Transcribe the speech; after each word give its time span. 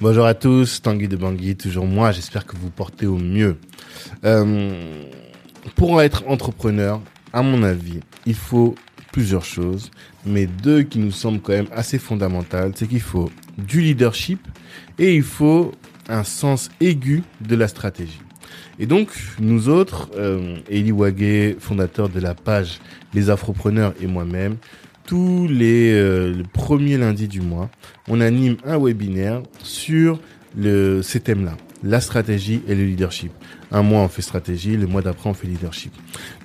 Bonjour 0.00 0.26
à 0.26 0.34
tous, 0.34 0.80
Tanguy 0.80 1.08
de 1.08 1.16
Bangui, 1.16 1.56
toujours 1.56 1.86
moi, 1.86 2.12
j'espère 2.12 2.46
que 2.46 2.56
vous 2.56 2.70
portez 2.70 3.06
au 3.06 3.16
mieux. 3.16 3.56
Euh, 4.24 5.02
pour 5.74 6.00
être 6.00 6.22
entrepreneur, 6.28 7.00
à 7.32 7.42
mon 7.42 7.64
avis, 7.64 8.00
il 8.24 8.34
faut 8.34 8.76
plusieurs 9.12 9.44
choses, 9.44 9.90
mais 10.24 10.46
deux 10.46 10.82
qui 10.82 11.00
nous 11.00 11.10
semblent 11.10 11.40
quand 11.40 11.52
même 11.52 11.68
assez 11.72 11.98
fondamentales, 11.98 12.72
c'est 12.76 12.86
qu'il 12.86 13.00
faut 13.00 13.30
du 13.56 13.80
leadership 13.80 14.46
et 15.00 15.16
il 15.16 15.24
faut 15.24 15.72
un 16.08 16.22
sens 16.22 16.70
aigu 16.80 17.24
de 17.40 17.56
la 17.56 17.66
stratégie. 17.66 18.20
Et 18.78 18.86
donc, 18.86 19.08
nous 19.40 19.68
autres, 19.68 20.10
euh, 20.16 20.58
Eli 20.70 20.92
Wagé, 20.92 21.56
fondateur 21.58 22.08
de 22.08 22.20
la 22.20 22.34
page 22.34 22.78
Les 23.12 23.30
Afropreneurs 23.30 23.92
et 24.00 24.06
moi-même, 24.06 24.56
tous 25.08 25.48
les, 25.48 25.90
euh, 25.94 26.42
premiers 26.52 26.98
lundis 26.98 27.28
du 27.28 27.40
mois, 27.40 27.70
on 28.08 28.20
anime 28.20 28.58
un 28.66 28.78
webinaire 28.78 29.42
sur 29.62 30.20
le, 30.54 31.00
ces 31.00 31.20
thèmes-là, 31.20 31.56
la 31.82 32.02
stratégie 32.02 32.60
et 32.68 32.74
le 32.74 32.84
leadership. 32.84 33.32
Un 33.72 33.80
mois 33.80 34.02
on 34.02 34.08
fait 34.08 34.20
stratégie, 34.20 34.76
le 34.76 34.86
mois 34.86 35.00
d'après 35.00 35.30
on 35.30 35.32
fait 35.32 35.46
leadership. 35.46 35.94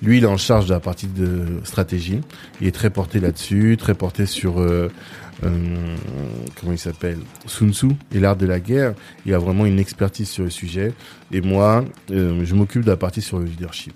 Lui 0.00 0.16
il 0.16 0.24
est 0.24 0.28
en 0.28 0.38
charge 0.38 0.64
de 0.64 0.72
la 0.72 0.80
partie 0.80 1.08
de 1.08 1.60
stratégie, 1.62 2.22
il 2.62 2.66
est 2.66 2.74
très 2.74 2.88
porté 2.88 3.20
là-dessus, 3.20 3.76
très 3.78 3.94
porté 3.94 4.24
sur 4.24 4.58
euh, 4.58 4.90
euh, 5.44 5.96
comment 6.58 6.72
il 6.72 6.78
s'appelle 6.78 7.18
Sun 7.44 7.74
Tzu 7.74 7.88
et 8.14 8.18
l'art 8.18 8.36
de 8.36 8.46
la 8.46 8.60
guerre. 8.60 8.94
Il 9.26 9.34
a 9.34 9.38
vraiment 9.38 9.66
une 9.66 9.78
expertise 9.78 10.30
sur 10.30 10.44
le 10.44 10.50
sujet 10.50 10.94
et 11.30 11.42
moi 11.42 11.84
je 12.08 12.54
m'occupe 12.54 12.82
de 12.82 12.90
la 12.90 12.96
partie 12.96 13.20
sur 13.20 13.38
le 13.38 13.44
leadership. 13.44 13.92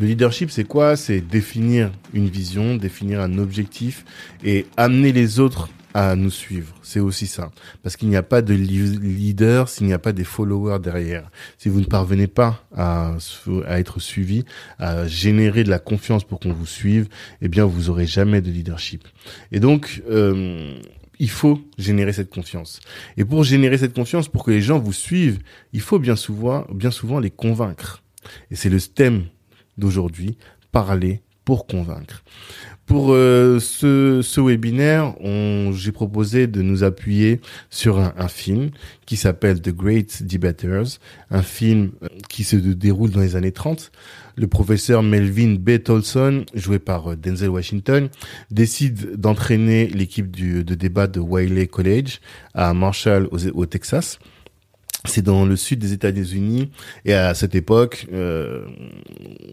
Le 0.00 0.06
leadership, 0.06 0.50
c'est 0.50 0.64
quoi? 0.64 0.96
C'est 0.96 1.20
définir 1.20 1.92
une 2.14 2.26
vision, 2.26 2.74
définir 2.74 3.20
un 3.20 3.36
objectif 3.36 4.06
et 4.42 4.64
amener 4.78 5.12
les 5.12 5.40
autres 5.40 5.68
à 5.92 6.16
nous 6.16 6.30
suivre. 6.30 6.74
C'est 6.80 7.00
aussi 7.00 7.26
ça. 7.26 7.50
Parce 7.82 7.98
qu'il 7.98 8.08
n'y 8.08 8.16
a 8.16 8.22
pas 8.22 8.40
de 8.40 8.54
leader 8.54 9.68
s'il 9.68 9.86
n'y 9.88 9.92
a 9.92 9.98
pas 9.98 10.14
des 10.14 10.24
followers 10.24 10.78
derrière. 10.78 11.30
Si 11.58 11.68
vous 11.68 11.80
ne 11.80 11.84
parvenez 11.84 12.28
pas 12.28 12.64
à, 12.74 13.18
être 13.68 14.00
suivi, 14.00 14.46
à 14.78 15.06
générer 15.06 15.64
de 15.64 15.70
la 15.70 15.78
confiance 15.78 16.24
pour 16.24 16.40
qu'on 16.40 16.54
vous 16.54 16.64
suive, 16.64 17.10
eh 17.42 17.48
bien, 17.48 17.66
vous 17.66 17.90
aurez 17.90 18.06
jamais 18.06 18.40
de 18.40 18.50
leadership. 18.50 19.06
Et 19.52 19.60
donc, 19.60 20.02
euh, 20.08 20.80
il 21.18 21.28
faut 21.28 21.60
générer 21.76 22.14
cette 22.14 22.30
confiance. 22.30 22.80
Et 23.18 23.26
pour 23.26 23.44
générer 23.44 23.76
cette 23.76 23.92
confiance, 23.92 24.28
pour 24.28 24.44
que 24.44 24.50
les 24.50 24.62
gens 24.62 24.78
vous 24.78 24.94
suivent, 24.94 25.40
il 25.74 25.82
faut 25.82 25.98
bien 25.98 26.16
souvent, 26.16 26.64
bien 26.72 26.90
souvent 26.90 27.20
les 27.20 27.30
convaincre. 27.30 28.02
Et 28.50 28.56
c'est 28.56 28.70
le 28.70 28.80
thème 28.80 29.24
d'aujourd'hui, 29.78 30.36
parler 30.72 31.22
pour 31.44 31.66
convaincre. 31.66 32.22
Pour 32.86 33.12
euh, 33.12 33.60
ce, 33.60 34.20
ce 34.20 34.40
webinaire, 34.40 35.14
j'ai 35.72 35.92
proposé 35.92 36.48
de 36.48 36.60
nous 36.60 36.82
appuyer 36.82 37.40
sur 37.70 37.98
un, 37.98 38.28
film 38.28 38.70
qui 39.06 39.16
s'appelle 39.16 39.62
The 39.62 39.70
Great 39.70 40.24
Debaters, 40.24 40.98
un 41.30 41.42
film 41.42 41.92
euh, 42.02 42.08
qui 42.28 42.42
se 42.42 42.56
déroule 42.56 43.10
dans 43.10 43.20
les 43.20 43.36
années 43.36 43.52
30. 43.52 43.92
Le 44.36 44.46
professeur 44.48 45.04
Melvin 45.04 45.54
B. 45.54 45.82
Tolson, 45.82 46.44
joué 46.54 46.78
par 46.80 47.12
euh, 47.12 47.16
Denzel 47.16 47.50
Washington, 47.50 48.08
décide 48.50 49.16
d'entraîner 49.16 49.86
l'équipe 49.86 50.30
de 50.34 50.74
débat 50.74 51.06
de 51.06 51.20
Wiley 51.20 51.68
College 51.68 52.20
à 52.54 52.74
Marshall 52.74 53.28
au 53.54 53.66
Texas 53.66 54.18
c'est 55.06 55.22
dans 55.22 55.44
le 55.44 55.56
sud 55.56 55.78
des 55.78 55.92
États-Unis 55.92 56.70
et 57.04 57.14
à 57.14 57.34
cette 57.34 57.54
époque, 57.54 58.06
euh, 58.12 58.66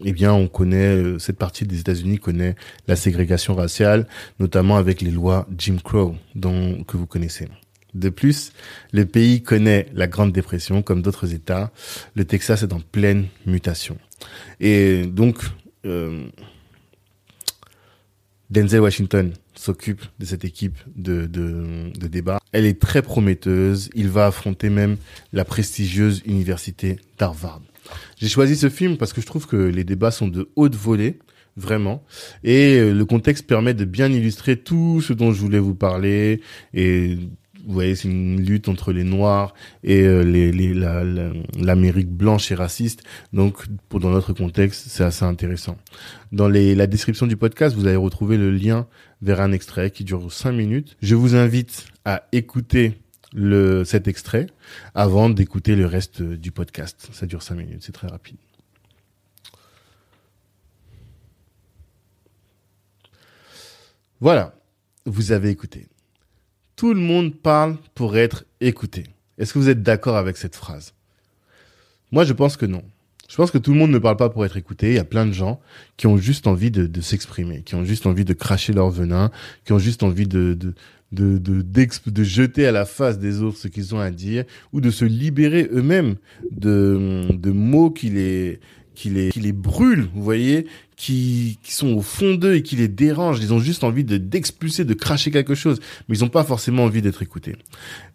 eh 0.04 0.12
bien, 0.12 0.32
on 0.32 0.46
connaît 0.46 0.96
euh, 0.96 1.18
cette 1.18 1.38
partie 1.38 1.64
des 1.64 1.80
États-Unis 1.80 2.18
connaît 2.18 2.54
la 2.86 2.96
ségrégation 2.96 3.54
raciale, 3.54 4.06
notamment 4.38 4.76
avec 4.76 5.00
les 5.00 5.10
lois 5.10 5.46
Jim 5.56 5.78
Crow, 5.82 6.16
dont 6.34 6.84
que 6.84 6.96
vous 6.96 7.06
connaissez. 7.06 7.48
De 7.94 8.10
plus, 8.10 8.52
le 8.92 9.06
pays 9.06 9.42
connaît 9.42 9.86
la 9.94 10.06
Grande 10.06 10.32
Dépression 10.32 10.82
comme 10.82 11.00
d'autres 11.00 11.32
États. 11.32 11.70
Le 12.14 12.24
Texas 12.24 12.62
est 12.62 12.72
en 12.72 12.80
pleine 12.80 13.26
mutation. 13.46 13.96
Et 14.60 15.04
donc, 15.06 15.38
euh, 15.86 16.26
Denzel 18.50 18.80
Washington 18.80 19.32
s'occupe 19.58 20.02
de 20.18 20.24
cette 20.24 20.44
équipe 20.44 20.76
de, 20.96 21.26
de, 21.26 21.90
de 21.98 22.06
débat. 22.06 22.40
Elle 22.52 22.64
est 22.64 22.80
très 22.80 23.02
prometteuse. 23.02 23.90
Il 23.94 24.08
va 24.08 24.26
affronter 24.26 24.70
même 24.70 24.96
la 25.32 25.44
prestigieuse 25.44 26.22
université 26.24 26.98
d'Harvard. 27.18 27.60
J'ai 28.18 28.28
choisi 28.28 28.56
ce 28.56 28.68
film 28.68 28.96
parce 28.96 29.12
que 29.12 29.20
je 29.20 29.26
trouve 29.26 29.46
que 29.46 29.56
les 29.56 29.84
débats 29.84 30.10
sont 30.10 30.28
de 30.28 30.48
haute 30.56 30.76
volée, 30.76 31.18
vraiment. 31.56 32.04
Et 32.44 32.76
euh, 32.76 32.92
le 32.92 33.04
contexte 33.04 33.46
permet 33.46 33.74
de 33.74 33.84
bien 33.84 34.10
illustrer 34.10 34.56
tout 34.56 35.00
ce 35.00 35.12
dont 35.12 35.32
je 35.32 35.40
voulais 35.40 35.58
vous 35.58 35.74
parler 35.74 36.40
et 36.74 37.18
vous 37.68 37.74
voyez, 37.74 37.94
c'est 37.94 38.08
une 38.08 38.40
lutte 38.40 38.70
entre 38.70 38.94
les 38.94 39.04
Noirs 39.04 39.52
et 39.84 40.02
euh, 40.02 40.22
l'Amérique 41.54 42.08
blanche 42.08 42.50
et 42.50 42.54
raciste. 42.54 43.02
Donc, 43.34 43.66
dans 43.90 44.08
notre 44.08 44.32
contexte, 44.32 44.86
c'est 44.88 45.04
assez 45.04 45.26
intéressant. 45.26 45.76
Dans 46.32 46.48
la 46.48 46.86
description 46.86 47.26
du 47.26 47.36
podcast, 47.36 47.76
vous 47.76 47.86
allez 47.86 47.96
retrouver 47.96 48.38
le 48.38 48.50
lien 48.50 48.86
vers 49.20 49.42
un 49.42 49.52
extrait 49.52 49.90
qui 49.90 50.04
dure 50.04 50.32
5 50.32 50.52
minutes. 50.52 50.96
Je 51.02 51.14
vous 51.14 51.34
invite 51.34 51.88
à 52.06 52.26
écouter 52.32 53.02
cet 53.84 54.08
extrait 54.08 54.46
avant 54.94 55.28
d'écouter 55.28 55.76
le 55.76 55.84
reste 55.84 56.22
du 56.22 56.50
podcast. 56.50 57.10
Ça 57.12 57.26
dure 57.26 57.42
5 57.42 57.54
minutes, 57.54 57.82
c'est 57.82 57.92
très 57.92 58.08
rapide. 58.08 58.38
Voilà, 64.20 64.54
vous 65.04 65.32
avez 65.32 65.50
écouté. 65.50 65.86
Tout 66.78 66.94
le 66.94 67.00
monde 67.00 67.34
parle 67.34 67.76
pour 67.96 68.16
être 68.16 68.44
écouté. 68.60 69.02
Est-ce 69.36 69.52
que 69.52 69.58
vous 69.58 69.68
êtes 69.68 69.82
d'accord 69.82 70.16
avec 70.16 70.36
cette 70.36 70.54
phrase? 70.54 70.94
Moi, 72.12 72.22
je 72.22 72.32
pense 72.32 72.56
que 72.56 72.66
non. 72.66 72.84
Je 73.28 73.34
pense 73.34 73.50
que 73.50 73.58
tout 73.58 73.72
le 73.72 73.78
monde 73.78 73.90
ne 73.90 73.98
parle 73.98 74.16
pas 74.16 74.30
pour 74.30 74.44
être 74.46 74.56
écouté. 74.56 74.90
Il 74.90 74.94
y 74.94 75.00
a 75.00 75.04
plein 75.04 75.26
de 75.26 75.32
gens 75.32 75.60
qui 75.96 76.06
ont 76.06 76.16
juste 76.16 76.46
envie 76.46 76.70
de, 76.70 77.00
s'exprimer, 77.00 77.62
qui 77.62 77.74
ont 77.74 77.84
juste 77.84 78.06
envie 78.06 78.24
de 78.24 78.32
cracher 78.32 78.72
leur 78.72 78.90
venin, 78.90 79.32
qui 79.64 79.72
ont 79.72 79.80
juste 79.80 80.04
envie 80.04 80.28
de, 80.28 80.54
de, 80.54 80.72
de, 81.10 81.38
de, 81.38 82.10
de 82.10 82.22
jeter 82.22 82.64
à 82.64 82.70
la 82.70 82.84
face 82.84 83.18
des 83.18 83.42
autres 83.42 83.58
ce 83.58 83.66
qu'ils 83.66 83.96
ont 83.96 84.00
à 84.00 84.12
dire, 84.12 84.44
ou 84.72 84.80
de 84.80 84.92
se 84.92 85.04
libérer 85.04 85.68
eux-mêmes 85.72 86.14
de, 86.52 87.26
de 87.32 87.50
mots 87.50 87.90
qui 87.90 88.10
les, 88.10 88.60
qui 88.98 89.10
les, 89.10 89.28
qui 89.28 89.38
les 89.38 89.52
brûlent, 89.52 90.08
vous 90.12 90.24
voyez, 90.24 90.66
qui, 90.96 91.58
qui 91.62 91.72
sont 91.72 91.94
au 91.94 92.02
fond 92.02 92.34
d'eux 92.34 92.54
et 92.56 92.62
qui 92.62 92.74
les 92.74 92.88
dérangent. 92.88 93.38
Ils 93.40 93.54
ont 93.54 93.60
juste 93.60 93.84
envie 93.84 94.02
de 94.02 94.16
d'expulser, 94.16 94.84
de 94.84 94.92
cracher 94.92 95.30
quelque 95.30 95.54
chose, 95.54 95.78
mais 96.08 96.18
ils 96.18 96.22
n'ont 96.22 96.28
pas 96.28 96.42
forcément 96.42 96.82
envie 96.82 97.00
d'être 97.00 97.22
écoutés. 97.22 97.54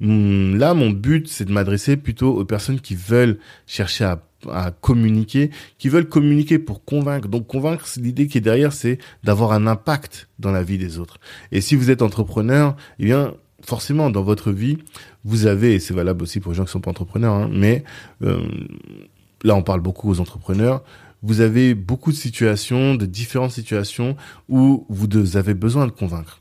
Hum, 0.01 0.57
là, 0.57 0.73
mon 0.73 0.89
but, 0.89 1.29
c'est 1.29 1.45
de 1.45 1.53
m'adresser 1.53 1.95
plutôt 1.95 2.37
aux 2.37 2.43
personnes 2.43 2.81
qui 2.81 2.95
veulent 2.95 3.39
chercher 3.65 4.03
à 4.03 4.27
à 4.51 4.71
communiquer, 4.71 5.51
qui 5.77 5.87
veulent 5.87 6.09
communiquer 6.09 6.59
pour 6.59 6.83
convaincre. 6.83 7.29
Donc 7.29 7.47
convaincre, 7.47 7.85
l'idée 7.95 8.27
qui 8.27 8.39
est 8.39 8.41
derrière, 8.41 8.73
c'est 8.73 8.97
d'avoir 9.23 9.53
un 9.53 9.67
impact 9.67 10.27
dans 10.37 10.51
la 10.51 10.63
vie 10.63 10.77
des 10.77 10.99
autres. 10.99 11.17
Et 11.53 11.61
si 11.61 11.77
vous 11.77 11.89
êtes 11.89 12.01
entrepreneur, 12.01 12.75
eh 12.99 13.05
bien 13.05 13.35
forcément 13.65 14.09
dans 14.09 14.21
votre 14.21 14.51
vie, 14.51 14.79
vous 15.23 15.45
avez, 15.45 15.75
et 15.75 15.79
c'est 15.79 15.93
valable 15.93 16.23
aussi 16.23 16.39
pour 16.41 16.51
les 16.51 16.57
gens 16.57 16.65
qui 16.65 16.71
sont 16.71 16.81
pas 16.81 16.91
entrepreneurs, 16.91 17.33
hein, 17.33 17.49
mais 17.51 17.83
euh, 18.21 18.41
là 19.43 19.55
on 19.55 19.63
parle 19.63 19.81
beaucoup 19.81 20.09
aux 20.09 20.19
entrepreneurs, 20.19 20.83
vous 21.21 21.39
avez 21.39 21.73
beaucoup 21.73 22.11
de 22.11 22.17
situations, 22.17 22.95
de 22.95 23.05
différentes 23.05 23.51
situations 23.51 24.17
où 24.49 24.85
vous 24.89 25.37
avez 25.37 25.53
besoin 25.53 25.85
de 25.87 25.91
convaincre. 25.91 26.39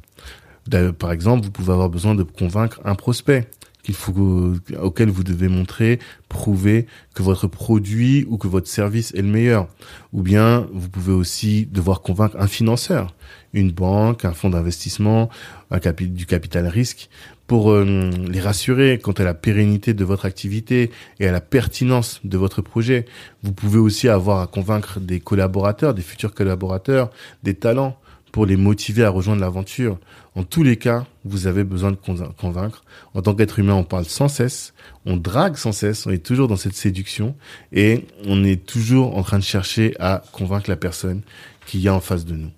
Par 0.99 1.13
exemple, 1.13 1.45
vous 1.45 1.51
pouvez 1.51 1.73
avoir 1.73 1.89
besoin 1.89 2.15
de 2.15 2.23
convaincre 2.23 2.81
un 2.85 2.95
prospect 2.95 3.49
qu'il 3.83 3.95
faut 3.95 4.55
auquel 4.81 5.11
vous 5.11 5.25
devez 5.25 5.49
montrer, 5.49 5.99
prouver 6.29 6.87
que 7.15 7.23
votre 7.23 7.47
produit 7.47 8.25
ou 8.29 8.39
que 8.39 8.49
votre 8.49 8.69
service 8.69 9.13
est 9.15 9.23
le 9.23 9.29
meilleur. 9.29 9.69
Ou 10.13 10.23
bien 10.23 10.69
vous 10.73 10.89
pouvez 10.89 11.13
aussi 11.13 11.67
devoir 11.67 12.03
convaincre 12.03 12.37
un 12.39 12.47
financeur, 12.47 13.15
une 13.53 13.73
banque, 13.73 14.25
un 14.25 14.33
fonds 14.33 14.51
d'investissement, 14.51 15.29
un 15.71 15.79
du 15.79 16.27
capital 16.27 16.67
risque 16.67 17.09
pour 17.47 17.71
euh, 17.71 18.11
les 18.29 18.41
rassurer 18.41 18.99
quant 18.99 19.13
à 19.13 19.25
la 19.25 19.35
pérennité 19.35 19.95
de 19.95 20.05
votre 20.05 20.25
activité 20.25 20.91
et 21.21 21.27
à 21.27 21.33
la 21.33 21.41
pertinence 21.41 22.21
de 22.25 22.39
votre 22.39 22.63
projet. 22.63 23.05
Vous 23.43 23.53
pouvez 23.53 23.79
aussi 23.79 24.09
avoir 24.09 24.41
à 24.41 24.47
convaincre 24.47 25.01
des 25.01 25.21
collaborateurs, 25.21 25.93
des 25.93 26.03
futurs 26.03 26.35
collaborateurs, 26.35 27.11
des 27.43 27.55
talents 27.55 27.99
pour 28.33 28.47
les 28.47 28.57
motiver 28.57 29.05
à 29.05 29.11
rejoindre 29.11 29.43
l'aventure. 29.43 29.99
En 30.35 30.43
tous 30.43 30.63
les 30.63 30.77
cas, 30.77 31.07
vous 31.25 31.47
avez 31.47 31.65
besoin 31.65 31.93
de 31.93 31.97
convaincre. 31.97 32.85
En 33.15 33.21
tant 33.21 33.35
qu'être 33.35 33.59
humain, 33.59 33.75
on 33.75 33.85
parle 33.85 34.07
sans 34.07 34.29
cesse, 34.29 34.73
on 35.05 35.19
drague 35.19 35.57
sans 35.57 35.73
cesse, 35.73 36.07
on 36.07 36.11
est 36.11 36.25
toujours 36.25 36.49
dans 36.49 36.57
cette 36.57 36.75
séduction 36.75 37.37
et 37.73 38.07
on 38.25 38.43
est 38.43 38.65
toujours 38.65 39.17
en 39.17 39.23
train 39.23 39.39
de 39.39 39.45
chercher 39.45 39.95
à 40.01 40.25
convaincre 40.33 40.71
la 40.71 40.77
personne 40.77 41.21
qui 41.67 41.79
y 41.79 41.89
a 41.89 41.95
en 41.95 42.01
face 42.01 42.25
de 42.25 42.35
nous. 42.35 42.51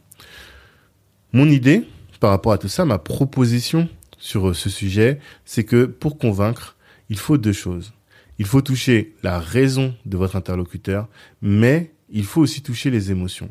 Mon 1.33 1.51
idée 1.51 1.85
par 2.21 2.31
rapport 2.31 2.53
à 2.53 2.59
tout 2.59 2.69
ça, 2.69 2.85
ma 2.85 2.99
proposition 2.99 3.89
sur 4.19 4.49
euh, 4.49 4.55
ce 4.55 4.71
sujet, 4.71 5.19
c'est 5.45 5.65
que 5.65 5.85
pour 5.85 6.17
convaincre, 6.17 6.77
il 7.11 7.19
faut 7.19 7.37
deux 7.37 7.53
choses. 7.53 7.93
Il 8.39 8.47
faut 8.47 8.63
toucher 8.63 9.15
la 9.23 9.39
raison 9.39 9.95
de 10.07 10.17
votre 10.17 10.37
interlocuteur, 10.37 11.09
mais 11.43 11.93
il 12.09 12.25
faut 12.25 12.41
aussi 12.41 12.63
toucher 12.63 12.91
les 12.91 13.11
émotions. 13.11 13.51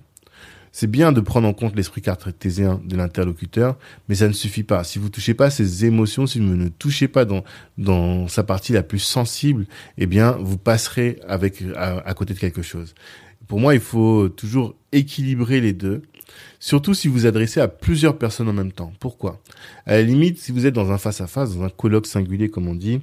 C'est 0.73 0.91
bien 0.91 1.11
de 1.11 1.21
prendre 1.21 1.47
en 1.47 1.53
compte 1.53 1.75
l'esprit 1.75 2.01
cartésien 2.01 2.81
de 2.83 2.97
l'interlocuteur, 2.97 3.77
mais 4.09 4.15
ça 4.15 4.27
ne 4.27 4.33
suffit 4.33 4.63
pas. 4.63 4.83
Si 4.83 4.99
vous 4.99 5.09
touchez 5.09 5.35
pas 5.35 5.49
ses 5.49 5.85
émotions, 5.85 6.27
si 6.27 6.39
vous 6.39 6.55
ne 6.55 6.67
touchez 6.67 7.07
pas 7.07 7.23
dans, 7.23 7.43
dans 7.77 8.27
sa 8.27 8.43
partie 8.43 8.73
la 8.73 8.83
plus 8.83 8.99
sensible, 8.99 9.67
eh 9.97 10.07
bien, 10.07 10.31
vous 10.41 10.57
passerez 10.57 11.19
avec, 11.27 11.63
à 11.77 12.13
côté 12.15 12.33
de 12.33 12.39
quelque 12.39 12.63
chose. 12.63 12.95
Pour 13.47 13.59
moi, 13.59 13.75
il 13.75 13.81
faut 13.81 14.29
toujours 14.29 14.75
équilibrer 14.91 15.61
les 15.61 15.73
deux 15.73 16.01
Surtout 16.59 16.93
si 16.93 17.07
vous 17.07 17.25
adressez 17.25 17.59
à 17.59 17.67
plusieurs 17.67 18.17
personnes 18.17 18.47
en 18.47 18.53
même 18.53 18.71
temps. 18.71 18.93
Pourquoi? 18.99 19.41
À 19.85 19.93
la 19.95 20.01
limite, 20.01 20.39
si 20.39 20.51
vous 20.51 20.65
êtes 20.65 20.73
dans 20.73 20.91
un 20.91 20.97
face-à-face, 20.97 21.55
dans 21.55 21.63
un 21.63 21.69
colloque 21.69 22.07
singulier 22.07 22.49
comme 22.49 22.67
on 22.67 22.75
dit, 22.75 23.01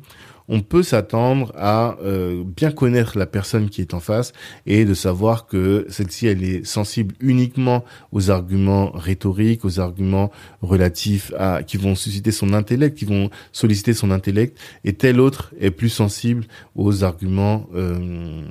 on 0.51 0.61
peut 0.61 0.83
s'attendre 0.83 1.53
à 1.57 1.97
euh, 2.03 2.43
bien 2.45 2.73
connaître 2.73 3.17
la 3.17 3.27
personne 3.27 3.71
qui 3.71 3.81
est 3.81 3.95
en 3.95 4.01
face 4.01 4.33
et 4.67 4.85
de 4.85 4.95
savoir 4.95 5.47
que 5.47 5.87
celle-ci, 5.89 6.27
elle 6.27 6.43
est 6.43 6.67
sensible 6.67 7.15
uniquement 7.21 7.85
aux 8.11 8.31
arguments 8.31 8.91
rhétoriques, 8.91 9.65
aux 9.65 9.79
arguments 9.79 10.33
relatifs 10.61 11.33
à 11.39 11.63
qui 11.63 11.77
vont 11.77 11.95
susciter 11.95 12.33
son 12.33 12.53
intellect, 12.53 12.99
qui 12.99 13.05
vont 13.05 13.31
solliciter 13.53 13.95
son 13.95 14.11
intellect, 14.11 14.59
et 14.85 14.93
telle 14.93 15.21
autre 15.21 15.55
est 15.61 15.71
plus 15.71 15.89
sensible 15.89 16.45
aux 16.75 17.05
arguments 17.05 17.69
euh, 17.77 18.43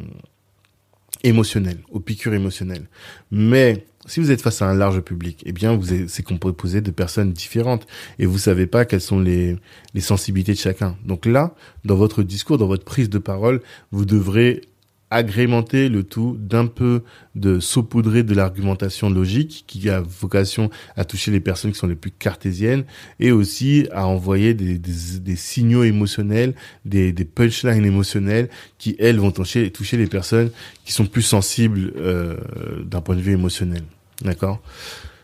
émotionnels, 1.24 1.80
aux 1.92 2.00
piqûres 2.00 2.34
émotionnelles. 2.34 2.88
Mais 3.30 3.86
si 4.06 4.20
vous 4.20 4.32
êtes 4.32 4.42
face 4.42 4.62
à 4.62 4.70
un 4.70 4.74
large 4.74 5.02
public, 5.02 5.44
eh 5.46 5.52
bien, 5.52 5.76
vous 5.76 6.08
c'est 6.08 6.24
composé 6.24 6.82
de 6.82 6.92
personnes 6.92 7.32
différentes 7.32 7.86
et 8.18 8.26
vous 8.26 8.38
savez 8.38 8.66
pas 8.66 8.86
quelles 8.86 9.02
sont 9.02 9.20
les, 9.20 9.58
les 9.94 10.02
sensibilités 10.02 10.54
de 10.54 10.58
chacun. 10.58 10.96
Donc 11.06 11.26
là, 11.26 11.54
dans 11.86 11.96
votre 11.96 12.24
discours, 12.24 12.58
dans 12.58 12.68
votre 12.68 12.86
prise 12.86 13.10
de 13.10 13.20
parole, 13.20 13.62
vous 13.92 14.06
devrez 14.06 14.62
agrémenter 15.12 15.90
le 15.90 16.04
tout 16.04 16.38
d'un 16.40 16.68
peu 16.68 17.04
de 17.36 17.60
saupoudrer 17.60 18.24
de 18.24 18.34
l'argumentation 18.34 19.10
logique 19.10 19.64
qui 19.68 19.90
a 19.90 20.02
vocation 20.02 20.70
à 20.96 21.06
toucher 21.06 21.32
les 21.32 21.40
personnes 21.40 21.72
qui 21.72 21.80
sont 21.80 21.88
les 21.88 21.96
plus 21.96 22.12
cartésiennes 22.12 22.84
et 23.20 23.32
aussi 23.32 23.88
à 23.92 24.08
envoyer 24.08 24.54
des, 24.54 25.36
signaux 25.36 25.84
émotionnels, 25.84 26.54
des, 26.86 27.12
des 27.12 27.26
punchlines 27.26 27.86
émotionnelles 27.86 28.50
qui, 28.78 28.96
elles, 29.00 29.20
vont 29.20 29.32
toucher, 29.32 29.72
toucher 29.72 29.98
les 29.98 30.08
personnes 30.08 30.52
qui 30.86 30.94
sont 30.94 31.06
plus 31.06 31.24
sensibles 31.24 31.94
euh, 31.98 32.38
d'un 32.84 33.02
point 33.02 33.16
de 33.16 33.22
vue 33.22 33.34
émotionnel. 33.34 33.84
D'accord? 34.22 34.62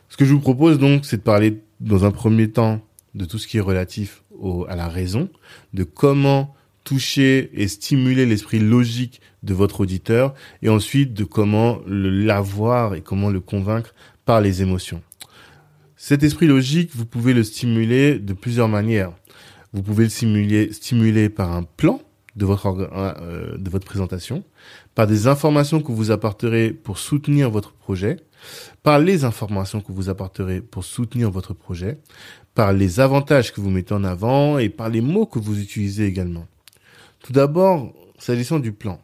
Ce 0.10 0.18
que 0.18 0.26
je 0.26 0.34
vous 0.34 0.40
propose 0.40 0.80
donc, 0.80 1.06
c'est 1.06 1.18
de 1.18 1.22
parler 1.22 1.60
dans 1.80 2.06
un 2.06 2.12
premier 2.12 2.50
temps 2.50 2.82
de 3.14 3.26
tout 3.26 3.38
ce 3.38 3.48
qui 3.48 3.58
est 3.58 3.62
relatif 3.62 4.24
au, 4.40 4.66
à 4.68 4.76
la 4.76 4.88
raison, 4.88 5.30
de 5.74 5.84
comment 5.84 6.55
toucher 6.86 7.50
et 7.54 7.68
stimuler 7.68 8.26
l'esprit 8.26 8.60
logique 8.60 9.20
de 9.44 9.54
votre 9.54 9.82
auditeur, 9.82 10.34
et 10.62 10.70
ensuite 10.70 11.14
de 11.14 11.26
comment 11.26 11.82
l'avoir 11.86 12.96
et 12.96 13.02
comment 13.02 13.30
le 13.30 13.42
convaincre 13.42 13.94
par 14.24 14.40
les 14.40 14.62
émotions. 14.62 15.02
Cet 15.98 16.24
esprit 16.24 16.48
logique, 16.48 16.92
vous 16.96 17.06
pouvez 17.06 17.34
le 17.34 17.44
stimuler 17.44 18.20
de 18.20 18.34
plusieurs 18.34 18.70
manières. 18.70 19.12
Vous 19.74 19.84
pouvez 19.84 20.06
le 20.06 20.10
stimuler, 20.10 20.72
stimuler 20.72 21.30
par 21.30 21.52
un 21.52 21.64
plan 21.64 22.02
de 22.36 22.46
votre, 22.46 22.68
euh, 22.68 23.58
de 23.58 23.70
votre 23.70 23.86
présentation, 23.86 24.44
par 24.94 25.08
des 25.08 25.28
informations 25.28 25.82
que 25.82 25.92
vous 25.92 26.12
apporterez 26.12 26.72
pour 26.72 26.98
soutenir 26.98 27.50
votre 27.50 27.74
projet, 27.74 28.18
par 28.84 29.00
les 29.00 29.24
informations 29.24 29.82
que 29.82 29.92
vous 29.92 30.10
apporterez 30.10 30.62
pour 30.62 30.84
soutenir 30.84 31.32
votre 31.32 31.54
projet, 31.54 31.98
par 32.54 32.74
les 32.74 33.00
avantages 33.00 33.54
que 33.54 33.62
vous 33.62 33.70
mettez 33.70 33.94
en 33.94 34.04
avant 34.04 34.60
et 34.60 34.70
par 34.70 34.90
les 34.90 35.02
mots 35.02 35.26
que 35.26 35.40
vous 35.40 35.60
utilisez 35.60 36.06
également. 36.06 36.46
Tout 37.26 37.34
d'abord, 37.34 37.92
s'agissant 38.20 38.60
du 38.60 38.72
plan. 38.72 39.02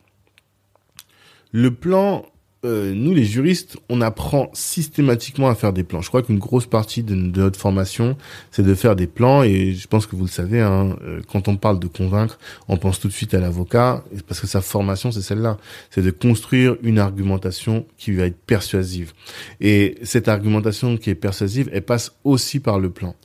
Le 1.52 1.74
plan 1.74 2.24
euh, 2.64 2.94
nous 2.94 3.16
les 3.16 3.24
juristes, 3.24 3.78
on 3.90 4.02
apprend 4.02 4.52
systématiquement 4.54 5.50
à 5.50 5.56
faire 5.56 5.74
des 5.74 5.84
plans. 5.84 6.02
Je 6.02 6.10
crois 6.10 6.22
qu'une 6.22 6.38
grosse 6.38 6.68
partie 6.68 7.02
de, 7.02 7.16
notre 7.16 7.60
formation, 7.60 8.18
c'est 8.52 8.62
de 8.62 8.76
faire 8.76 8.96
des 8.96 9.08
plans. 9.08 9.42
Et 9.42 9.74
je 9.74 9.88
pense 9.88 10.06
que 10.06 10.16
vous 10.16 10.26
le 10.26 10.30
savez, 10.30 10.62
hein, 10.62 10.96
euh, 11.04 11.22
quand 11.32 11.48
on 11.48 11.58
parle 11.58 11.80
de 11.80 11.88
convaincre, 11.88 12.38
on 12.68 12.78
pense 12.78 13.00
tout 13.00 13.08
de 13.08 13.14
suite 13.14 13.34
à 13.34 13.40
l'avocat, 13.40 14.04
parce 14.28 14.40
que 14.40 14.48
sa 14.48 14.62
formation, 14.62 15.12
c'est 15.12 15.22
celle-là. 15.22 15.58
C'est 15.90 16.04
de 16.04 16.12
construire 16.12 16.76
une 16.84 17.00
argumentation 17.00 17.86
qui 17.98 18.12
va 18.12 18.26
être 18.26 18.38
persuasive. 18.38 19.14
Et 19.60 19.98
cette 20.04 20.28
argumentation 20.28 20.98
qui 20.98 21.10
est 21.10 21.16
persuasive, 21.16 21.70
elle 21.74 21.82
passe 21.82 22.14
aussi 22.24 22.60
par 22.60 22.80
le 22.80 22.92
plan. 22.92 23.16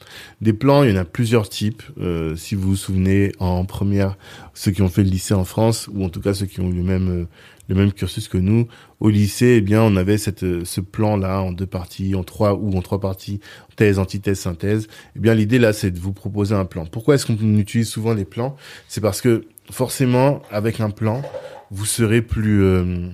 Des 0.40 0.54
plans, 0.54 0.82
il 0.82 0.90
y 0.90 0.92
en 0.94 1.00
a 1.00 1.04
plusieurs 1.04 1.50
types. 1.50 1.82
Euh, 1.98 2.36
si 2.36 2.54
vous 2.54 2.70
vous 2.70 2.76
souvenez, 2.76 3.32
en 3.38 3.66
première, 3.66 4.16
ceux 4.54 4.70
qui 4.70 4.80
ont 4.80 4.88
fait 4.88 5.02
le 5.02 5.10
lycée 5.10 5.34
en 5.34 5.44
France, 5.44 5.90
ou 5.92 6.04
en 6.04 6.08
tout 6.08 6.20
cas 6.20 6.32
ceux 6.32 6.46
qui 6.46 6.60
ont 6.60 6.70
eu 6.70 6.74
le 6.74 6.82
même 6.82 7.26
le 7.68 7.74
même 7.74 7.92
cursus 7.92 8.28
que 8.28 8.38
nous. 8.38 8.68
Au 9.00 9.08
lycée, 9.08 9.56
eh 9.58 9.60
bien, 9.60 9.82
on 9.82 9.96
avait 9.96 10.18
cette, 10.18 10.64
ce 10.64 10.80
plan-là 10.80 11.40
en 11.42 11.52
deux 11.52 11.66
parties, 11.66 12.14
en 12.14 12.24
trois 12.24 12.54
ou 12.54 12.76
en 12.76 12.82
trois 12.82 13.00
parties, 13.00 13.40
thèse, 13.76 13.98
antithèse, 13.98 14.40
synthèse. 14.40 14.88
Eh 15.16 15.18
bien, 15.18 15.34
l'idée 15.34 15.58
là, 15.58 15.72
c'est 15.72 15.90
de 15.90 15.98
vous 15.98 16.12
proposer 16.12 16.54
un 16.54 16.64
plan. 16.64 16.86
Pourquoi 16.86 17.14
est-ce 17.14 17.26
qu'on 17.26 17.56
utilise 17.58 17.88
souvent 17.88 18.14
les 18.14 18.24
plans? 18.24 18.56
C'est 18.88 19.00
parce 19.00 19.20
que 19.20 19.44
forcément, 19.70 20.42
avec 20.50 20.80
un 20.80 20.90
plan, 20.90 21.22
vous 21.70 21.86
serez 21.86 22.22
plus, 22.22 22.62
euh, 22.62 23.08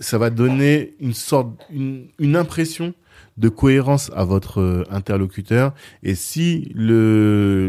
ça 0.00 0.18
va 0.18 0.30
donner 0.30 0.94
une 1.00 1.14
sorte, 1.14 1.48
une, 1.70 2.06
une 2.18 2.36
impression 2.36 2.94
de 3.36 3.48
cohérence 3.48 4.10
à 4.14 4.24
votre 4.24 4.60
euh, 4.60 4.84
interlocuteur. 4.90 5.74
Et 6.02 6.14
si 6.14 6.70
le 6.74 7.68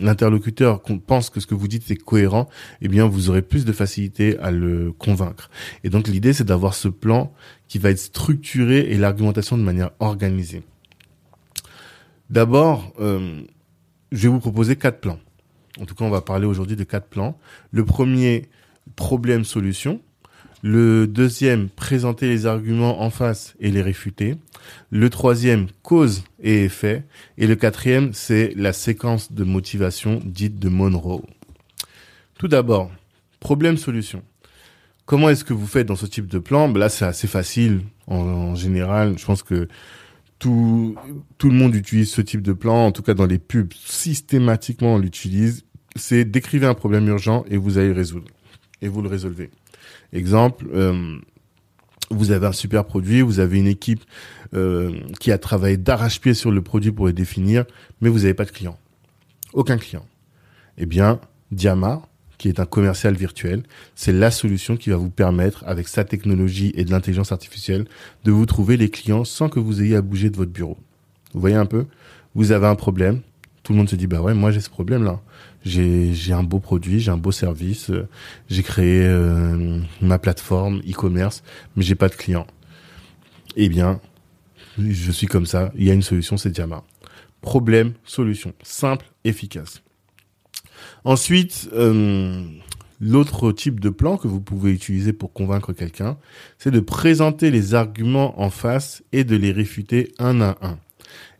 l'interlocuteur 0.00 0.82
pense 1.06 1.30
que 1.30 1.40
ce 1.40 1.46
que 1.46 1.54
vous 1.54 1.68
dites 1.68 1.90
est 1.90 1.96
cohérent, 1.96 2.48
eh 2.82 2.88
bien 2.88 3.06
vous 3.06 3.30
aurez 3.30 3.42
plus 3.42 3.64
de 3.64 3.72
facilité 3.72 4.38
à 4.38 4.50
le 4.50 4.92
convaincre. 4.92 5.50
Et 5.84 5.90
donc 5.90 6.08
l'idée 6.08 6.32
c'est 6.32 6.44
d'avoir 6.44 6.74
ce 6.74 6.88
plan 6.88 7.32
qui 7.68 7.78
va 7.78 7.90
être 7.90 7.98
structuré 7.98 8.80
et 8.80 8.98
l'argumentation 8.98 9.56
de 9.56 9.62
manière 9.62 9.90
organisée. 10.00 10.62
D'abord, 12.28 12.92
euh, 13.00 13.42
je 14.12 14.22
vais 14.22 14.28
vous 14.28 14.40
proposer 14.40 14.76
quatre 14.76 15.00
plans. 15.00 15.18
En 15.80 15.84
tout 15.84 15.94
cas, 15.94 16.04
on 16.04 16.10
va 16.10 16.20
parler 16.20 16.46
aujourd'hui 16.46 16.76
de 16.76 16.84
quatre 16.84 17.08
plans. 17.08 17.38
Le 17.70 17.84
premier, 17.84 18.48
problème-solution. 18.96 20.00
Le 20.62 21.06
deuxième, 21.06 21.70
présenter 21.70 22.28
les 22.28 22.44
arguments 22.44 23.00
en 23.00 23.08
face 23.08 23.54
et 23.60 23.70
les 23.70 23.80
réfuter. 23.80 24.36
Le 24.90 25.08
troisième, 25.08 25.68
cause 25.82 26.22
et 26.42 26.64
effet. 26.64 27.04
Et 27.38 27.46
le 27.46 27.56
quatrième, 27.56 28.12
c'est 28.12 28.52
la 28.56 28.74
séquence 28.74 29.32
de 29.32 29.42
motivation 29.44 30.20
dite 30.22 30.58
de 30.58 30.68
Monroe. 30.68 31.22
Tout 32.38 32.48
d'abord, 32.48 32.90
problème-solution. 33.40 34.22
Comment 35.06 35.30
est-ce 35.30 35.44
que 35.44 35.54
vous 35.54 35.66
faites 35.66 35.86
dans 35.86 35.96
ce 35.96 36.06
type 36.06 36.26
de 36.26 36.38
plan? 36.38 36.68
Ben 36.68 36.78
Là, 36.78 36.88
c'est 36.90 37.06
assez 37.06 37.26
facile 37.26 37.80
en, 38.06 38.54
général. 38.54 39.18
Je 39.18 39.24
pense 39.24 39.42
que 39.42 39.66
tout, 40.38 40.94
tout 41.38 41.48
le 41.48 41.56
monde 41.56 41.74
utilise 41.74 42.10
ce 42.10 42.20
type 42.20 42.42
de 42.42 42.52
plan. 42.52 42.86
En 42.86 42.92
tout 42.92 43.02
cas, 43.02 43.14
dans 43.14 43.26
les 43.26 43.38
pubs, 43.38 43.72
systématiquement, 43.72 44.96
on 44.96 44.98
l'utilise. 44.98 45.64
C'est 45.96 46.26
décrivez 46.26 46.66
un 46.66 46.74
problème 46.74 47.08
urgent 47.08 47.44
et 47.48 47.56
vous 47.56 47.78
allez 47.78 47.92
résoudre. 47.92 48.26
Et 48.82 48.88
vous 48.88 49.00
le 49.00 49.08
résolvez. 49.08 49.50
Exemple, 50.12 50.66
euh, 50.74 51.18
vous 52.10 52.32
avez 52.32 52.46
un 52.46 52.52
super 52.52 52.84
produit, 52.84 53.22
vous 53.22 53.38
avez 53.40 53.58
une 53.58 53.66
équipe 53.66 54.02
euh, 54.54 54.92
qui 55.20 55.30
a 55.30 55.38
travaillé 55.38 55.76
d'arrache-pied 55.76 56.34
sur 56.34 56.50
le 56.50 56.60
produit 56.62 56.90
pour 56.90 57.06
le 57.06 57.12
définir, 57.12 57.64
mais 58.00 58.08
vous 58.08 58.20
n'avez 58.20 58.34
pas 58.34 58.44
de 58.44 58.50
client. 58.50 58.78
Aucun 59.52 59.78
client. 59.78 60.04
Eh 60.78 60.86
bien, 60.86 61.20
Diama, 61.52 62.02
qui 62.38 62.48
est 62.48 62.58
un 62.58 62.66
commercial 62.66 63.14
virtuel, 63.14 63.62
c'est 63.94 64.12
la 64.12 64.30
solution 64.30 64.76
qui 64.76 64.90
va 64.90 64.96
vous 64.96 65.10
permettre, 65.10 65.62
avec 65.66 65.88
sa 65.88 66.04
technologie 66.04 66.72
et 66.74 66.84
de 66.84 66.90
l'intelligence 66.90 67.32
artificielle, 67.32 67.86
de 68.24 68.32
vous 68.32 68.46
trouver 68.46 68.76
les 68.76 68.88
clients 68.88 69.24
sans 69.24 69.48
que 69.48 69.60
vous 69.60 69.82
ayez 69.82 69.94
à 69.94 70.02
bouger 70.02 70.30
de 70.30 70.36
votre 70.36 70.50
bureau. 70.50 70.78
Vous 71.32 71.40
voyez 71.40 71.56
un 71.56 71.66
peu? 71.66 71.86
Vous 72.34 72.50
avez 72.50 72.66
un 72.66 72.76
problème, 72.76 73.20
tout 73.62 73.72
le 73.72 73.78
monde 73.78 73.88
se 73.88 73.96
dit, 73.96 74.06
bah 74.06 74.20
ouais, 74.20 74.34
moi 74.34 74.50
j'ai 74.50 74.60
ce 74.60 74.70
problème-là 74.70 75.20
j'ai 75.64 76.32
un 76.32 76.42
beau 76.42 76.58
produit, 76.58 77.00
j'ai 77.00 77.10
un 77.10 77.16
beau 77.16 77.32
service, 77.32 77.90
euh, 77.90 78.08
j'ai 78.48 78.62
créé 78.62 79.02
euh, 79.04 79.80
ma 80.00 80.18
plateforme 80.18 80.80
e-commerce, 80.88 81.42
mais 81.76 81.82
j'ai 81.82 81.94
pas 81.94 82.08
de 82.08 82.14
clients. 82.14 82.46
Eh 83.56 83.68
bien, 83.68 84.00
je 84.78 85.12
suis 85.12 85.26
comme 85.26 85.46
ça. 85.46 85.72
Il 85.76 85.84
y 85.84 85.90
a 85.90 85.94
une 85.94 86.02
solution, 86.02 86.36
c'est 86.36 86.50
Diama. 86.50 86.84
Problème, 87.40 87.92
solution, 88.04 88.52
simple, 88.62 89.06
efficace. 89.24 89.82
Ensuite, 91.04 91.68
euh, 91.72 92.44
l'autre 93.00 93.52
type 93.52 93.80
de 93.80 93.90
plan 93.90 94.16
que 94.16 94.28
vous 94.28 94.40
pouvez 94.40 94.72
utiliser 94.72 95.12
pour 95.12 95.32
convaincre 95.32 95.72
quelqu'un, 95.72 96.18
c'est 96.58 96.70
de 96.70 96.80
présenter 96.80 97.50
les 97.50 97.74
arguments 97.74 98.40
en 98.40 98.50
face 98.50 99.02
et 99.12 99.24
de 99.24 99.36
les 99.36 99.52
réfuter 99.52 100.12
un 100.18 100.40
à 100.40 100.56
un. 100.62 100.78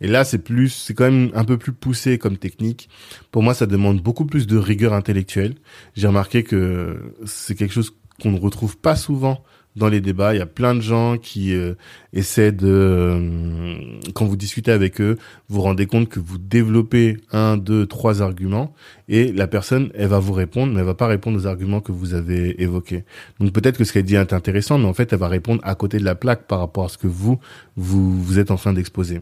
Et 0.01 0.07
là, 0.07 0.25
c'est 0.25 0.39
plus, 0.39 0.71
c'est 0.71 0.95
quand 0.95 1.11
même 1.11 1.31
un 1.35 1.45
peu 1.45 1.59
plus 1.59 1.73
poussé 1.73 2.19
comme 2.19 2.37
technique. 2.37 2.89
Pour 3.31 3.43
moi, 3.43 3.55
ça 3.55 3.67
demande 3.67 4.01
beaucoup 4.01 4.27
plus 4.27 4.47
de 4.47 4.57
rigueur 4.57 4.93
intellectuelle. 4.93 5.55
J'ai 5.95 6.07
remarqué 6.07 6.43
que 6.43 7.15
c'est 7.27 7.55
quelque 7.55 7.75
chose 7.75 7.95
qu'on 8.23 8.33
ne 8.33 8.41
retrouve 8.41 8.77
pas 8.77 8.97
souvent 8.97 9.43
dans 9.77 9.89
les 9.89 10.01
débats. 10.01 10.35
Il 10.35 10.39
y 10.39 10.43
a 10.43 10.47
plein 10.47 10.75
de 10.75 10.81
gens 10.81 11.17
qui 11.17 11.55
euh, 11.55 11.75
essaient 12.13 12.53
de, 12.53 12.67
euh, 12.67 13.99
quand 14.15 14.27
vous 14.27 14.37
discutez 14.37 14.73
avec 14.73 15.01
eux, 15.01 15.17
vous 15.49 15.57
vous 15.57 15.63
rendez 15.63 15.87
compte 15.87 16.09
que 16.09 16.21
vous 16.21 16.39
développez 16.39 17.19
un, 17.33 17.57
deux, 17.57 17.87
trois 17.87 18.23
arguments 18.23 18.75
et 19.09 19.33
la 19.33 19.47
personne, 19.47 19.91
elle 19.95 20.09
va 20.09 20.19
vous 20.19 20.33
répondre, 20.33 20.73
mais 20.73 20.81
elle 20.81 20.87
va 20.87 20.95
pas 20.95 21.07
répondre 21.07 21.39
aux 21.39 21.47
arguments 21.47 21.81
que 21.81 21.93
vous 21.93 22.15
avez 22.15 22.61
évoqués. 22.63 23.05
Donc 23.39 23.53
peut-être 23.53 23.79
que 23.79 23.85
ce 23.85 23.93
qu'elle 23.93 24.05
dit 24.05 24.17
est 24.17 24.33
intéressant, 24.33 24.79
mais 24.79 24.87
en 24.87 24.95
fait, 24.95 25.13
elle 25.13 25.19
va 25.19 25.29
répondre 25.29 25.61
à 25.65 25.75
côté 25.75 25.99
de 25.99 26.05
la 26.05 26.15
plaque 26.15 26.47
par 26.47 26.61
rapport 26.61 26.85
à 26.85 26.89
ce 26.89 26.99
que 26.99 27.07
vous, 27.07 27.39
vous, 27.77 28.23
vous 28.23 28.39
êtes 28.39 28.51
en 28.51 28.57
train 28.57 28.73
d'exposer. 28.73 29.21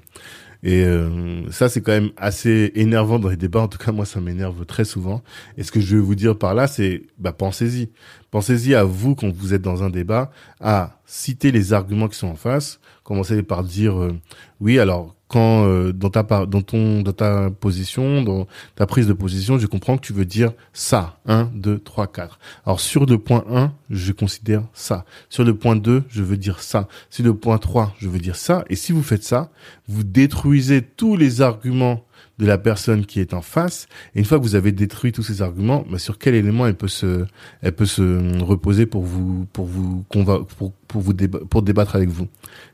Et 0.62 0.82
euh, 0.84 1.48
ça, 1.50 1.68
c'est 1.68 1.80
quand 1.80 1.92
même 1.92 2.10
assez 2.16 2.72
énervant 2.74 3.18
dans 3.18 3.28
les 3.28 3.36
débats. 3.36 3.60
En 3.60 3.68
tout 3.68 3.78
cas, 3.78 3.92
moi, 3.92 4.04
ça 4.04 4.20
m'énerve 4.20 4.66
très 4.66 4.84
souvent. 4.84 5.22
Et 5.56 5.62
ce 5.62 5.70
que 5.70 5.80
je 5.80 5.96
veux 5.96 6.02
vous 6.02 6.14
dire 6.14 6.36
par 6.36 6.54
là, 6.54 6.66
c'est 6.66 7.02
bah, 7.18 7.32
pensez-y. 7.32 7.90
Pensez-y 8.30 8.74
à 8.74 8.84
vous 8.84 9.14
quand 9.14 9.32
vous 9.32 9.54
êtes 9.54 9.62
dans 9.62 9.82
un 9.82 9.90
débat, 9.90 10.30
à 10.60 11.00
citer 11.06 11.52
les 11.52 11.72
arguments 11.72 12.08
qui 12.08 12.18
sont 12.18 12.28
en 12.28 12.36
face. 12.36 12.80
Commencez 13.04 13.42
par 13.42 13.62
dire 13.62 13.98
euh, 13.98 14.18
oui. 14.60 14.78
Alors 14.78 15.14
quand 15.28 15.66
euh, 15.66 15.92
dans 15.92 16.10
ta 16.10 16.22
dans 16.46 16.62
ton 16.62 17.02
dans 17.02 17.12
ta 17.12 17.50
position, 17.50 18.22
dans 18.22 18.46
ta 18.74 18.86
prise 18.86 19.06
de 19.06 19.12
position, 19.12 19.58
je 19.58 19.66
comprends 19.66 19.96
que 19.96 20.06
tu 20.06 20.12
veux 20.12 20.24
dire 20.24 20.52
ça. 20.72 21.18
1, 21.26 21.50
2, 21.54 21.78
3, 21.78 22.06
4. 22.06 22.38
Alors 22.64 22.80
sur 22.80 23.06
le 23.06 23.18
point 23.18 23.44
1, 23.50 23.72
je 23.90 24.12
considère 24.12 24.62
ça. 24.72 25.04
Sur 25.28 25.44
le 25.44 25.54
point 25.54 25.76
2, 25.76 26.04
je 26.08 26.22
veux 26.22 26.38
dire 26.38 26.60
ça. 26.60 26.88
Sur 27.10 27.24
le 27.24 27.34
point 27.34 27.58
3, 27.58 27.94
je 27.98 28.08
veux 28.08 28.18
dire 28.18 28.36
ça. 28.36 28.64
Et 28.70 28.76
si 28.76 28.92
vous 28.92 29.02
faites 29.02 29.24
ça, 29.24 29.50
vous 29.86 30.02
détruisez 30.02 30.82
tous 30.82 31.16
les 31.16 31.42
arguments 31.42 32.04
de 32.38 32.46
la 32.46 32.56
personne 32.56 33.04
qui 33.04 33.20
est 33.20 33.34
en 33.34 33.42
face. 33.42 33.88
Et 34.14 34.20
une 34.20 34.24
fois 34.24 34.38
que 34.38 34.44
vous 34.44 34.54
avez 34.54 34.72
détruit 34.72 35.12
tous 35.12 35.22
ces 35.22 35.42
arguments, 35.42 35.84
bah, 35.90 35.98
sur 35.98 36.18
quel 36.18 36.34
élément 36.34 36.66
elle 36.66 36.76
peut 36.76 36.88
se, 36.88 37.26
elle 37.62 37.72
peut 37.72 37.86
se 37.86 38.42
reposer 38.42 38.86
pour 38.86 39.02
vous, 39.02 39.46
pour 39.52 39.66
vous 39.66 40.04
pour, 40.08 40.72
pour 40.72 41.02
vous 41.02 41.14
pour 41.50 41.62
débattre 41.62 41.96
avec 41.96 42.08
vous? 42.08 42.28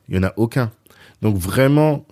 Il 0.08 0.14
y 0.14 0.18
en 0.18 0.22
a 0.22 0.32
aucun. 0.36 0.70
Donc 1.22 1.36
vraiment, 1.36 2.04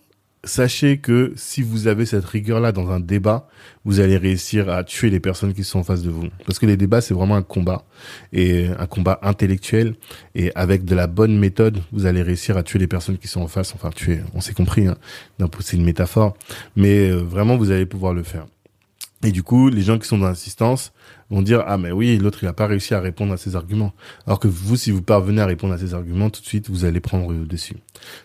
sachez 0.45 0.99
que 0.99 1.33
si 1.37 1.63
vous 1.63 1.87
avez 1.87 2.05
cette 2.05 2.25
rigueur-là 2.25 2.73
dans 2.73 2.91
un 2.91 3.01
débat, 3.01 3.49
vous 3.85 4.01
allez 4.01 4.17
réussir 4.17 4.69
à 4.69 4.85
tuer 4.85 5.11
les 5.11 5.21
personnes 5.21 5.55
qui 5.55 5.65
sont 5.65 5.81
en 5.81 5.83
face 5.85 6.03
de 6.03 6.11
vous. 6.11 6.29
Parce 6.47 6.59
que 6.59 6.67
les 6.67 6.77
débats, 6.77 7.01
c'est 7.01 7.15
vraiment 7.15 7.37
un 7.37 7.43
combat. 7.43 7.85
Et 8.33 8.67
un 8.79 8.87
combat 8.87 9.19
intellectuel. 9.23 9.95
Et 10.35 10.53
avec 10.55 10.85
de 10.85 10.95
la 10.95 11.07
bonne 11.07 11.39
méthode, 11.39 11.79
vous 11.93 12.07
allez 12.07 12.23
réussir 12.23 12.57
à 12.57 12.63
tuer 12.63 12.79
les 12.79 12.89
personnes 12.89 13.19
qui 13.19 13.29
sont 13.29 13.41
en 13.41 13.49
face. 13.49 13.75
Enfin, 13.75 13.91
tuer, 13.91 14.21
on 14.35 14.41
s'est 14.41 14.55
compris. 14.55 14.87
Hein. 14.87 14.97
C'est 15.61 15.77
une 15.77 15.85
métaphore. 15.85 16.37
Mais 16.77 17.11
euh, 17.11 17.17
vraiment, 17.17 17.57
vous 17.57 17.71
allez 17.71 17.87
pouvoir 17.87 18.13
le 18.13 18.23
faire. 18.23 18.47
Et 19.25 19.31
du 19.31 19.43
coup, 19.43 19.69
les 19.69 19.83
gens 19.83 19.99
qui 19.99 20.09
sont 20.09 20.19
dans 20.19 20.29
l'assistance 20.29 20.93
vont 21.33 21.43
dire 21.43 21.65
ah 21.67 21.79
mais 21.79 21.93
oui 21.93 22.19
l'autre 22.19 22.39
il 22.43 22.49
a 22.49 22.53
pas 22.53 22.67
réussi 22.67 22.95
à 22.95 23.01
répondre 23.01 23.33
à 23.33 23.37
ses 23.37 23.57
arguments. 23.57 23.93
Alors 24.27 24.39
que 24.39 24.49
vous 24.49 24.77
si 24.77 24.91
vous 24.91 25.03
parvenez 25.03 25.41
à 25.41 25.47
répondre 25.47 25.75
à 25.75 25.79
ses 25.79 25.95
arguments 25.95 26.31
tout 26.31 26.41
de 26.41 26.47
suite 26.47 26.71
vous 26.71 26.85
allez 26.85 27.01
prendre 27.01 27.33
le 27.33 27.47
dessus. 27.47 27.77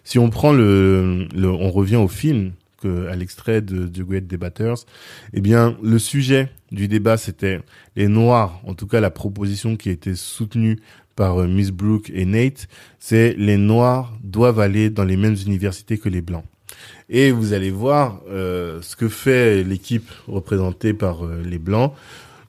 Si 0.03 0.19
on 0.19 0.29
prend 0.29 0.53
le, 0.53 1.27
le 1.35 1.49
on 1.49 1.71
revient 1.71 1.95
au 1.95 2.07
film 2.07 2.53
que 2.81 3.07
à 3.07 3.15
l'extrait 3.15 3.61
de 3.61 3.87
The 3.87 4.01
Great 4.01 4.27
Debaters, 4.27 4.85
eh 5.33 5.41
bien 5.41 5.77
le 5.81 5.99
sujet 5.99 6.51
du 6.71 6.87
débat 6.87 7.17
c'était 7.17 7.61
les 7.95 8.07
noirs 8.07 8.61
en 8.65 8.73
tout 8.73 8.87
cas 8.87 8.99
la 8.99 9.11
proposition 9.11 9.77
qui 9.77 9.89
a 9.89 9.91
été 9.91 10.15
soutenue 10.15 10.79
par 11.15 11.41
euh, 11.41 11.47
Miss 11.47 11.71
Brooke 11.71 12.11
et 12.13 12.25
Nate, 12.25 12.67
c'est 12.99 13.33
les 13.37 13.57
noirs 13.57 14.13
doivent 14.23 14.59
aller 14.59 14.89
dans 14.89 15.03
les 15.03 15.17
mêmes 15.17 15.35
universités 15.45 15.97
que 15.97 16.09
les 16.09 16.21
blancs. 16.21 16.45
Et 17.09 17.31
vous 17.31 17.53
allez 17.53 17.71
voir 17.71 18.21
euh, 18.29 18.81
ce 18.81 18.95
que 18.95 19.07
fait 19.07 19.63
l'équipe 19.63 20.09
représentée 20.27 20.93
par 20.93 21.25
euh, 21.25 21.41
les 21.43 21.57
Blancs, 21.57 21.93
euh, 21.93 21.95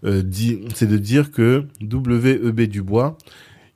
c'est 0.03 0.89
de 0.89 0.99
dire 0.99 1.31
que 1.31 1.67
W.E.B. 1.81 2.61
Dubois, 2.63 3.19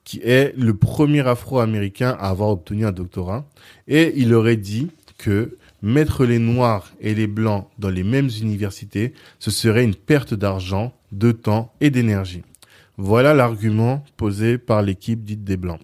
qui 0.04 0.20
est 0.24 0.54
le 0.56 0.74
premier 0.74 1.26
Afro-Américain 1.26 2.16
à 2.18 2.28
avoir 2.28 2.50
obtenu 2.50 2.86
un 2.86 2.92
doctorat, 2.92 3.48
et 3.88 4.12
il 4.16 4.34
aurait 4.34 4.56
dit 4.56 4.90
que 5.18 5.56
mettre 5.82 6.24
les 6.24 6.38
Noirs 6.38 6.92
et 7.00 7.14
les 7.14 7.26
Blancs 7.26 7.68
dans 7.78 7.90
les 7.90 8.02
mêmes 8.02 8.30
universités, 8.40 9.12
ce 9.38 9.50
serait 9.50 9.84
une 9.84 9.94
perte 9.94 10.34
d'argent, 10.34 10.92
de 11.12 11.32
temps 11.32 11.72
et 11.80 11.90
d'énergie. 11.90 12.42
Voilà 12.96 13.34
l'argument 13.34 14.04
posé 14.16 14.58
par 14.58 14.82
l'équipe 14.82 15.24
dite 15.24 15.44
des 15.44 15.56
Blancs. 15.56 15.80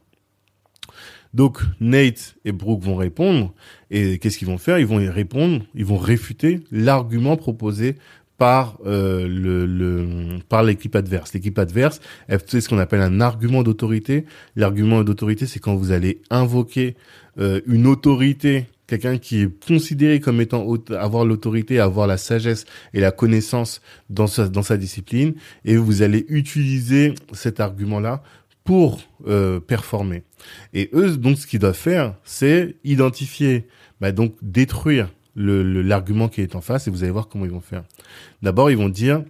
Donc 1.35 1.61
Nate 1.81 2.37
et 2.45 2.53
Brooke 2.53 2.83
vont 2.83 2.97
répondre 2.97 3.53
et 3.91 4.19
qu'est-ce 4.19 4.39
qu'ils 4.39 4.49
vont 4.49 4.59
faire? 4.59 4.79
Ils 4.79 4.87
vont 4.87 5.01
y 5.01 5.09
répondre, 5.09 5.63
ils 5.75 5.85
vont 5.85 5.99
réfuter 5.99 6.61
l'argument 6.71 7.37
proposé 7.37 7.97
par 8.39 8.79
euh, 8.87 9.27
le, 9.29 10.39
par 10.49 10.63
l'équipe 10.63 10.97
adverse. 10.97 11.35
L'équipe 11.35 11.59
adverse, 11.59 12.01
c'est 12.47 12.61
ce 12.61 12.69
qu'on 12.69 12.79
appelle 12.79 13.03
un 13.03 13.21
argument 13.21 13.63
d'autorité. 13.63 14.25
L'argument 14.57 15.03
d'autorité, 15.03 15.47
c'est 15.47 15.59
quand 15.59 15.75
vous 15.75 15.91
allez 15.91 16.23
invoquer 16.31 16.97
euh, 17.39 17.61
une 17.67 17.87
autorité, 17.89 18.67
quelqu'un 18.87 19.19
qui 19.19 19.43
est 19.43 19.67
considéré 19.67 20.21
comme 20.21 20.41
étant 20.41 20.65
avoir 20.91 21.25
l'autorité, 21.25 21.81
avoir 21.81 22.07
la 22.07 22.17
sagesse 22.17 22.65
et 22.95 23.01
la 23.01 23.11
connaissance 23.11 23.83
dans 24.09 24.29
sa 24.29 24.49
dans 24.49 24.63
sa 24.63 24.77
discipline, 24.77 25.35
et 25.65 25.77
vous 25.77 26.03
allez 26.03 26.25
utiliser 26.29 27.15
cet 27.33 27.59
argument-là 27.59 28.23
pour 28.63 29.01
euh, 29.27 29.61
performer. 29.61 30.23
Et 30.75 30.91
eux, 30.93 31.17
donc, 31.17 31.39
ce 31.39 31.47
qu'ils 31.47 31.59
doivent 31.59 31.75
faire, 31.75 32.15
c'est 32.23 32.77
identifier, 32.85 33.67
bah, 34.01 34.13
donc 34.13 34.35
détruire 34.43 35.09
l'argument 35.39 36.29
qui 36.29 36.41
est 36.41 36.57
en 36.57 36.61
face, 36.61 36.89
et 36.89 36.91
vous 36.91 37.03
allez 37.03 37.13
voir 37.13 37.29
comment 37.29 37.45
ils 37.45 37.51
vont 37.51 37.61
faire. 37.61 37.85
D'abord, 38.43 38.71
ils 38.71 38.77
vont 38.77 38.89
dire 38.89 39.23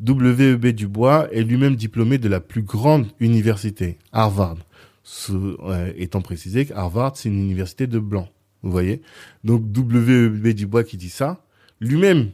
W.E.B. 0.00 0.66
Dubois 0.68 1.28
est 1.32 1.42
lui-même 1.42 1.76
diplômé 1.76 2.18
de 2.18 2.28
la 2.28 2.40
plus 2.40 2.62
grande 2.62 3.06
université, 3.20 3.98
Harvard. 4.12 4.56
Euh, 5.30 5.92
étant 5.96 6.22
précisé 6.22 6.66
que 6.66 6.74
Harvard, 6.74 7.16
c'est 7.16 7.28
une 7.28 7.38
université 7.38 7.86
de 7.86 7.98
blancs. 7.98 8.28
Vous 8.62 8.70
voyez 8.70 9.02
Donc 9.44 9.70
W.E.B. 9.70 10.48
Dubois 10.48 10.84
qui 10.84 10.96
dit 10.96 11.10
ça, 11.10 11.44
lui-même, 11.80 12.30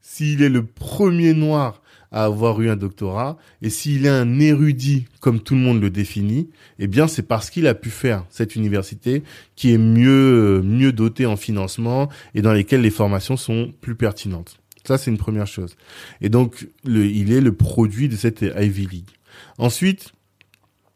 s'il 0.00 0.42
est 0.42 0.48
le 0.48 0.64
premier 0.64 1.32
noir 1.32 1.82
à 2.10 2.24
avoir 2.24 2.60
eu 2.60 2.68
un 2.68 2.76
doctorat. 2.76 3.36
Et 3.62 3.70
s'il 3.70 4.06
est 4.06 4.10
un 4.10 4.38
érudit, 4.40 5.06
comme 5.20 5.40
tout 5.40 5.54
le 5.54 5.60
monde 5.60 5.80
le 5.80 5.90
définit, 5.90 6.50
eh 6.78 6.86
bien, 6.86 7.08
c'est 7.08 7.22
parce 7.22 7.50
qu'il 7.50 7.66
a 7.66 7.74
pu 7.74 7.90
faire 7.90 8.24
cette 8.30 8.56
université 8.56 9.22
qui 9.56 9.72
est 9.72 9.78
mieux, 9.78 10.62
mieux 10.62 10.92
dotée 10.92 11.26
en 11.26 11.36
financement 11.36 12.08
et 12.34 12.42
dans 12.42 12.52
lesquelles 12.52 12.82
les 12.82 12.90
formations 12.90 13.36
sont 13.36 13.72
plus 13.80 13.94
pertinentes. 13.94 14.58
Ça, 14.86 14.96
c'est 14.96 15.10
une 15.10 15.18
première 15.18 15.46
chose. 15.46 15.76
Et 16.20 16.30
donc, 16.30 16.66
le, 16.84 17.04
il 17.04 17.32
est 17.32 17.42
le 17.42 17.52
produit 17.52 18.08
de 18.08 18.16
cette 18.16 18.42
Ivy 18.42 18.86
League. 18.86 19.10
Ensuite, 19.58 20.12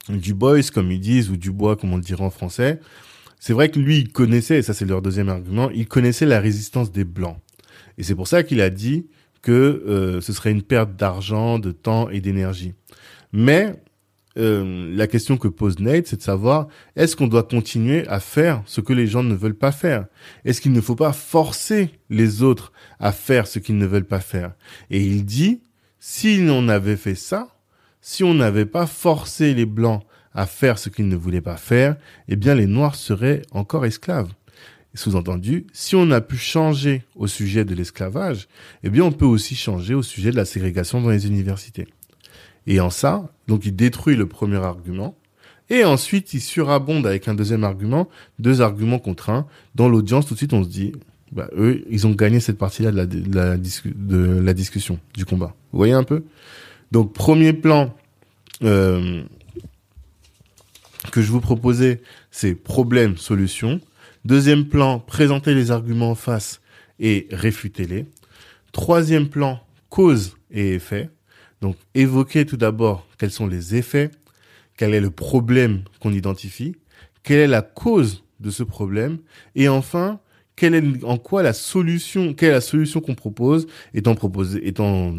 Du 0.09 0.35
Bois, 0.35 0.59
comme 0.73 0.91
ils 0.91 1.01
disent, 1.01 1.31
ou 1.31 1.37
Dubois, 1.37 1.77
comme 1.77 1.93
on 1.93 1.97
le 1.97 2.03
dirait 2.03 2.25
en 2.25 2.31
français, 2.31 2.81
c'est 3.39 3.53
vrai 3.53 3.71
que 3.71 3.79
lui, 3.79 3.99
il 3.99 4.09
connaissait, 4.11 4.59
et 4.59 4.63
ça 4.63 4.73
c'est 4.73 4.85
leur 4.85 5.03
deuxième 5.03 5.29
argument, 5.29 5.69
il 5.71 5.87
connaissait 5.87 6.27
la 6.27 6.41
résistance 6.41 6.91
des 6.91 7.05
Blancs. 7.05 7.37
Et 7.99 8.03
c'est 8.03 8.15
pour 8.15 8.29
ça 8.29 8.43
qu'il 8.45 8.61
a 8.61 8.71
dit, 8.71 9.07
que 9.43 9.85
euh, 9.87 10.21
ce 10.21 10.33
serait 10.33 10.53
une 10.53 10.63
perte 10.63 10.97
d'argent, 10.97 11.59
de 11.59 11.73
temps 11.73 12.09
et 12.09 12.21
d'énergie. 12.21 12.75
Mais 13.33 13.83
euh, 14.39 14.95
la 14.97 15.07
question 15.07 15.37
que 15.37 15.49
pose 15.49 15.79
Nate, 15.79 16.07
c'est 16.07 16.17
de 16.17 16.23
savoir 16.23 16.69
est-ce 16.97 17.17
qu'on 17.17 17.27
doit 17.27 17.43
continuer 17.43 18.07
à 18.09 18.21
faire 18.21 18.63
ce 18.65 18.81
que 18.81 18.93
les 18.93 19.07
gens 19.07 19.23
ne 19.23 19.35
veulent 19.35 19.59
pas 19.59 19.73
faire? 19.73 20.07
Est-ce 20.45 20.61
qu'il 20.61 20.73
ne 20.73 20.81
faut 20.81 20.97
pas 20.97 21.13
forcer 21.13 21.91
les 22.09 22.43
autres 22.43 22.73
à 22.99 23.13
faire 23.13 23.47
ce 23.47 23.59
qu'ils 23.59 23.77
ne 23.77 23.87
veulent 23.87 24.07
pas 24.07 24.21
faire? 24.21 24.53
Et 24.91 25.03
il 25.03 25.25
dit 25.25 25.61
si 25.99 26.47
on 26.49 26.69
avait 26.69 26.97
fait 26.97 27.15
ça, 27.15 27.49
si 28.01 28.25
on 28.25 28.35
n'avait 28.35 28.67
pas 28.67 28.87
forcé 28.87 29.55
les 29.55 29.67
blancs 29.67 30.03
à 30.35 30.47
faire 30.47 30.79
ce 30.79 30.89
qu'ils 30.89 31.09
ne 31.09 31.17
voulaient 31.17 31.43
pas 31.43 31.57
faire, 31.57 31.97
eh 32.29 32.37
bien 32.37 32.55
les 32.55 32.67
noirs 32.67 32.95
seraient 32.95 33.43
encore 33.51 33.85
esclaves. 33.85 34.33
Sous-entendu, 34.95 35.67
si 35.73 35.97
on 35.97 36.11
a 36.11 36.21
pu 36.21 36.37
changer 36.37 37.03
au 37.17 37.27
sujet 37.27 37.65
de 37.65 37.75
l'esclavage, 37.75 38.47
eh 38.83 38.91
bien 38.91 39.05
on 39.05 39.13
peut 39.13 39.25
aussi 39.25 39.55
changer 39.55 39.95
au 39.95 40.03
sujet 40.03 40.31
de 40.31 40.37
la 40.37 40.45
ségrégation 40.45 41.01
dans 41.01 41.09
les 41.09 41.27
universités. 41.27 41.87
Et 42.67 42.79
en 42.79 42.91
ça, 42.91 43.33
donc 43.49 43.65
il 43.65 43.75
détruit 43.75 44.17
le 44.17 44.27
premier 44.27 44.59
argument, 44.59 45.17
et 45.71 45.85
ensuite 45.85 46.35
il 46.35 46.41
surabonde 46.41 47.07
avec 47.07 47.27
un 47.27 47.35
deuxième 47.35 47.65
argument, 47.65 48.09
deux 48.39 48.61
arguments 48.61 48.99
contre 48.99 49.31
un. 49.31 49.47
Dans 49.75 49.89
l'audience, 49.89 50.27
tout 50.27 50.35
de 50.35 50.39
suite 50.39 50.53
on 50.53 50.63
se 50.63 50.69
dit, 50.69 50.93
bah, 51.33 51.49
eux, 51.57 51.83
ils 51.89 52.07
ont 52.07 52.11
gagné 52.11 52.41
cette 52.41 52.59
partie-là 52.59 52.93
de 52.93 53.35
la, 53.35 54.53
discussion, 54.55 54.99
du 55.15 55.25
combat. 55.25 55.55
Vous 55.73 55.79
voyez 55.79 55.95
un 55.95 56.05
peu? 56.05 56.25
Donc 56.93 57.15
premier 57.15 57.55
plan 57.55 57.97
euh, 58.63 59.23
que 61.11 61.23
je 61.23 61.33
vous 61.33 61.41
proposais, 61.41 62.03
c'est 62.31 62.55
problème-solution. 62.55 63.81
Deuxième 64.25 64.69
plan, 64.69 65.01
présenter 65.01 65.53
les 65.53 65.73
arguments 65.73 66.13
en 66.13 66.15
face 66.15 66.61
et 67.01 67.27
réfuter-les. 67.33 68.07
Troisième 68.71 69.29
plan, 69.29 69.61
cause 69.89 70.37
et 70.51 70.75
effet. 70.75 71.11
Donc, 71.61 71.77
évoquer 71.95 72.47
tout 72.47 72.57
d'abord 72.57 73.07
quels 73.19 73.33
sont 73.33 73.49
les 73.49 73.75
effets, 73.75 74.11
quel 74.77 74.95
est 74.95 75.01
le 75.01 75.11
problème 75.11 75.83
qu'on 76.01 76.13
identifie, 76.13 76.77
quelle 77.25 77.41
est 77.41 77.47
la 77.49 77.63
cause 77.63 78.25
de 78.39 78.51
ce 78.51 78.63
problème, 78.63 79.19
et 79.55 79.69
enfin, 79.69 80.21
quelle 80.57 80.75
est, 80.75 81.05
en 81.05 81.19
quoi 81.19 81.43
la 81.43 81.53
solution, 81.53 82.35
quelle 82.35 82.51
est 82.51 82.53
la 82.53 82.61
solution 82.61 83.01
qu'on 83.01 83.15
propose, 83.15 83.67
étant 83.95 84.15
proposé, 84.15 84.67
étant, 84.67 85.15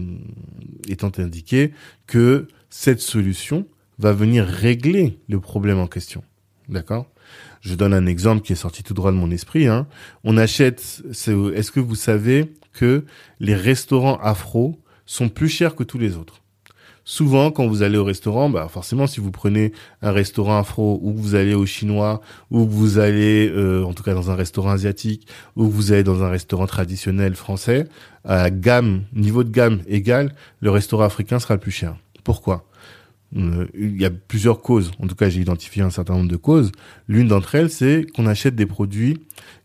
étant 0.88 1.12
indiqué 1.17 1.72
que 2.07 2.48
cette 2.69 3.01
solution 3.01 3.67
va 4.00 4.13
venir 4.13 4.45
régler 4.45 5.19
le 5.27 5.39
problème 5.39 5.79
en 5.79 5.88
question. 5.88 6.24
D'accord? 6.69 7.12
Je 7.63 7.75
donne 7.75 7.93
un 7.93 8.05
exemple 8.05 8.41
qui 8.41 8.51
est 8.51 8.58
sorti 8.58 8.84
tout 8.84 8.93
droit 8.93 9.12
de 9.12 9.17
mon 9.17 9.32
esprit. 9.32 9.67
Hein. 9.67 9.88
On 10.25 10.38
achète. 10.38 11.01
Est-ce 11.10 11.72
que 11.72 11.79
vous 11.79 11.96
savez 11.96 12.53
que 12.74 13.05
les 13.39 13.55
restaurants 13.55 14.17
afro 14.17 14.79
sont 15.05 15.29
plus 15.29 15.48
chers 15.48 15.75
que 15.75 15.84
tous 15.84 15.98
les 15.98 16.17
autres? 16.17 16.41
Souvent 17.05 17.51
quand 17.51 17.67
vous 17.67 17.82
allez 17.82 17.98
au 17.98 18.03
restaurant, 18.05 18.50
bah 18.50 18.67
forcément 18.70 19.08
si 19.08 19.20
vous 19.20 19.32
prenez 19.32 19.74
un 20.01 20.12
restaurant 20.12 20.58
afro 20.58 21.00
ou 21.01 21.13
vous 21.13 21.36
allez 21.36 21.53
au 21.53 21.65
chinois 21.65 22.22
ou 22.50 22.65
vous 22.65 22.98
allez 22.98 23.50
euh, 23.50 23.84
en 23.84 23.93
tout 23.93 24.03
cas 24.03 24.13
dans 24.13 24.32
un 24.32 24.36
restaurant 24.36 24.70
asiatique 24.70 25.27
ou 25.58 25.65
vous 25.65 25.91
allez 25.91 26.03
dans 26.03 26.24
un 26.24 26.29
restaurant 26.29 26.65
traditionnel 26.65 27.36
français, 27.36 27.88
à 28.24 28.50
gamme, 28.50 29.03
niveau 29.13 29.43
de 29.43 29.50
gamme 29.50 29.82
égal, 29.86 30.34
le 30.62 30.70
restaurant 30.70 31.03
africain 31.03 31.39
sera 31.39 31.55
le 31.55 31.60
plus 31.60 31.72
cher. 31.72 31.98
Pourquoi? 32.24 32.65
Il 33.36 34.00
y 34.00 34.06
a 34.06 34.12
plusieurs 34.12 34.62
causes. 34.62 34.92
En 35.00 35.08
tout 35.08 35.16
cas, 35.16 35.30
j'ai 35.30 35.42
identifié 35.42 35.82
un 35.82 35.90
certain 35.90 36.13
nombre 36.13 36.30
de 36.30 36.36
causes. 36.36 36.72
L'une 37.08 37.28
d'entre 37.28 37.56
elles, 37.56 37.70
c'est 37.70 38.06
qu'on 38.16 38.28
achète 38.28 38.56
des 38.56 38.66
produits 38.66 39.18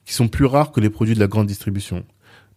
qui 0.05 0.15
sont 0.15 0.29
plus 0.29 0.47
rares 0.47 0.73
que 0.73 0.81
les 0.81 0.91
produits 0.91 1.15
de 1.15 1.21
la 1.21 1.27
grande 1.27 1.47
distribution. 1.47 2.05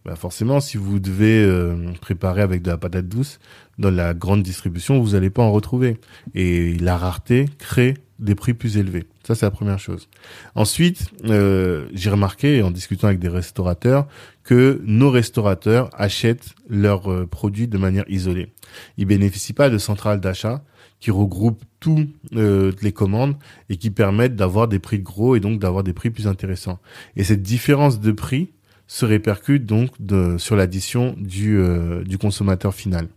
Bah 0.04 0.16
forcément, 0.16 0.60
si 0.60 0.78
vous 0.78 1.00
devez 1.00 1.44
euh, 1.44 1.92
préparer 2.02 2.42
avec 2.42 2.64
de 2.64 2.70
la 2.70 2.78
patate 2.78 3.08
douce 3.08 3.40
dans 3.78 3.92
la 3.92 4.14
grande 4.16 4.42
distribution, 4.42 5.00
vous 5.00 5.12
n'allez 5.12 5.30
pas 5.30 5.44
en 5.44 5.52
retrouver. 5.52 6.00
Et 6.34 6.76
la 6.76 6.98
rareté 6.98 7.46
crée 7.60 7.96
des 8.22 8.36
prix 8.36 8.54
plus 8.54 8.78
élevés. 8.78 9.06
Ça, 9.26 9.36
c'est 9.36 9.46
la 9.46 9.52
première 9.52 9.80
chose. 9.80 10.08
Ensuite, 10.56 11.10
euh, 11.26 11.88
j'ai 11.94 12.10
remarqué 12.10 12.62
en 12.64 12.72
discutant 12.72 13.08
avec 13.08 13.20
des 13.20 13.28
restaurateurs 13.28 14.08
que 14.44 14.82
nos 14.86 15.12
restaurateurs 15.12 15.90
achètent 15.94 16.56
leurs 16.70 17.28
produits 17.28 17.68
de 17.68 17.78
manière 17.78 18.06
isolée. 18.08 18.54
Ils 18.98 19.06
bénéficient 19.06 19.54
pas 19.54 19.70
de 19.70 19.78
centrales 19.78 20.20
d'achat 20.20 20.64
qui 21.02 21.12
regroupent 21.12 21.64
toutes 21.80 22.08
euh, 22.36 22.72
les 22.82 22.94
commandes 22.94 23.36
et 23.70 23.76
qui 23.76 23.90
permettent 23.90 24.36
d'avoir 24.36 24.70
des 24.70 24.80
prix 24.80 25.00
gros 25.00 25.36
et 25.36 25.42
donc 25.42 25.60
d'avoir 25.60 25.84
des 25.84 25.94
prix 25.94 26.12
plus 26.12 26.28
intéressants. 26.28 26.80
Et 27.18 27.24
cette 27.26 27.42
différence 27.42 28.00
de 28.00 28.12
prix 28.12 28.52
se 28.88 29.06
répercute 29.06 29.66
donc 29.66 29.90
de, 30.00 30.38
sur 30.38 30.56
l'addition 30.56 31.16
du, 31.18 31.58
euh, 31.58 32.04
du 32.04 32.18
consommateur 32.18 32.74
final. 32.76 33.08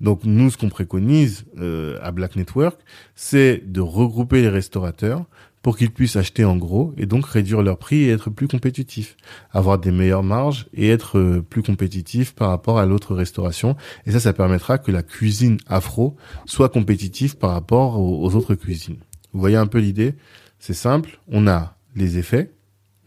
Donc 0.00 0.24
nous, 0.24 0.50
ce 0.50 0.56
qu'on 0.56 0.68
préconise 0.68 1.44
euh, 1.58 1.98
à 2.02 2.10
Black 2.10 2.36
Network, 2.36 2.80
c'est 3.14 3.62
de 3.66 3.80
regrouper 3.80 4.40
les 4.40 4.48
restaurateurs 4.48 5.26
pour 5.62 5.76
qu'ils 5.76 5.90
puissent 5.90 6.16
acheter 6.16 6.44
en 6.44 6.56
gros 6.56 6.94
et 6.96 7.06
donc 7.06 7.26
réduire 7.26 7.62
leur 7.62 7.78
prix 7.78 8.04
et 8.04 8.10
être 8.10 8.30
plus 8.30 8.48
compétitifs, 8.48 9.16
avoir 9.50 9.78
des 9.78 9.90
meilleures 9.90 10.22
marges 10.22 10.66
et 10.72 10.88
être 10.88 11.18
euh, 11.18 11.42
plus 11.42 11.62
compétitifs 11.62 12.34
par 12.34 12.48
rapport 12.48 12.78
à 12.78 12.86
l'autre 12.86 13.14
restauration. 13.14 13.76
Et 14.06 14.12
ça, 14.12 14.20
ça 14.20 14.32
permettra 14.32 14.78
que 14.78 14.90
la 14.90 15.02
cuisine 15.02 15.58
afro 15.66 16.16
soit 16.46 16.70
compétitive 16.70 17.36
par 17.36 17.50
rapport 17.50 18.00
aux, 18.00 18.34
autres 18.34 18.54
cuisines. 18.54 18.98
Vous 19.32 19.40
voyez 19.40 19.56
un 19.56 19.66
peu 19.66 19.78
l'idée? 19.78 20.14
C'est 20.58 20.74
simple, 20.74 21.20
on 21.28 21.46
a 21.46 21.76
les 21.94 22.18
effets, 22.18 22.52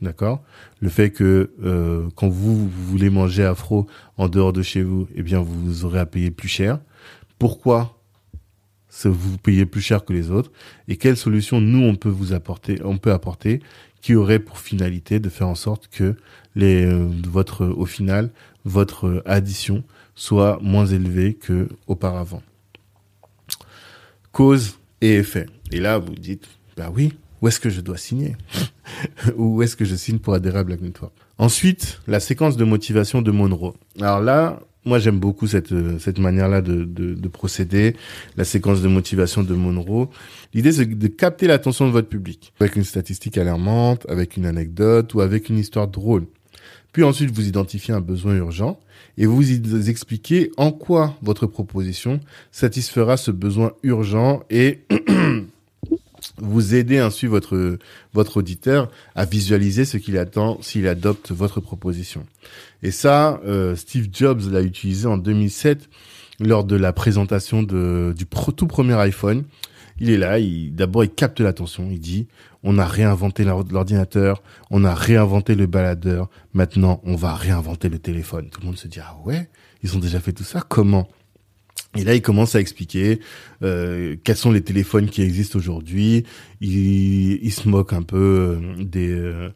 d'accord? 0.04 0.44
Le 0.80 0.90
fait 0.90 1.10
que 1.10 1.52
euh, 1.64 2.10
quand 2.16 2.30
vous, 2.30 2.70
voulez 2.70 3.10
manger 3.10 3.44
afro 3.44 3.88
en 4.18 4.28
dehors 4.28 4.54
de 4.54 4.62
chez 4.62 4.84
vous, 4.84 5.08
eh 5.16 5.24
bien 5.24 5.40
vous 5.40 5.86
aurez 5.86 6.00
à 6.00 6.06
payer 6.06 6.32
plus 6.32 6.48
cher. 6.48 6.80
Pourquoi 7.40 7.98
vous 9.06 9.38
payez 9.38 9.66
plus 9.66 9.82
cher 9.82 10.06
que 10.06 10.14
les 10.14 10.30
autres? 10.30 10.52
Et 10.88 10.98
quelle 10.98 11.18
solution 11.18 11.60
nous 11.60 11.84
on 11.84 11.96
peut 11.96 12.10
vous 12.10 12.34
apporter 12.34 12.80
on 12.84 12.98
peut 12.98 13.12
apporter 13.12 13.62
qui 14.02 14.16
aurait 14.16 14.40
pour 14.40 14.60
finalité 14.60 15.20
de 15.20 15.30
faire 15.30 15.48
en 15.48 15.56
sorte 15.56 15.88
que 15.88 16.16
euh, 16.58 17.10
votre 17.28 17.66
au 17.66 17.86
final 17.86 18.30
votre 18.66 19.24
addition 19.26 19.84
soit 20.16 20.60
moins 20.62 20.86
élevée 20.86 21.34
que 21.34 21.70
auparavant? 21.88 22.44
Cause 24.32 24.78
et 25.02 25.16
effet. 25.16 25.48
Et 25.72 25.80
là 25.80 25.98
vous 25.98 26.14
dites 26.14 26.48
bah 26.78 26.92
oui 26.94 27.14
où 27.44 27.48
est-ce 27.50 27.60
que 27.60 27.70
je 27.70 27.82
dois 27.82 27.98
signer 27.98 28.38
où 29.36 29.62
est-ce 29.62 29.76
que 29.76 29.84
je 29.84 29.96
signe 29.96 30.18
pour 30.18 30.34
adhérer 30.34 30.60
à 30.60 30.64
Black 30.64 30.80
Network? 30.80 31.12
Ensuite 31.38 32.00
la 32.08 32.22
séquence 32.22 32.56
de 32.56 32.64
motivation 32.64 33.22
de 33.22 33.32
Monroe 33.32 33.74
alors 34.00 34.22
là 34.22 34.60
moi, 34.86 35.00
j'aime 35.00 35.18
beaucoup 35.18 35.48
cette 35.48 35.72
euh, 35.72 35.98
cette 35.98 36.20
manière-là 36.20 36.60
de, 36.62 36.84
de, 36.84 37.14
de, 37.14 37.28
procéder, 37.30 37.96
la 38.36 38.44
séquence 38.44 38.82
de 38.82 38.90
motivation 38.90 39.42
de 39.42 39.54
Monroe. 39.54 40.10
L'idée, 40.54 40.74
c'est 40.74 40.86
de 40.86 41.08
capter 41.08 41.48
l'attention 41.48 41.88
de 41.88 41.92
votre 41.94 42.10
public 42.10 42.52
avec 42.60 42.76
une 42.76 42.84
statistique 42.84 43.38
alarmante, 43.38 44.06
avec 44.10 44.36
une 44.36 44.46
anecdote 44.46 45.14
ou 45.14 45.22
avec 45.22 45.48
une 45.48 45.58
histoire 45.58 45.88
drôle. 45.88 46.26
Puis 46.92 47.04
ensuite, 47.04 47.32
vous 47.32 47.48
identifiez 47.48 47.94
un 47.94 48.02
besoin 48.02 48.36
urgent 48.36 48.78
et 49.18 49.26
vous 49.26 49.90
expliquez 49.90 50.52
en 50.58 50.72
quoi 50.72 51.16
votre 51.22 51.48
proposition 51.48 52.20
satisfera 52.52 53.16
ce 53.16 53.32
besoin 53.32 53.72
urgent 53.84 54.44
et 54.50 54.82
vous 56.38 56.76
aidez 56.76 57.00
ainsi 57.00 57.26
votre 57.28 57.78
votre 58.14 58.38
auditeur 58.38 58.90
à 59.16 59.26
visualiser 59.26 59.86
ce 59.86 59.98
qu'il 59.98 60.18
attend 60.18 60.62
s'il 60.62 60.88
adopte 60.88 61.32
votre 61.32 61.60
proposition. 61.60 62.26
Et 62.82 62.92
ça, 62.92 63.40
euh, 63.46 63.76
Steve 63.76 64.10
Jobs 64.12 64.42
l'a 64.52 64.62
utilisé 64.62 65.08
en 65.08 65.18
2007 65.18 65.90
lors 66.40 66.64
de 66.64 66.76
la 66.76 66.94
présentation 66.94 67.64
de, 67.64 68.14
du 68.16 68.26
tout 68.26 68.68
premier 68.68 68.96
iPhone. 68.96 69.44
Il 70.00 70.10
est 70.10 70.18
là, 70.18 70.38
d'abord 70.72 71.04
il 71.04 71.12
capte 71.12 71.40
l'attention, 71.40 71.88
il 71.92 72.00
dit 72.00 72.28
on 72.64 72.78
a 72.78 72.86
réinventé 72.86 73.44
l'ordinateur, 73.44 74.42
on 74.72 74.84
a 74.86 74.96
réinventé 74.96 75.54
le 75.54 75.68
baladeur, 75.68 76.30
maintenant 76.54 77.02
on 77.04 77.16
va 77.16 77.36
réinventer 77.36 77.90
le 77.90 78.00
téléphone. 78.00 78.50
Tout 78.50 78.62
le 78.62 78.68
monde 78.68 78.78
se 78.78 78.88
dit 78.88 79.00
ah 79.00 79.18
ouais, 79.26 79.50
ils 79.84 79.96
ont 79.96 80.00
déjà 80.00 80.20
fait 80.20 80.34
tout 80.34 80.44
ça, 80.44 80.64
comment? 80.68 81.08
Et 81.96 82.04
là, 82.04 82.16
il 82.16 82.24
commence 82.24 82.56
à 82.56 82.60
expliquer 82.60 83.20
euh, 83.62 84.16
quels 84.24 84.36
sont 84.36 84.52
les 84.52 84.62
téléphones 84.62 85.10
qui 85.10 85.22
existent 85.22 85.60
aujourd'hui. 85.60 86.24
Il, 86.60 87.44
il, 87.44 87.52
se 87.52 87.70
moque 87.70 87.94
un 87.94 88.02
peu 88.02 88.18
euh, 88.18 88.84
des 88.84 89.12
euh, 89.12 89.50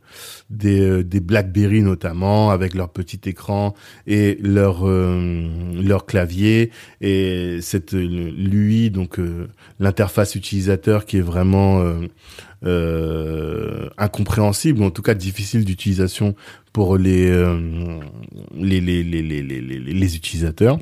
des, 0.51 0.79
euh, 0.79 1.03
des 1.03 1.19
BlackBerry 1.19 1.81
notamment, 1.81 2.51
avec 2.51 2.75
leur 2.75 2.89
petit 2.89 3.21
écran 3.25 3.73
et 4.05 4.37
leur 4.41 4.85
leur 4.85 6.05
clavier 6.05 6.69
et 7.01 7.57
cette 7.61 7.93
lui 7.93 8.91
donc 8.91 9.19
l'interface 9.79 10.35
utilisateur 10.35 11.05
qui 11.05 11.17
est 11.17 11.21
vraiment 11.21 11.83
incompréhensible, 13.97 14.81
ou 14.81 14.83
en 14.83 14.91
tout 14.91 15.01
cas 15.01 15.15
difficile 15.15 15.65
d'utilisation 15.65 16.35
pour 16.71 16.97
les, 16.97 17.29
les, 18.55 18.81
les, 18.81 19.03
les, 19.03 19.21
les, 19.23 19.41
les, 19.41 19.61
les 19.61 20.15
utilisateurs. 20.15 20.77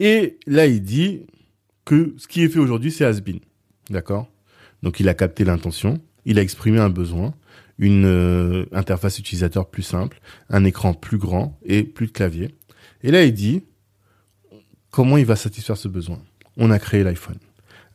Et 0.00 0.38
là, 0.46 0.66
il 0.66 0.82
dit 0.82 1.22
que 1.84 2.14
ce 2.18 2.26
qui 2.26 2.42
est 2.42 2.48
fait 2.48 2.58
aujourd'hui, 2.58 2.90
c'est 2.90 3.04
has. 3.04 3.20
D'accord? 3.90 4.28
Donc, 4.82 5.00
il 5.00 5.08
a 5.08 5.14
capté 5.14 5.44
l'intention, 5.44 6.00
il 6.24 6.38
a 6.38 6.42
exprimé 6.42 6.78
un 6.78 6.90
besoin, 6.90 7.34
une 7.78 8.06
euh, 8.06 8.66
interface 8.72 9.18
utilisateur 9.18 9.68
plus 9.68 9.82
simple, 9.82 10.20
un 10.48 10.64
écran 10.64 10.94
plus 10.94 11.18
grand 11.18 11.58
et 11.64 11.82
plus 11.82 12.06
de 12.06 12.12
clavier. 12.12 12.54
Et 13.02 13.10
là, 13.10 13.24
il 13.24 13.34
dit 13.34 13.62
comment 14.90 15.16
il 15.16 15.26
va 15.26 15.36
satisfaire 15.36 15.76
ce 15.76 15.88
besoin? 15.88 16.20
On 16.56 16.70
a 16.70 16.78
créé 16.78 17.02
l'iPhone. 17.02 17.38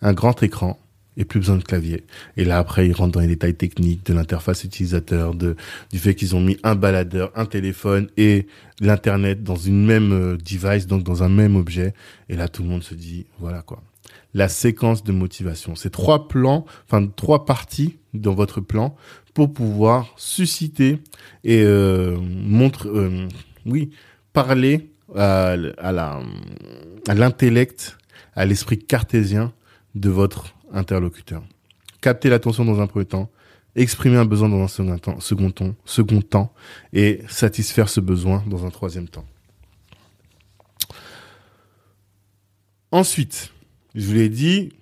Un 0.02 0.14
grand 0.14 0.44
écran, 0.44 0.80
et 1.18 1.26
plus 1.26 1.40
besoin 1.40 1.58
de 1.58 1.64
clavier. 1.64 2.06
Et 2.38 2.46
là, 2.46 2.60
après, 2.60 2.88
ils 2.88 2.94
rentrent 2.94 3.14
dans 3.14 3.20
les 3.20 3.28
détails 3.28 3.56
techniques 3.56 4.06
de 4.06 4.14
l'interface 4.14 4.64
utilisateur, 4.64 5.36
de, 5.36 5.56
du 5.92 6.00
fait 6.00 6.16
qu'ils 6.16 6.36
ont 6.36 6.42
mis 6.42 6.58
un 6.64 6.76
baladeur, 6.76 7.32
un 7.36 7.46
téléphone 7.46 8.08
et 8.18 8.48
l'internet 8.80 9.44
dans 9.44 9.56
une 9.56 9.86
même 9.86 10.14
euh, 10.14 10.38
device, 10.38 10.88
donc 10.88 11.04
dans 11.04 11.24
un 11.24 11.30
même 11.30 11.56
objet. 11.56 11.94
Et 12.30 12.36
là, 12.36 12.48
tout 12.48 12.64
le 12.64 12.70
monde 12.70 12.84
se 12.84 12.96
dit, 12.96 13.26
voilà 13.40 13.62
quoi. 13.62 13.84
La 14.34 14.48
séquence 14.48 15.04
de 15.04 15.12
motivation. 15.12 15.76
C'est 15.76 15.90
trois 15.90 16.28
plans, 16.28 16.66
enfin 16.86 17.06
trois 17.08 17.46
parties 17.46 17.98
dans 18.14 18.36
votre 18.36 18.62
plan 18.62 18.96
pour 19.34 19.54
pouvoir 19.54 20.14
susciter 20.18 21.00
et 21.44 21.64
euh, 21.64 22.18
montre, 22.22 22.88
euh, 22.88 23.28
oui, 23.66 23.90
parler 24.34 24.92
à, 25.16 25.56
l'intellect, 27.08 27.98
à 28.36 28.46
l'esprit 28.46 28.78
cartésien 28.78 29.54
de 29.96 30.10
votre 30.10 30.54
interlocuteur. 30.74 31.44
Capter 32.02 32.30
l'attention 32.30 32.66
dans 32.66 32.80
un 32.80 32.88
premier 32.88 33.06
temps, 33.06 33.30
exprimer 33.76 34.18
un 34.18 34.26
besoin 34.26 34.50
dans 34.50 34.64
un 34.64 34.68
second 35.20 35.52
temps, 35.52 35.76
second 35.86 36.22
temps, 36.22 36.54
et 36.94 37.22
satisfaire 37.28 37.90
ce 37.90 38.00
besoin 38.00 38.44
dans 38.48 38.66
un 38.66 38.70
troisième 38.70 39.08
temps. 39.08 39.26
Ensuite, 42.92 43.52
je 43.94 44.06
vous 44.08 44.14
l'ai 44.14 44.30
dit, 44.30 44.74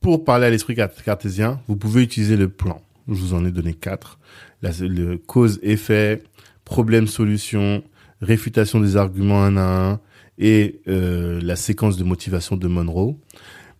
pour 0.00 0.24
parler 0.24 0.46
à 0.46 0.50
l'esprit 0.50 0.74
cartésien, 0.74 1.60
vous 1.68 1.76
pouvez 1.76 2.02
utiliser 2.02 2.36
le 2.36 2.48
plan. 2.48 2.82
Je 3.08 3.14
vous 3.14 3.34
en 3.34 3.44
ai 3.44 3.50
donné 3.50 3.74
quatre. 3.74 4.18
le 4.62 5.16
cause-effet, 5.16 6.22
problème-solution, 6.64 7.84
réfutation 8.20 8.80
des 8.80 8.96
arguments 8.96 9.44
un 9.44 9.56
à 9.56 9.62
un 9.62 10.00
et 10.38 10.80
euh, 10.88 11.40
la 11.42 11.54
séquence 11.54 11.96
de 11.96 12.04
motivation 12.04 12.56
de 12.56 12.66
Monroe 12.66 13.16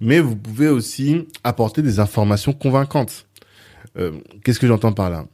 mais 0.01 0.21
vous 0.21 0.37
pouvez 0.37 0.69
aussi 0.69 1.27
apporter 1.45 1.83
des 1.83 2.01
informations 2.01 2.53
convaincantes. 2.53 3.27
Euh, 3.99 4.13
Qu'est-ce 4.45 4.61
que 4.61 4.67
j'entends 4.67 4.93
par 4.93 5.11
là? 5.11 5.27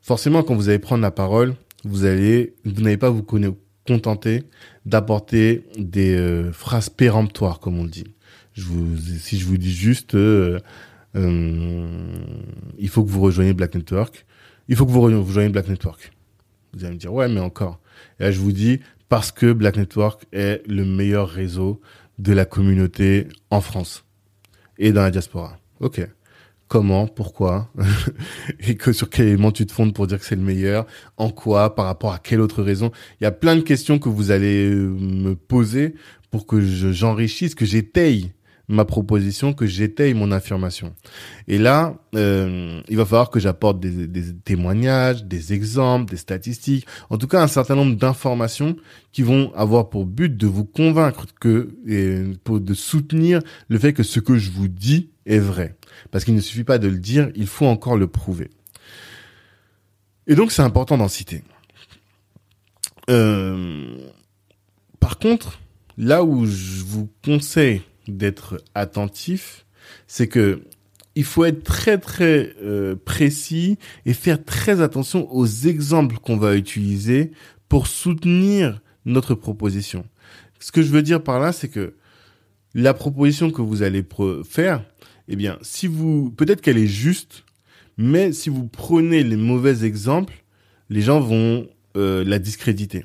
Forcément, 0.00 0.42
quand 0.42 0.54
vous 0.54 0.68
allez 0.68 0.78
prendre 0.78 1.02
la 1.02 1.10
parole, 1.10 1.54
vous 1.84 2.04
allez, 2.04 2.54
vous 2.64 2.82
n'allez 2.82 2.96
pas 2.96 3.10
vous 3.10 3.24
contenter 3.86 4.44
d'apporter 4.86 5.64
des 5.78 6.14
euh, 6.16 6.52
phrases 6.52 6.88
péremptoires, 6.88 7.60
comme 7.60 7.78
on 7.78 7.84
dit. 7.84 8.06
Je 8.54 8.64
vous, 8.64 8.96
si 8.96 9.38
je 9.38 9.46
vous 9.46 9.56
dis 9.56 9.72
juste, 9.72 10.14
euh, 10.14 10.58
euh, 11.16 11.86
il 12.78 12.88
faut 12.88 13.04
que 13.04 13.10
vous 13.10 13.20
rejoigniez 13.20 13.52
Black 13.52 13.74
Network. 13.74 14.26
Il 14.68 14.76
faut 14.76 14.86
que 14.86 14.90
vous 14.90 15.00
rejoigniez 15.00 15.50
Black 15.50 15.68
Network. 15.68 16.12
Vous 16.74 16.84
allez 16.84 16.94
me 16.94 16.98
dire, 16.98 17.12
ouais, 17.12 17.28
mais 17.28 17.40
encore. 17.40 17.80
Et 18.18 18.24
là, 18.24 18.30
je 18.30 18.40
vous 18.40 18.52
dis, 18.52 18.80
parce 19.08 19.32
que 19.32 19.52
Black 19.52 19.76
Network 19.76 20.24
est 20.32 20.62
le 20.66 20.84
meilleur 20.84 21.28
réseau 21.28 21.80
de 22.18 22.32
la 22.32 22.44
communauté 22.44 23.28
en 23.50 23.60
France 23.60 24.04
et 24.78 24.92
dans 24.92 25.02
la 25.02 25.10
diaspora. 25.10 25.58
Ok. 25.80 26.06
Comment, 26.68 27.06
pourquoi, 27.06 27.70
et 28.60 28.76
que 28.76 28.94
sur 28.94 29.10
quel 29.10 29.26
élément 29.28 29.52
tu 29.52 29.66
te 29.66 29.72
fondes 29.72 29.92
pour 29.92 30.06
dire 30.06 30.18
que 30.18 30.24
c'est 30.24 30.36
le 30.36 30.42
meilleur, 30.42 30.86
en 31.18 31.28
quoi, 31.28 31.74
par 31.74 31.84
rapport 31.84 32.14
à 32.14 32.18
quelle 32.18 32.40
autre 32.40 32.62
raison? 32.62 32.90
Il 33.20 33.24
y 33.24 33.26
a 33.26 33.30
plein 33.30 33.56
de 33.56 33.60
questions 33.60 33.98
que 33.98 34.08
vous 34.08 34.30
allez 34.30 34.70
euh, 34.70 34.88
me 34.88 35.34
poser 35.34 35.94
pour 36.30 36.46
que 36.46 36.62
j'enrichisse, 36.62 37.54
que 37.54 37.66
j'étaye 37.66 38.32
ma 38.72 38.84
proposition, 38.84 39.52
que 39.52 39.66
j'étaye 39.66 40.14
mon 40.14 40.32
affirmation. 40.32 40.94
Et 41.46 41.58
là, 41.58 41.94
euh, 42.14 42.80
il 42.88 42.96
va 42.96 43.04
falloir 43.04 43.30
que 43.30 43.38
j'apporte 43.38 43.80
des, 43.80 44.34
témoignages, 44.44 45.24
des 45.24 45.52
exemples, 45.52 46.10
des 46.10 46.16
statistiques, 46.16 46.86
en 47.10 47.18
tout 47.18 47.26
cas 47.26 47.42
un 47.42 47.48
certain 47.48 47.74
nombre 47.76 47.96
d'informations 47.96 48.76
qui 49.12 49.22
vont 49.22 49.52
avoir 49.54 49.90
pour 49.90 50.06
but 50.06 50.36
de 50.36 50.46
vous 50.46 50.64
convaincre 50.64 51.26
que, 51.38 51.76
et 51.86 52.24
de 52.48 52.74
soutenir 52.74 53.40
le 53.68 53.78
fait 53.78 53.92
que 53.92 54.02
ce 54.02 54.20
que 54.20 54.36
je 54.36 54.50
vous 54.50 54.68
dis 54.68 55.10
est 55.26 55.38
vrai. 55.38 55.76
Parce 56.10 56.24
qu'il 56.24 56.34
ne 56.34 56.40
suffit 56.40 56.64
pas 56.64 56.78
de 56.78 56.88
le 56.88 56.98
dire, 56.98 57.30
il 57.34 57.46
faut 57.46 57.66
encore 57.66 57.96
le 57.96 58.06
prouver. 58.06 58.50
Et 60.26 60.34
donc 60.34 60.50
c'est 60.52 60.62
important 60.62 60.96
d'en 60.96 61.08
citer. 61.08 61.42
Euh, 63.10 63.96
par 65.00 65.18
contre, 65.18 65.60
là 65.98 66.24
où 66.24 66.46
je 66.46 66.84
vous 66.84 67.10
conseille 67.24 67.82
d'être 68.08 68.62
attentif, 68.74 69.66
c'est 70.06 70.28
que 70.28 70.62
il 71.14 71.24
faut 71.24 71.44
être 71.44 71.62
très 71.62 71.98
très 71.98 72.54
euh, 72.62 72.96
précis 72.96 73.78
et 74.06 74.14
faire 74.14 74.42
très 74.42 74.80
attention 74.80 75.30
aux 75.32 75.46
exemples 75.46 76.16
qu'on 76.16 76.38
va 76.38 76.56
utiliser 76.56 77.32
pour 77.68 77.86
soutenir 77.86 78.80
notre 79.04 79.34
proposition. 79.34 80.06
Ce 80.58 80.72
que 80.72 80.82
je 80.82 80.90
veux 80.90 81.02
dire 81.02 81.22
par 81.22 81.38
là, 81.38 81.52
c'est 81.52 81.68
que 81.68 81.94
la 82.74 82.94
proposition 82.94 83.50
que 83.50 83.60
vous 83.60 83.82
allez 83.82 84.04
faire, 84.48 84.84
eh 85.28 85.36
bien, 85.36 85.58
si 85.60 85.86
vous, 85.86 86.30
peut-être 86.30 86.62
qu'elle 86.62 86.78
est 86.78 86.86
juste, 86.86 87.44
mais 87.98 88.32
si 88.32 88.48
vous 88.48 88.66
prenez 88.66 89.22
les 89.22 89.36
mauvais 89.36 89.84
exemples, 89.84 90.44
les 90.88 91.02
gens 91.02 91.20
vont 91.20 91.68
euh, 91.96 92.24
la 92.24 92.38
discréditer. 92.38 93.04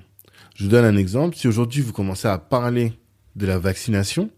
Je 0.55 0.63
vous 0.63 0.69
donne 0.69 0.86
un 0.86 0.97
exemple. 0.97 1.36
Si 1.36 1.47
aujourd'hui 1.47 1.81
vous 1.81 1.93
commencez 1.93 2.27
à 2.27 2.38
parler 2.38 2.93
de 3.36 3.45
la 3.45 3.60
vaccination, 3.60 4.29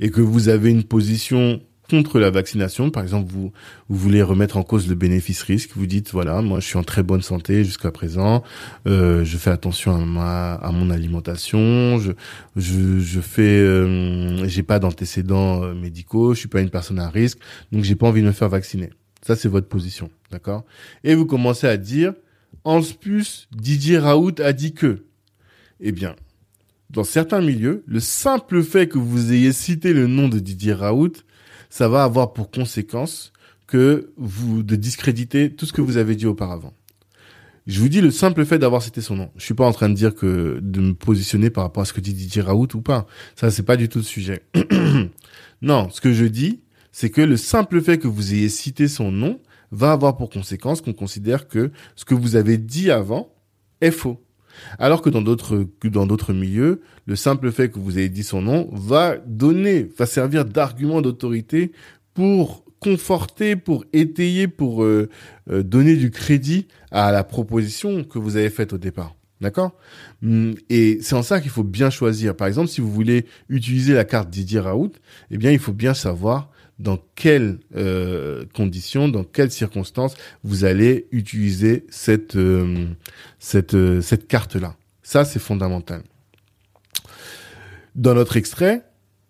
et 0.00 0.10
que 0.10 0.20
vous 0.20 0.48
avez 0.48 0.70
une 0.70 0.84
position 0.84 1.60
contre 1.90 2.18
la 2.18 2.30
vaccination, 2.30 2.90
par 2.90 3.02
exemple, 3.02 3.30
vous, 3.30 3.52
vous 3.88 3.96
voulez 3.96 4.22
remettre 4.22 4.56
en 4.56 4.62
cause 4.62 4.88
le 4.88 4.94
bénéfice-risque, 4.94 5.72
vous 5.76 5.84
dites, 5.86 6.10
voilà, 6.12 6.40
moi 6.40 6.58
je 6.58 6.66
suis 6.66 6.78
en 6.78 6.84
très 6.84 7.02
bonne 7.02 7.20
santé 7.20 7.64
jusqu'à 7.64 7.90
présent, 7.90 8.42
euh, 8.86 9.24
je 9.24 9.36
fais 9.36 9.50
attention 9.50 9.94
à, 9.94 9.98
ma, 9.98 10.54
à 10.54 10.72
mon 10.72 10.88
alimentation, 10.88 11.98
je, 11.98 12.12
je, 12.56 12.98
je 12.98 13.20
fais, 13.20 13.58
euh, 13.58 14.48
j'ai 14.48 14.62
pas 14.62 14.78
d'antécédents 14.78 15.64
euh, 15.64 15.74
médicaux, 15.74 16.32
je 16.32 16.38
suis 16.38 16.48
pas 16.48 16.62
une 16.62 16.70
personne 16.70 16.98
à 16.98 17.10
risque, 17.10 17.38
donc 17.72 17.84
j'ai 17.84 17.96
pas 17.96 18.06
envie 18.06 18.22
de 18.22 18.26
me 18.26 18.32
faire 18.32 18.48
vacciner. 18.48 18.88
Ça, 19.20 19.36
c'est 19.36 19.48
votre 19.48 19.68
position, 19.68 20.08
d'accord? 20.30 20.64
Et 21.04 21.14
vous 21.14 21.26
commencez 21.26 21.66
à 21.66 21.76
dire, 21.76 22.14
en 22.64 22.80
plus, 22.82 23.48
Didier 23.52 23.98
Raoult 23.98 24.40
a 24.42 24.52
dit 24.52 24.72
que. 24.72 25.04
Eh 25.80 25.92
bien, 25.92 26.14
dans 26.92 27.04
certains 27.04 27.40
milieux, 27.40 27.82
le 27.86 28.00
simple 28.00 28.62
fait 28.62 28.86
que 28.86 28.98
vous 28.98 29.32
ayez 29.32 29.52
cité 29.52 29.94
le 29.94 30.06
nom 30.06 30.28
de 30.28 30.38
Didier 30.38 30.74
Raoult, 30.74 31.12
ça 31.70 31.88
va 31.88 32.04
avoir 32.04 32.34
pour 32.34 32.50
conséquence 32.50 33.32
que 33.66 34.12
vous 34.18 34.62
de 34.62 34.76
discréditer 34.76 35.54
tout 35.54 35.64
ce 35.64 35.72
que 35.72 35.80
vous 35.80 35.96
avez 35.96 36.14
dit 36.14 36.26
auparavant. 36.26 36.74
Je 37.66 37.80
vous 37.80 37.88
dis 37.88 38.00
le 38.00 38.10
simple 38.10 38.44
fait 38.44 38.58
d'avoir 38.58 38.82
cité 38.82 39.00
son 39.00 39.16
nom. 39.16 39.30
Je 39.36 39.44
suis 39.44 39.54
pas 39.54 39.64
en 39.64 39.72
train 39.72 39.88
de 39.88 39.94
dire 39.94 40.14
que 40.14 40.58
de 40.60 40.80
me 40.80 40.92
positionner 40.94 41.48
par 41.48 41.64
rapport 41.64 41.82
à 41.82 41.86
ce 41.86 41.92
que 41.94 42.00
dit 42.00 42.12
Didier 42.12 42.42
Raoult 42.42 42.68
ou 42.74 42.82
pas. 42.82 43.06
Ça 43.36 43.50
c'est 43.50 43.62
pas 43.62 43.76
du 43.76 43.88
tout 43.88 43.98
le 43.98 44.04
sujet. 44.04 44.42
non, 45.62 45.88
ce 45.90 46.00
que 46.02 46.12
je 46.12 46.26
dis, 46.26 46.60
c'est 46.90 47.08
que 47.08 47.22
le 47.22 47.38
simple 47.38 47.80
fait 47.80 47.98
que 47.98 48.08
vous 48.08 48.34
ayez 48.34 48.50
cité 48.50 48.88
son 48.88 49.10
nom 49.10 49.40
va 49.70 49.92
avoir 49.92 50.18
pour 50.18 50.28
conséquence 50.28 50.82
qu'on 50.82 50.92
considère 50.92 51.48
que 51.48 51.70
ce 51.96 52.04
que 52.04 52.14
vous 52.14 52.36
avez 52.36 52.58
dit 52.58 52.90
avant 52.90 53.32
est 53.80 53.90
faux. 53.92 54.21
Alors 54.78 55.02
que 55.02 55.10
dans 55.10 55.22
d'autres 55.22 55.66
dans 55.84 56.06
d'autres 56.06 56.32
milieux, 56.32 56.80
le 57.06 57.16
simple 57.16 57.50
fait 57.52 57.70
que 57.70 57.78
vous 57.78 57.98
ayez 57.98 58.08
dit 58.08 58.22
son 58.24 58.42
nom 58.42 58.68
va 58.72 59.16
donner, 59.26 59.88
va 59.98 60.06
servir 60.06 60.44
d'argument 60.44 61.02
d'autorité 61.02 61.72
pour 62.14 62.64
conforter, 62.82 63.54
pour 63.56 63.84
étayer, 63.92 64.48
pour 64.48 64.82
euh, 64.82 65.08
euh, 65.50 65.62
donner 65.62 65.96
du 65.96 66.10
crédit 66.10 66.66
à 66.90 67.12
la 67.12 67.22
proposition 67.22 68.02
que 68.02 68.18
vous 68.18 68.36
avez 68.36 68.50
faite 68.50 68.72
au 68.72 68.78
départ. 68.78 69.14
D'accord? 69.40 69.72
Hum, 70.22 70.54
Et 70.68 70.98
c'est 71.00 71.14
en 71.14 71.22
ça 71.22 71.40
qu'il 71.40 71.50
faut 71.50 71.64
bien 71.64 71.90
choisir. 71.90 72.36
Par 72.36 72.46
exemple, 72.46 72.68
si 72.68 72.80
vous 72.80 72.90
voulez 72.90 73.26
utiliser 73.48 73.92
la 73.94 74.04
carte 74.04 74.30
Didier 74.30 74.60
Raoult, 74.60 74.92
eh 75.30 75.36
bien, 75.36 75.50
il 75.50 75.58
faut 75.58 75.72
bien 75.72 75.94
savoir 75.94 76.50
dans 76.78 76.98
quelles 77.14 77.58
euh, 77.76 78.44
conditions, 78.54 79.08
dans 79.08 79.24
quelles 79.24 79.50
circonstances 79.50 80.14
vous 80.42 80.64
allez 80.64 81.06
utiliser 81.12 81.86
cette 81.90 82.36
euh, 82.36 82.86
cette 83.38 83.74
euh, 83.74 84.02
carte 84.28 84.56
là. 84.56 84.76
Ça 85.02 85.24
c'est 85.24 85.38
fondamental. 85.38 86.02
Dans 87.94 88.14
notre 88.14 88.36
extrait, 88.36 88.84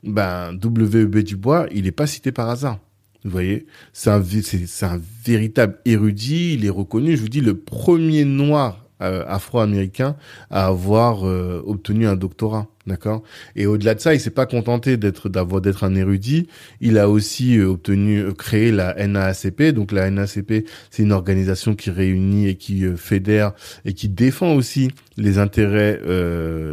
ben 0.04 0.58
WEB 0.62 1.18
Dubois, 1.18 1.66
il 1.72 1.84
n'est 1.84 1.92
pas 1.92 2.06
cité 2.06 2.32
par 2.32 2.48
hasard. 2.48 2.78
Vous 3.24 3.30
voyez, 3.30 3.66
c'est 3.92 4.10
un 4.10 4.22
c'est 4.24 4.86
un 4.86 5.00
véritable 5.24 5.78
érudit, 5.84 6.54
il 6.54 6.64
est 6.64 6.70
reconnu. 6.70 7.16
Je 7.16 7.22
vous 7.22 7.28
dis 7.28 7.40
le 7.40 7.56
premier 7.58 8.24
noir 8.24 8.78
afro-américain 9.00 10.16
à 10.50 10.66
avoir 10.66 11.24
obtenu 11.24 12.06
un 12.06 12.14
doctorat. 12.14 12.68
D'accord. 12.84 13.22
Et 13.54 13.66
au-delà 13.66 13.94
de 13.94 14.00
ça, 14.00 14.12
il 14.12 14.18
s'est 14.18 14.30
pas 14.30 14.46
contenté 14.46 14.96
d'être 14.96 15.28
d'avoir 15.28 15.60
d'être 15.60 15.84
un 15.84 15.94
érudit. 15.94 16.48
Il 16.80 16.98
a 16.98 17.08
aussi 17.08 17.56
euh, 17.56 17.68
obtenu 17.68 18.18
euh, 18.18 18.32
créé 18.32 18.72
la 18.72 18.94
NAACP. 19.06 19.70
Donc 19.72 19.92
la 19.92 20.10
NAACP, 20.10 20.66
c'est 20.90 21.04
une 21.04 21.12
organisation 21.12 21.76
qui 21.76 21.90
réunit 21.90 22.48
et 22.48 22.56
qui 22.56 22.84
euh, 22.84 22.96
fédère 22.96 23.52
et 23.84 23.92
qui 23.92 24.08
défend 24.08 24.54
aussi 24.54 24.90
les 25.16 25.38
intérêts 25.38 26.00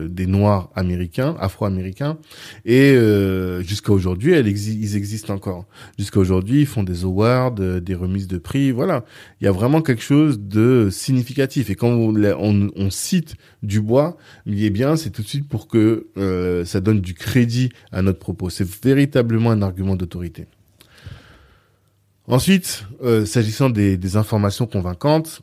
des 0.09 0.25
Noirs 0.25 0.71
américains, 0.73 1.35
Afro-américains. 1.41 2.17
Et 2.63 2.95
jusqu'à 3.59 3.91
aujourd'hui, 3.91 4.31
elle 4.31 4.47
ils 4.47 4.95
existent 4.95 5.33
encore. 5.33 5.65
Jusqu'à 5.97 6.21
aujourd'hui, 6.21 6.61
ils 6.61 6.65
font 6.65 6.83
des 6.83 7.03
awards, 7.03 7.51
des 7.51 7.95
remises 7.95 8.29
de 8.29 8.37
prix. 8.37 8.71
Voilà. 8.71 9.03
Il 9.41 9.43
y 9.43 9.47
a 9.47 9.51
vraiment 9.51 9.81
quelque 9.81 10.01
chose 10.01 10.39
de 10.39 10.87
significatif. 10.89 11.69
Et 11.69 11.75
quand 11.75 11.89
on, 11.89 12.15
on, 12.23 12.69
on 12.73 12.89
cite 12.89 13.35
Dubois, 13.61 14.15
eh 14.47 14.69
bien, 14.69 14.95
c'est 14.95 15.09
tout 15.09 15.21
de 15.21 15.27
suite 15.27 15.49
pour 15.49 15.67
que 15.67 15.98
euh, 16.17 16.65
ça 16.65 16.81
donne 16.81 17.01
du 17.01 17.13
crédit 17.13 17.69
à 17.91 18.01
notre 18.01 18.19
propos. 18.19 18.49
C'est 18.49 18.67
véritablement 18.83 19.51
un 19.51 19.61
argument 19.61 19.95
d'autorité. 19.95 20.47
Ensuite, 22.27 22.85
euh, 23.01 23.25
s'agissant 23.25 23.71
des, 23.71 24.15
informations 24.15 24.67
convaincantes, 24.67 25.41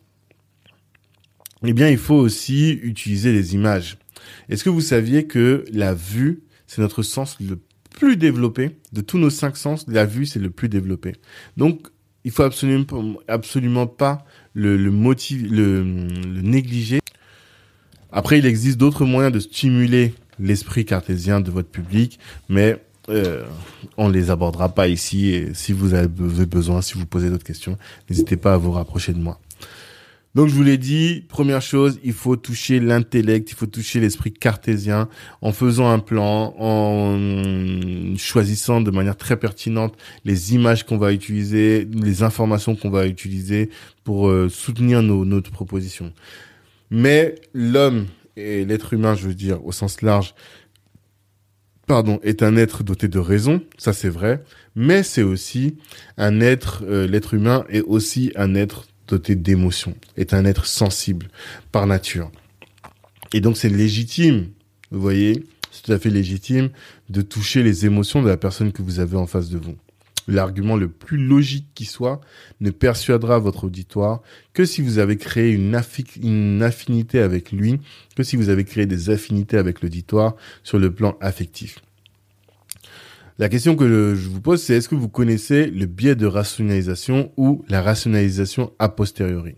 eh 1.65 1.73
bien, 1.73 1.89
il 1.89 1.99
faut 1.99 2.15
aussi 2.15 2.71
utiliser 2.71 3.33
les 3.33 3.55
images. 3.55 3.99
Est-ce 4.49 4.63
que 4.63 4.71
vous 4.71 4.81
saviez 4.81 5.27
que 5.27 5.65
la 5.73 5.95
vue, 5.95 6.43
c'est 6.69 6.81
notre 6.81 7.03
sens 7.03 7.39
le 7.41 7.59
plus 7.91 8.17
développé? 8.17 8.77
De 8.93 9.01
tous 9.01 9.19
nos 9.19 9.31
cinq 9.31 9.57
sens 9.57 9.85
La 9.89 10.05
vue, 10.05 10.27
c'est 10.27 10.39
le 10.39 10.51
plus 10.51 10.69
développé. 10.69 11.17
Donc, 11.57 11.89
il 12.25 12.31
faut 12.31 12.45
absolument, 12.45 13.17
absolument 13.27 13.89
pas 13.89 14.25
le, 14.55 14.77
le, 14.77 14.91
le, 14.91 15.83
le 15.83 16.43
négliger. 16.43 17.01
Après, 18.13 18.39
il 18.39 18.47
existe 18.47 18.79
d'autres 18.79 19.05
moyens 19.05 19.33
de 19.33 19.41
stimuler 19.41 20.15
l'esprit 20.39 20.85
cartésien 20.85 21.41
de 21.41 21.51
votre 21.51 21.69
public, 21.69 22.19
mais 22.49 22.79
euh, 23.09 23.45
on 23.97 24.09
les 24.09 24.31
abordera 24.31 24.69
pas 24.69 24.89
ici. 24.89 25.29
Et 25.29 25.55
si 25.55 25.73
vous 25.73 25.95
avez 25.95 26.09
besoin, 26.09 26.83
si 26.83 26.95
vous 26.95 27.07
posez 27.07 27.31
d'autres 27.31 27.45
questions, 27.45 27.77
n'hésitez 28.11 28.37
pas 28.37 28.55
à 28.55 28.57
vous 28.57 28.73
rapprocher 28.73 29.13
de 29.13 29.19
moi. 29.19 29.41
Donc 30.37 30.49
je 30.49 30.55
vous 30.55 30.65
l'ai 30.65 30.77
dit, 30.77 31.25
première 31.31 31.63
chose, 31.63 31.99
il 32.05 32.13
faut 32.13 32.37
toucher 32.37 32.79
l'intellect, 32.79 33.51
il 33.51 33.55
faut 33.55 33.65
toucher 33.65 34.01
l'esprit 34.01 34.35
cartésien 34.35 35.09
en 35.41 35.51
faisant 35.51 35.89
un 35.89 35.99
plan, 35.99 36.55
en 36.59 38.15
choisissant 38.19 38.83
de 38.83 38.91
manière 38.91 39.17
très 39.17 39.39
pertinente 39.39 39.97
les 40.27 40.53
images 40.53 40.85
qu'on 40.85 40.99
va 40.99 41.15
utiliser, 41.15 41.89
les 41.91 42.23
informations 42.23 42.77
qu'on 42.77 42.91
va 42.91 43.07
utiliser 43.07 43.71
pour 44.05 44.29
euh, 44.29 44.51
soutenir 44.51 45.03
nos, 45.03 45.25
notre 45.25 45.51
proposition. 45.51 46.13
Mais 46.91 47.37
l'homme 47.55 48.05
et 48.37 48.65
l'être 48.65 48.93
humain, 48.93 49.15
je 49.15 49.29
veux 49.29 49.35
dire, 49.35 49.65
au 49.65 49.73
sens 49.73 50.03
large, 50.03 50.35
pardon, 51.87 52.19
est 52.23 52.43
un 52.43 52.57
être 52.57 52.83
doté 52.83 53.09
de 53.09 53.19
raison, 53.19 53.63
ça 53.79 53.93
c'est 53.93 54.09
vrai, 54.09 54.43
mais 54.75 55.03
c'est 55.03 55.23
aussi 55.23 55.77
un 56.17 56.41
être, 56.41 56.85
euh, 56.87 57.07
l'être 57.07 57.35
humain 57.35 57.65
est 57.69 57.83
aussi 57.83 58.33
un 58.37 58.55
être 58.55 58.87
doté 59.09 59.37
d'émotions, 59.37 59.95
est 60.17 60.35
un 60.35 60.45
être 60.45 60.67
sensible 60.67 61.29
par 61.73 61.87
nature. 61.87 62.31
Et 63.33 63.41
donc 63.41 63.57
c'est 63.57 63.69
légitime, 63.69 64.49
vous 64.91 65.01
voyez, 65.01 65.45
c'est 65.71 65.83
tout 65.83 65.93
à 65.93 65.99
fait 65.99 66.11
légitime 66.11 66.71
de 67.09 67.23
toucher 67.23 67.63
les 67.63 67.87
émotions 67.87 68.23
de 68.23 68.29
la 68.29 68.37
personne 68.37 68.73
que 68.73 68.83
vous 68.83 69.01
avez 69.01 69.17
en 69.17 69.27
face 69.27 69.49
de 69.49 69.59
vous. 69.59 69.77
L'argument 70.27 70.77
le 70.77 70.89
plus 70.89 71.19
logique 71.19 71.69
qui 71.75 71.85
soit 71.85 72.21
ne 72.61 72.71
persuadera 72.71 73.39
votre 73.39 73.65
auditoire 73.65 74.23
que 74.53 74.65
si 74.65 74.83
vous 74.83 74.99
avez 74.99 75.17
créé 75.17 75.53
une, 75.53 75.75
affinité 75.75 77.21
avec 77.21 77.53
lui, 77.53 77.81
que 78.17 78.23
si 78.23 78.37
vous 78.37 78.49
avez 78.49 78.65
créé 78.65 78.87
des 78.87 79.11
affinités 79.11 79.57
avec 79.57 79.83
l'auditoire 79.83 80.37
sur 80.63 80.79
le 80.79 80.93
plan 80.93 81.17
affectif. 81.21 81.79
La 83.39 83.49
question 83.49 83.77
que 83.77 84.15
je 84.15 84.29
vous 84.29 84.41
pose, 84.41 84.63
c'est 84.63 84.75
est-ce 84.77 84.89
que 84.89 84.95
vous 84.95 85.11
connaissez 85.11 85.67
le 85.67 85.85
biais 85.85 86.15
de 86.15 86.27
rationalisation 86.27 87.33
ou 87.37 87.65
la 87.69 87.83
rationalisation 87.83 88.73
a 88.79 88.89
posteriori? 88.89 89.57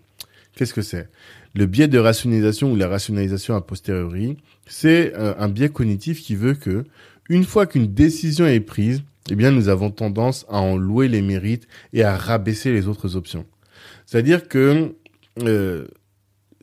Qu'est-ce 0.56 0.74
que 0.74 0.82
c'est? 0.82 1.08
Le 1.54 1.66
biais 1.66 1.86
de 1.86 1.98
rationalisation 1.98 2.72
ou 2.72 2.76
la 2.76 2.88
rationalisation 2.88 3.54
a 3.54 3.60
posteriori, 3.60 4.36
c'est 4.66 5.14
euh, 5.16 5.34
un 5.38 5.48
biais 5.48 5.68
cognitif 5.68 6.20
qui 6.20 6.34
veut 6.34 6.54
que 6.54 6.84
une 7.28 7.44
fois 7.44 7.66
qu'une 7.66 7.86
décision 7.86 8.46
est 8.46 8.60
prise, 8.60 9.02
eh 9.30 9.34
bien 9.34 9.50
nous 9.50 9.68
avons 9.68 9.90
tendance 9.90 10.46
à 10.48 10.58
en 10.58 10.76
louer 10.76 11.08
les 11.08 11.22
mérites 11.22 11.68
et 11.92 12.02
à 12.02 12.16
rabaisser 12.16 12.72
les 12.72 12.88
autres 12.88 13.16
options. 13.16 13.46
C'est-à-dire 14.06 14.48
que 14.48 14.94
euh, 15.42 15.86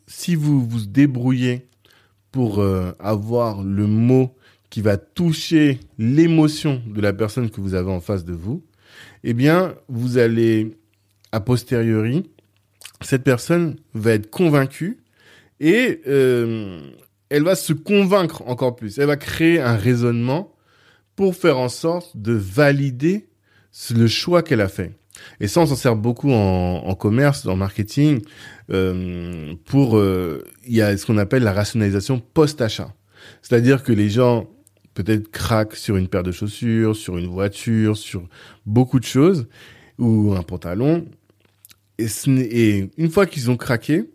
si 0.08 0.36
vous 0.36 0.65
vous 0.65 0.86
débrouillez 0.86 1.67
pour 2.32 2.60
euh, 2.60 2.91
avoir 2.99 3.63
le 3.63 3.88
mot 3.88 4.36
qui 4.69 4.82
va 4.82 4.97
toucher 4.97 5.80
l'émotion 5.97 6.82
de 6.88 6.99
la 7.01 7.13
personne 7.13 7.49
que 7.49 7.62
vous 7.62 7.75
avez 7.75 7.91
en 7.91 8.01
face 8.01 8.25
de 8.25 8.34
vous, 8.34 8.63
eh 9.23 9.34
bien, 9.34 9.75
vous 9.88 10.17
allez, 10.17 10.78
a 11.32 11.39
posteriori, 11.39 12.30
cette 13.01 13.23
personne 13.23 13.78
va 13.93 14.13
être 14.13 14.30
convaincue 14.30 14.97
et 15.60 16.01
euh, 16.08 16.80
elle 17.30 17.43
va 17.43 17.56
se 17.56 17.73
convaincre 17.73 18.43
encore 18.47 18.75
plus. 18.75 18.99
Elle 18.99 19.08
va 19.08 19.17
créer 19.17 19.60
un 19.60 19.75
raisonnement 19.75 20.55
pour 21.15 21.36
faire 21.36 21.58
en 21.58 21.69
sorte 21.69 22.15
de 22.17 22.34
valider 22.34 23.28
le 23.91 24.08
choix 24.08 24.43
qu'elle 24.43 24.62
a 24.62 24.67
fait. 24.67 24.93
Et 25.39 25.47
ça, 25.47 25.62
on 25.62 25.65
s'en 25.65 25.75
sert 25.75 25.95
beaucoup 25.95 26.32
en, 26.32 26.95
commerce, 26.95 27.45
en 27.45 27.56
marketing, 27.56 28.21
euh, 28.71 29.54
pour 29.65 29.97
euh, 29.97 30.43
il 30.65 30.75
y 30.75 30.82
a 30.82 30.95
ce 30.97 31.06
qu'on 31.06 31.17
appelle 31.17 31.43
la 31.43 31.54
rationalisation 31.54 32.19
post-achat. 32.19 32.93
C'est-à-dire 33.41 33.84
que 33.84 33.93
les 33.93 34.10
gens 34.10 34.49
peut-être 34.93 35.30
craquent 35.30 35.75
sur 35.75 35.97
une 35.97 36.08
paire 36.08 36.23
de 36.23 36.32
chaussures, 36.32 36.95
sur 36.95 37.17
une 37.17 37.28
voiture, 37.28 37.97
sur 37.97 38.28
beaucoup 38.65 38.99
de 38.99 39.06
choses, 39.06 39.47
ou 39.97 40.34
un 40.34 40.43
pantalon. 40.43 41.06
Et 41.97 42.89
une 42.97 43.10
fois 43.10 43.25
qu'ils 43.25 43.49
ont 43.49 43.58
craqué, 43.58 44.10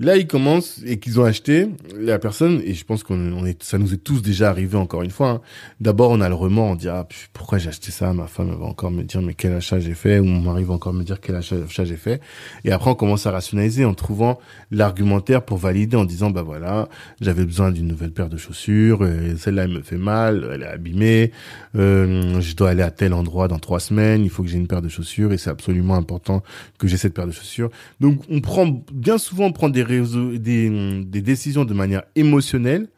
Là, 0.00 0.16
ils 0.16 0.26
commencent 0.26 0.80
et 0.86 0.98
qu'ils 0.98 1.20
ont 1.20 1.24
acheté 1.24 1.68
la 1.94 2.18
personne 2.18 2.62
et 2.64 2.72
je 2.72 2.86
pense 2.86 3.02
qu'on 3.02 3.44
est, 3.44 3.62
ça 3.62 3.76
nous 3.76 3.92
est 3.92 3.98
tous 3.98 4.22
déjà 4.22 4.48
arrivé 4.48 4.78
encore 4.78 5.02
une 5.02 5.10
fois. 5.10 5.28
Hein. 5.28 5.40
D'abord, 5.78 6.10
on 6.10 6.22
a 6.22 6.28
le 6.30 6.34
remords, 6.34 6.68
on 6.68 6.74
dit 6.74 6.88
ah 6.88 7.06
pourquoi 7.34 7.58
j'ai 7.58 7.68
acheté 7.68 7.90
ça, 7.90 8.14
ma 8.14 8.26
femme 8.26 8.48
va 8.58 8.64
encore 8.64 8.90
me 8.90 9.02
dire 9.02 9.20
mais 9.20 9.34
quel 9.34 9.52
achat 9.52 9.78
j'ai 9.78 9.92
fait? 9.92 10.18
Ou 10.18 10.24
mon 10.24 10.40
mari 10.40 10.64
va 10.64 10.72
encore 10.72 10.94
me 10.94 11.04
dire 11.04 11.20
quel 11.20 11.36
achat, 11.36 11.84
j'ai 11.84 11.98
fait? 11.98 12.22
Et 12.64 12.72
après, 12.72 12.90
on 12.90 12.94
commence 12.94 13.26
à 13.26 13.30
rationaliser 13.30 13.84
en 13.84 13.92
trouvant 13.92 14.38
l'argumentaire 14.70 15.44
pour 15.44 15.58
valider 15.58 15.98
en 15.98 16.06
disant 16.06 16.30
bah 16.30 16.40
voilà, 16.40 16.88
j'avais 17.20 17.44
besoin 17.44 17.70
d'une 17.70 17.86
nouvelle 17.86 18.12
paire 18.12 18.30
de 18.30 18.38
chaussures, 18.38 19.06
celle-là 19.36 19.64
elle 19.64 19.72
me 19.72 19.82
fait 19.82 19.98
mal, 19.98 20.48
elle 20.50 20.62
est 20.62 20.66
abîmée, 20.66 21.30
euh, 21.76 22.40
je 22.40 22.56
dois 22.56 22.70
aller 22.70 22.82
à 22.82 22.90
tel 22.90 23.12
endroit 23.12 23.48
dans 23.48 23.58
trois 23.58 23.80
semaines, 23.80 24.24
il 24.24 24.30
faut 24.30 24.42
que 24.42 24.48
j'ai 24.48 24.56
une 24.56 24.66
paire 24.66 24.80
de 24.80 24.88
chaussures 24.88 25.34
et 25.34 25.36
c'est 25.36 25.50
absolument 25.50 25.96
important 25.96 26.42
que 26.78 26.88
j'ai 26.88 26.96
cette 26.96 27.12
paire 27.12 27.26
de 27.26 27.32
chaussures. 27.32 27.68
Donc 28.00 28.22
on 28.30 28.40
prend 28.40 28.82
bien 28.94 29.18
souvent 29.18 29.44
on 29.44 29.52
prend 29.52 29.68
des 29.68 29.89
des, 29.90 31.04
des 31.04 31.22
décisions 31.22 31.64
de 31.64 31.74
manière 31.74 32.02
émotionnelle 32.14 32.88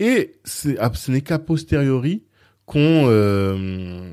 et 0.00 0.32
ah, 0.78 0.90
ce 0.94 1.12
n'est 1.12 1.20
qu'à 1.20 1.38
posteriori 1.38 2.24
qu'on 2.64 3.06
euh, 3.06 4.10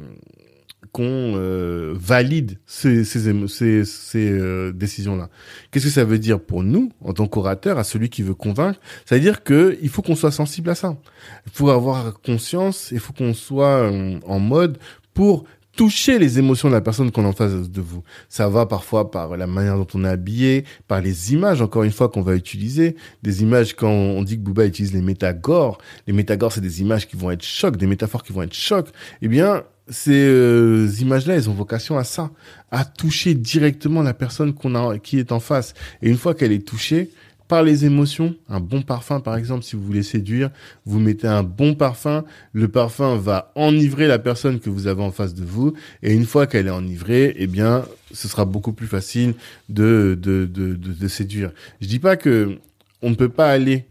qu'on 0.92 1.04
euh, 1.04 1.94
valide 1.96 2.60
ces, 2.66 3.04
ces, 3.04 3.28
euh, 3.30 4.72
décisions-là. 4.74 5.30
Qu'est-ce 5.72 5.86
que 5.86 5.92
ça 5.92 6.04
veut 6.04 6.20
dire 6.20 6.40
pour 6.40 6.64
nous, 6.64 6.92
en 7.02 7.14
tant 7.14 7.28
qu'orateur, 7.28 7.78
à 7.78 7.84
celui 7.84 8.10
qui 8.10 8.22
veut 8.24 8.34
convaincre? 8.34 8.80
Ça 9.06 9.16
veut 9.16 9.22
dire 9.22 9.44
que 9.44 9.78
il 9.82 9.90
faut 9.90 10.02
qu'on 10.02 10.16
soit 10.16 10.32
sensible 10.32 10.70
à 10.70 10.76
ça. 10.76 10.98
Il 11.46 11.52
faut 11.54 11.70
avoir 11.70 12.20
conscience, 12.22 12.90
il 12.92 13.00
faut 13.00 13.14
qu'on 13.14 13.34
soit 13.34 13.90
en 14.26 14.40
mode 14.40 14.80
pour 15.14 15.46
toucher 15.78 16.18
les 16.18 16.40
émotions 16.40 16.68
de 16.68 16.74
la 16.74 16.82
personne 16.82 17.12
qu'on 17.12 17.24
a 17.24 17.28
en 17.28 17.34
face 17.34 17.54
de 17.54 17.82
vous. 17.82 18.04
Ça 18.28 18.50
va 18.50 18.66
parfois 18.66 19.12
par 19.12 19.38
la 19.38 19.48
manière 19.48 19.78
dont 19.78 19.88
on 19.94 20.04
est 20.04 20.10
habillé, 20.10 20.66
par 20.88 21.00
les 21.00 21.34
images, 21.34 21.62
encore 21.62 21.84
une 21.84 21.92
fois, 21.92 22.10
qu'on 22.10 22.24
va 22.24 22.36
utiliser. 22.36 22.96
Des 23.24 23.44
images, 23.44 23.76
quand 23.76 23.90
on 23.90 24.24
dit 24.24 24.38
que 24.38 24.42
Booba 24.42 24.66
utilise 24.66 24.94
les 24.94 25.02
métagores, 25.02 25.78
les 26.08 26.14
métagores, 26.14 26.52
c'est 26.52 26.62
des 26.62 26.82
images 26.82 27.08
qui 27.08 27.16
vont 27.16 27.32
être 27.32 27.46
chocs, 27.46 27.78
des 27.78 27.88
métaphores 27.88 28.24
qui 28.24 28.34
vont 28.34 28.42
être 28.42 28.56
chocs. 28.56 28.90
Eh 29.22 29.28
bien, 29.28 29.64
ces 29.88 30.26
euh, 30.28 30.90
images-là, 31.00 31.36
elles 31.36 31.50
ont 31.50 31.54
vocation 31.54 31.98
à 31.98 32.04
ça, 32.04 32.32
à 32.72 32.84
toucher 32.84 33.36
directement 33.36 34.02
la 34.02 34.16
personne 34.16 34.54
qu'on 34.54 34.74
a, 34.74 34.98
qui 34.98 35.20
est 35.20 35.32
en 35.32 35.40
face. 35.40 35.76
Et 36.02 36.10
une 36.10 36.18
fois 36.18 36.34
qu'elle 36.34 36.52
est 36.52 36.68
touchée, 36.68 37.12
par 37.48 37.64
les 37.64 37.86
émotions. 37.86 38.36
Un 38.50 38.60
bon 38.60 38.82
parfum, 38.82 39.20
par 39.20 39.36
exemple, 39.36 39.64
si 39.64 39.76
vous 39.76 39.84
voulez 39.84 40.04
séduire, 40.04 40.50
vous 40.86 41.00
mettez 41.00 41.28
un 41.28 41.44
bon 41.44 41.76
parfum. 41.76 42.26
Le 42.54 42.68
parfum 42.68 43.18
va 43.18 43.52
enivrer 43.56 44.08
la 44.08 44.20
personne 44.20 44.60
que 44.60 44.70
vous 44.70 44.88
avez 44.88 45.02
en 45.02 45.12
face 45.12 45.34
de 45.34 45.46
vous. 45.46 45.74
Et 46.04 46.14
une 46.14 46.26
fois 46.26 46.48
qu'elle 46.48 46.68
est 46.68 46.72
enivrée, 46.72 47.34
eh 47.38 47.48
bien, 47.48 47.86
ce 48.12 48.28
sera 48.28 48.46
beaucoup 48.46 48.74
plus 48.74 48.88
facile 48.88 49.34
de, 49.70 50.18
de, 50.22 50.46
de, 50.46 50.76
de, 50.76 51.08
séduire. 51.08 51.52
Je 51.82 51.88
dis 51.88 52.00
pas 52.00 52.18
que 52.18 52.58
on 53.02 53.10
ne 53.10 53.16
peut 53.16 53.30
pas 53.30 53.50
aller 53.50 53.86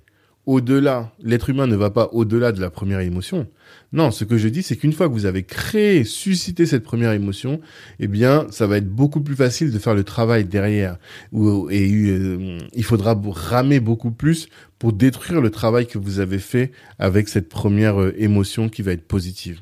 au-delà. 0.47 1.13
L'être 1.23 1.51
humain 1.51 1.67
ne 1.67 1.77
va 1.77 1.91
pas 1.91 2.09
au-delà 2.13 2.53
de 2.53 2.61
la 2.61 2.71
première 2.71 3.01
émotion. 3.01 3.47
Non, 3.93 4.11
ce 4.11 4.25
que 4.25 4.39
je 4.39 4.49
dis, 4.49 4.63
c'est 4.63 4.77
qu'une 4.77 4.93
fois 4.93 5.09
que 5.09 5.13
vous 5.13 5.27
avez 5.27 5.43
créé, 5.43 6.05
suscité 6.05 6.67
cette 6.67 6.85
première 6.85 7.13
émotion, 7.13 7.61
eh 7.99 8.07
bien, 8.07 8.47
ça 8.51 8.67
va 8.67 8.79
être 8.79 8.89
beaucoup 8.89 9.21
plus 9.21 9.37
facile 9.37 9.73
de 9.73 9.79
faire 9.79 9.95
le 9.95 10.05
travail 10.05 10.45
derrière. 10.45 10.99
Et 11.33 11.39
euh, 11.39 12.59
il 12.73 12.85
faudra 12.85 13.21
ramer 13.27 13.81
beaucoup 13.81 14.13
plus 14.13 14.49
pour 14.79 14.93
détruire 14.93 15.41
le 15.41 15.51
travail 15.51 15.87
que 15.87 15.99
vous 15.99 16.21
avez 16.21 16.39
fait 16.39 16.73
avec 16.99 17.29
cette 17.29 17.49
première 17.49 18.01
euh, 18.01 18.15
émotion 18.17 18.69
qui 18.69 18.83
va 18.83 18.93
être 18.93 19.07
positive. 19.07 19.61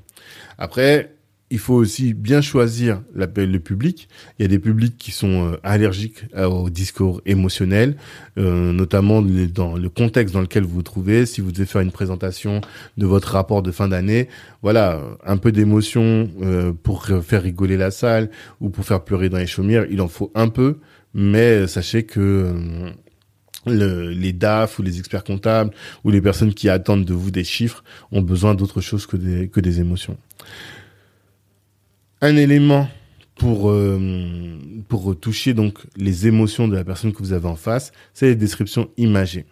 Après, 0.59 1.13
il 1.54 1.60
faut 1.60 1.74
aussi 1.74 2.14
bien 2.14 2.40
choisir 2.40 3.00
l'appel 3.14 3.52
le 3.52 3.60
public. 3.60 4.08
Il 4.38 4.42
y 4.42 4.44
a 4.44 4.48
des 4.48 4.58
publics 4.58 4.98
qui 4.98 5.12
sont 5.12 5.52
euh, 5.52 5.56
allergiques 5.62 6.24
au 6.36 6.68
discours 6.68 7.22
émotionnel, 7.26 7.94
euh, 8.38 8.72
notamment 8.72 9.22
dans 9.22 9.76
le 9.76 9.88
contexte 9.88 10.34
dans 10.34 10.40
lequel 10.40 10.64
vous 10.64 10.74
vous 10.74 10.82
trouvez. 10.82 11.26
Si 11.26 11.40
vous 11.40 11.52
devez 11.52 11.64
faire 11.64 11.80
une 11.80 11.92
présentation 11.92 12.60
de 12.98 13.06
votre 13.06 13.28
rapport 13.28 13.62
de 13.62 13.70
fin 13.70 13.86
d'année, 13.86 14.28
voilà, 14.62 15.00
un 15.24 15.36
peu 15.36 15.52
d'émotion 15.52 16.28
euh, 16.42 16.72
pour 16.72 17.06
faire 17.06 17.44
rigoler 17.44 17.76
la 17.76 17.92
salle 17.92 18.30
ou 18.60 18.68
pour 18.68 18.84
faire 18.84 19.04
pleurer 19.04 19.28
dans 19.28 19.38
les 19.38 19.46
chaumières, 19.46 19.86
il 19.88 20.00
en 20.00 20.08
faut 20.08 20.32
un 20.34 20.48
peu, 20.48 20.78
mais 21.14 21.68
sachez 21.68 22.02
que 22.02 22.52
le, 23.64 24.10
les 24.10 24.32
DAF 24.32 24.80
ou 24.80 24.82
les 24.82 24.98
experts 24.98 25.22
comptables 25.22 25.70
ou 26.02 26.10
les 26.10 26.20
personnes 26.20 26.52
qui 26.52 26.68
attendent 26.68 27.04
de 27.04 27.14
vous 27.14 27.30
des 27.30 27.44
chiffres 27.44 27.84
ont 28.10 28.22
besoin 28.22 28.56
d'autre 28.56 28.80
chose 28.80 29.06
que 29.06 29.60
des 29.60 29.78
émotions 29.80 30.18
un 32.20 32.37
élément 32.37 32.88
pour 33.37 33.70
euh, 33.70 34.59
pour 34.88 35.18
toucher 35.18 35.55
donc 35.55 35.79
les 35.96 36.27
émotions 36.27 36.68
de 36.68 36.77
la 36.77 36.85
personne 36.85 37.12
que 37.12 37.18
vous 37.18 37.33
avez 37.33 37.48
en 37.48 37.57
face, 37.57 37.92
c'est 38.12 38.27
les 38.27 38.37
descriptions 38.37 38.88
imagées 38.96 39.46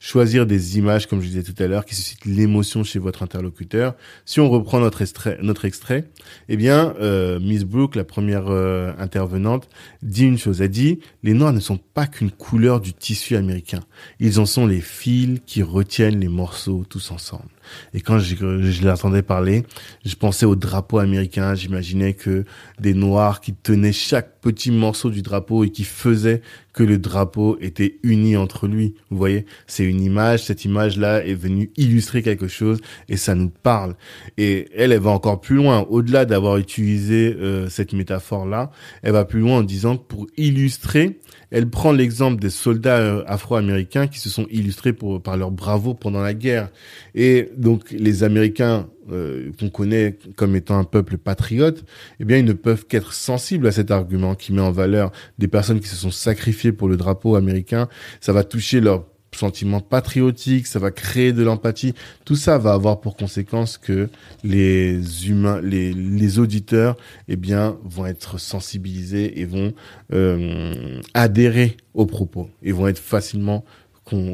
choisir 0.00 0.46
des 0.46 0.78
images, 0.78 1.06
comme 1.06 1.20
je 1.20 1.26
disais 1.26 1.42
tout 1.42 1.60
à 1.62 1.66
l'heure, 1.66 1.84
qui 1.84 1.94
suscitent 1.94 2.24
l'émotion 2.24 2.84
chez 2.84 2.98
votre 2.98 3.22
interlocuteur. 3.22 3.94
Si 4.24 4.40
on 4.40 4.48
reprend 4.48 4.80
notre 4.80 5.02
extrait, 5.02 5.38
notre 5.42 5.64
extrait 5.64 6.08
eh 6.48 6.56
bien, 6.56 6.94
euh, 7.00 7.40
Miss 7.40 7.64
Brooke, 7.64 7.96
la 7.96 8.04
première 8.04 8.48
euh, 8.48 8.92
intervenante, 8.98 9.68
dit 10.02 10.24
une 10.24 10.38
chose. 10.38 10.60
Elle 10.60 10.70
dit, 10.70 11.00
les 11.22 11.34
noirs 11.34 11.52
ne 11.52 11.60
sont 11.60 11.78
pas 11.78 12.06
qu'une 12.06 12.30
couleur 12.30 12.80
du 12.80 12.92
tissu 12.92 13.36
américain. 13.36 13.80
Ils 14.20 14.40
en 14.40 14.46
sont 14.46 14.66
les 14.66 14.80
fils 14.80 15.40
qui 15.46 15.62
retiennent 15.62 16.20
les 16.20 16.28
morceaux 16.28 16.84
tous 16.88 17.10
ensemble. 17.10 17.48
Et 17.92 18.00
quand 18.00 18.18
je, 18.18 18.34
je 18.36 18.84
l'entendais 18.84 19.22
parler, 19.22 19.64
je 20.04 20.14
pensais 20.14 20.46
au 20.46 20.56
drapeau 20.56 20.98
américain. 20.98 21.54
J'imaginais 21.54 22.14
que 22.14 22.44
des 22.80 22.94
noirs 22.94 23.40
qui 23.40 23.52
tenaient 23.52 23.92
chaque 23.92 24.40
petit 24.40 24.70
morceau 24.70 25.10
du 25.10 25.22
drapeau 25.22 25.64
et 25.64 25.70
qui 25.70 25.84
faisaient 25.84 26.42
que 26.72 26.82
le 26.82 26.98
drapeau 26.98 27.58
était 27.60 27.98
uni 28.02 28.36
entre 28.36 28.68
lui. 28.68 28.94
Vous 29.10 29.18
voyez, 29.18 29.46
c'est 29.66 29.84
une 29.88 30.02
image. 30.02 30.44
Cette 30.44 30.64
image-là 30.64 31.24
est 31.24 31.34
venue 31.34 31.70
illustrer 31.76 32.22
quelque 32.22 32.48
chose 32.48 32.78
et 33.08 33.16
ça 33.16 33.34
nous 33.34 33.50
parle. 33.50 33.94
Et 34.36 34.68
elle, 34.74 34.92
elle 34.92 35.00
va 35.00 35.10
encore 35.10 35.40
plus 35.40 35.56
loin. 35.56 35.86
Au-delà 35.88 36.24
d'avoir 36.24 36.56
utilisé 36.56 37.36
euh, 37.38 37.68
cette 37.68 37.92
métaphore-là, 37.92 38.70
elle 39.02 39.12
va 39.12 39.24
plus 39.24 39.40
loin 39.40 39.58
en 39.58 39.62
disant 39.62 39.96
que 39.96 40.04
pour 40.04 40.26
illustrer, 40.36 41.20
elle 41.50 41.68
prend 41.68 41.92
l'exemple 41.92 42.40
des 42.40 42.50
soldats 42.50 42.98
euh, 42.98 43.24
afro-américains 43.26 44.06
qui 44.06 44.18
se 44.18 44.28
sont 44.28 44.46
illustrés 44.50 44.92
pour, 44.92 45.22
par 45.22 45.36
leur 45.36 45.50
bravo 45.50 45.94
pendant 45.94 46.20
la 46.20 46.34
guerre. 46.34 46.70
Et 47.14 47.50
donc 47.56 47.90
les 47.90 48.22
Américains 48.22 48.88
euh, 49.10 49.52
qu'on 49.58 49.70
connaît 49.70 50.18
comme 50.36 50.54
étant 50.54 50.78
un 50.78 50.84
peuple 50.84 51.16
patriote, 51.16 51.84
eh 52.20 52.24
bien, 52.24 52.36
ils 52.36 52.44
ne 52.44 52.52
peuvent 52.52 52.86
qu'être 52.86 53.14
sensibles 53.14 53.66
à 53.66 53.72
cet 53.72 53.90
argument 53.90 54.34
qui 54.34 54.52
met 54.52 54.60
en 54.60 54.70
valeur 54.70 55.12
des 55.38 55.48
personnes 55.48 55.80
qui 55.80 55.88
se 55.88 55.96
sont 55.96 56.10
sacrifiées 56.10 56.72
pour 56.72 56.88
le 56.88 56.98
drapeau 56.98 57.34
américain. 57.34 57.88
Ça 58.20 58.34
va 58.34 58.44
toucher 58.44 58.80
leur 58.80 59.06
sentiment 59.38 59.80
patriotique, 59.80 60.66
ça 60.66 60.78
va 60.78 60.90
créer 60.90 61.32
de 61.32 61.42
l'empathie. 61.42 61.94
Tout 62.24 62.36
ça 62.36 62.58
va 62.58 62.72
avoir 62.72 63.00
pour 63.00 63.16
conséquence 63.16 63.78
que 63.78 64.08
les 64.44 65.28
humains, 65.28 65.60
les, 65.62 65.92
les 65.92 66.38
auditeurs, 66.38 66.96
eh 67.28 67.36
bien, 67.36 67.76
vont 67.84 68.06
être 68.06 68.38
sensibilisés 68.38 69.40
et 69.40 69.44
vont 69.44 69.72
euh, 70.12 71.00
adhérer 71.14 71.76
aux 71.94 72.06
propos 72.06 72.50
et 72.62 72.72
vont 72.72 72.88
être 72.88 72.98
facilement 72.98 73.64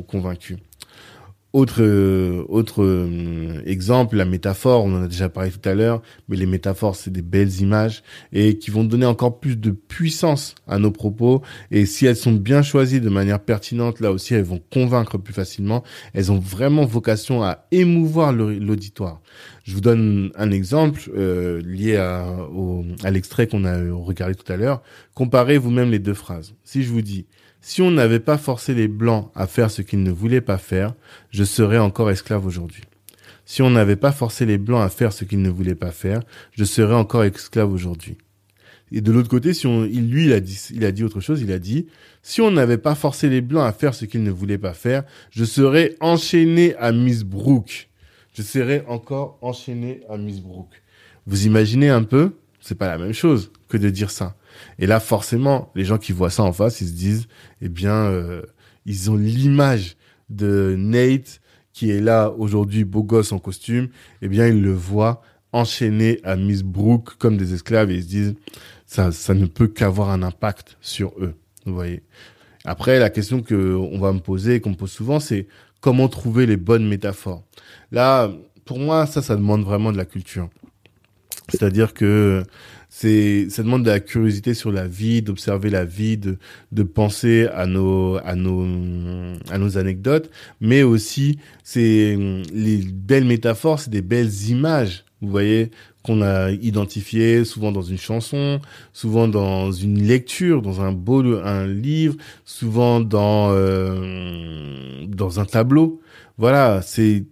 convaincus. 0.06 0.58
Autre 1.54 1.82
euh, 1.82 2.44
autre 2.48 2.82
euh, 2.82 3.62
exemple, 3.64 4.16
la 4.16 4.24
métaphore, 4.24 4.82
on 4.82 4.92
en 4.92 5.04
a 5.04 5.06
déjà 5.06 5.28
parlé 5.28 5.52
tout 5.52 5.68
à 5.68 5.74
l'heure, 5.74 6.02
mais 6.28 6.36
les 6.36 6.46
métaphores, 6.46 6.96
c'est 6.96 7.12
des 7.12 7.22
belles 7.22 7.60
images 7.60 8.02
et 8.32 8.58
qui 8.58 8.72
vont 8.72 8.82
donner 8.82 9.06
encore 9.06 9.38
plus 9.38 9.56
de 9.56 9.70
puissance 9.70 10.56
à 10.66 10.80
nos 10.80 10.90
propos. 10.90 11.42
Et 11.70 11.86
si 11.86 12.06
elles 12.06 12.16
sont 12.16 12.32
bien 12.32 12.62
choisies 12.62 13.00
de 13.00 13.08
manière 13.08 13.38
pertinente, 13.38 14.00
là 14.00 14.10
aussi, 14.10 14.34
elles 14.34 14.42
vont 14.42 14.60
convaincre 14.72 15.16
plus 15.16 15.32
facilement. 15.32 15.84
Elles 16.12 16.32
ont 16.32 16.40
vraiment 16.40 16.86
vocation 16.86 17.44
à 17.44 17.66
émouvoir 17.70 18.32
l'auditoire. 18.32 19.20
Je 19.62 19.74
vous 19.74 19.80
donne 19.80 20.32
un 20.34 20.50
exemple 20.50 21.02
euh, 21.16 21.62
lié 21.62 21.94
à, 21.94 22.36
à 23.04 23.10
l'extrait 23.12 23.46
qu'on 23.46 23.64
a 23.64 23.76
regardé 23.92 24.34
tout 24.34 24.52
à 24.52 24.56
l'heure. 24.56 24.82
Comparez 25.14 25.58
vous-même 25.58 25.92
les 25.92 26.00
deux 26.00 26.14
phrases. 26.14 26.56
Si 26.64 26.82
je 26.82 26.90
vous 26.90 27.00
dis 27.00 27.26
si 27.64 27.80
on 27.80 27.90
n'avait 27.90 28.20
pas 28.20 28.36
forcé 28.36 28.74
les 28.74 28.88
Blancs 28.88 29.30
à 29.34 29.46
faire 29.46 29.70
ce 29.70 29.80
qu'ils 29.80 30.02
ne 30.02 30.10
voulaient 30.10 30.42
pas 30.42 30.58
faire, 30.58 30.94
je 31.30 31.44
serais 31.44 31.78
encore 31.78 32.10
esclave 32.10 32.44
aujourd'hui. 32.44 32.82
Si 33.46 33.62
on 33.62 33.70
n'avait 33.70 33.96
pas 33.96 34.12
forcé 34.12 34.44
les 34.44 34.58
Blancs 34.58 34.82
à 34.82 34.90
faire 34.90 35.14
ce 35.14 35.24
qu'ils 35.24 35.40
ne 35.40 35.48
voulaient 35.48 35.74
pas 35.74 35.90
faire, 35.90 36.20
je 36.52 36.62
serais 36.64 36.94
encore 36.94 37.24
esclave 37.24 37.72
aujourd'hui. 37.72 38.18
Et 38.92 39.00
de 39.00 39.10
l'autre 39.10 39.30
côté, 39.30 39.54
si 39.54 39.66
on, 39.66 39.84
lui, 39.84 40.26
il 40.26 40.34
a 40.34 40.40
dit, 40.40 40.60
il 40.74 40.84
a 40.84 40.92
dit 40.92 41.04
autre 41.04 41.20
chose. 41.20 41.40
Il 41.40 41.50
a 41.52 41.58
dit, 41.58 41.86
si 42.22 42.42
on 42.42 42.50
n'avait 42.50 42.76
pas 42.76 42.94
forcé 42.94 43.30
les 43.30 43.40
blancs 43.40 43.66
à 43.66 43.72
faire 43.72 43.94
ce 43.94 44.04
qu'ils 44.04 44.22
ne 44.22 44.30
voulaient 44.30 44.58
pas 44.58 44.74
faire, 44.74 45.04
je 45.30 45.46
serais 45.46 45.96
enchaîné 46.00 46.76
à 46.76 46.92
Miss 46.92 47.24
Brooke. 47.24 47.88
Je 48.34 48.42
serais 48.42 48.84
encore 48.88 49.38
enchaîné 49.40 50.02
à 50.10 50.18
Miss 50.18 50.42
Brooke. 50.42 50.82
Vous 51.26 51.46
imaginez 51.46 51.88
un 51.88 52.02
peu? 52.02 52.32
C'est 52.60 52.74
pas 52.74 52.88
la 52.88 52.98
même 52.98 53.14
chose 53.14 53.50
que 53.70 53.78
de 53.78 53.88
dire 53.88 54.10
ça. 54.10 54.36
Et 54.78 54.86
là, 54.86 55.00
forcément, 55.00 55.70
les 55.74 55.84
gens 55.84 55.98
qui 55.98 56.12
voient 56.12 56.30
ça 56.30 56.42
en 56.42 56.52
face, 56.52 56.80
ils 56.80 56.88
se 56.88 56.92
disent, 56.92 57.28
eh 57.60 57.68
bien, 57.68 57.94
euh, 57.94 58.42
ils 58.86 59.10
ont 59.10 59.16
l'image 59.16 59.96
de 60.30 60.74
Nate 60.78 61.40
qui 61.72 61.90
est 61.90 62.00
là 62.00 62.32
aujourd'hui, 62.38 62.84
beau 62.84 63.02
gosse 63.02 63.32
en 63.32 63.38
costume. 63.38 63.88
Eh 64.22 64.28
bien, 64.28 64.46
ils 64.46 64.62
le 64.62 64.72
voient 64.72 65.22
enchaîné 65.52 66.20
à 66.24 66.36
Miss 66.36 66.62
Brooke 66.62 67.14
comme 67.18 67.36
des 67.36 67.54
esclaves 67.54 67.90
et 67.90 67.96
ils 67.96 68.02
se 68.02 68.08
disent, 68.08 68.34
ça, 68.86 69.12
ça 69.12 69.34
ne 69.34 69.46
peut 69.46 69.68
qu'avoir 69.68 70.10
un 70.10 70.22
impact 70.22 70.76
sur 70.80 71.12
eux. 71.20 71.34
Vous 71.66 71.74
voyez. 71.74 72.02
Après, 72.64 72.98
la 72.98 73.10
question 73.10 73.42
que 73.42 73.74
on 73.74 73.98
va 73.98 74.12
me 74.12 74.20
poser, 74.20 74.60
qu'on 74.60 74.70
me 74.70 74.74
pose 74.74 74.90
souvent, 74.90 75.20
c'est 75.20 75.46
comment 75.80 76.08
trouver 76.08 76.46
les 76.46 76.56
bonnes 76.56 76.86
métaphores. 76.88 77.44
Là, 77.92 78.30
pour 78.64 78.78
moi, 78.78 79.06
ça, 79.06 79.20
ça 79.20 79.36
demande 79.36 79.64
vraiment 79.64 79.92
de 79.92 79.96
la 79.96 80.06
culture. 80.06 80.48
C'est-à-dire 81.56 81.94
que 81.94 82.42
c'est 82.88 83.48
ça 83.50 83.62
demande 83.62 83.84
de 83.84 83.90
la 83.90 84.00
curiosité 84.00 84.54
sur 84.54 84.70
la 84.70 84.86
vie, 84.86 85.22
d'observer 85.22 85.70
la 85.70 85.84
vie, 85.84 86.16
de 86.16 86.36
de 86.72 86.82
penser 86.82 87.48
à 87.52 87.66
nos 87.66 88.16
à 88.24 88.34
nos 88.34 88.64
à 89.50 89.58
nos 89.58 89.78
anecdotes, 89.78 90.30
mais 90.60 90.82
aussi 90.82 91.38
c'est 91.62 92.16
les 92.52 92.76
belles 92.78 93.24
métaphores, 93.24 93.80
c'est 93.80 93.90
des 93.90 94.02
belles 94.02 94.32
images. 94.48 95.04
Vous 95.20 95.30
voyez 95.30 95.70
qu'on 96.04 96.20
a 96.22 96.50
identifiées 96.50 97.44
souvent 97.44 97.72
dans 97.72 97.82
une 97.82 97.98
chanson, 97.98 98.60
souvent 98.92 99.26
dans 99.26 99.72
une 99.72 100.02
lecture, 100.02 100.60
dans 100.60 100.82
un 100.82 100.92
beau 100.92 101.22
un 101.38 101.66
livre, 101.66 102.16
souvent 102.44 103.00
dans 103.00 103.48
euh, 103.50 105.04
dans 105.08 105.40
un 105.40 105.46
tableau. 105.46 106.00
Voilà, 106.36 106.82
c'est 106.82 107.24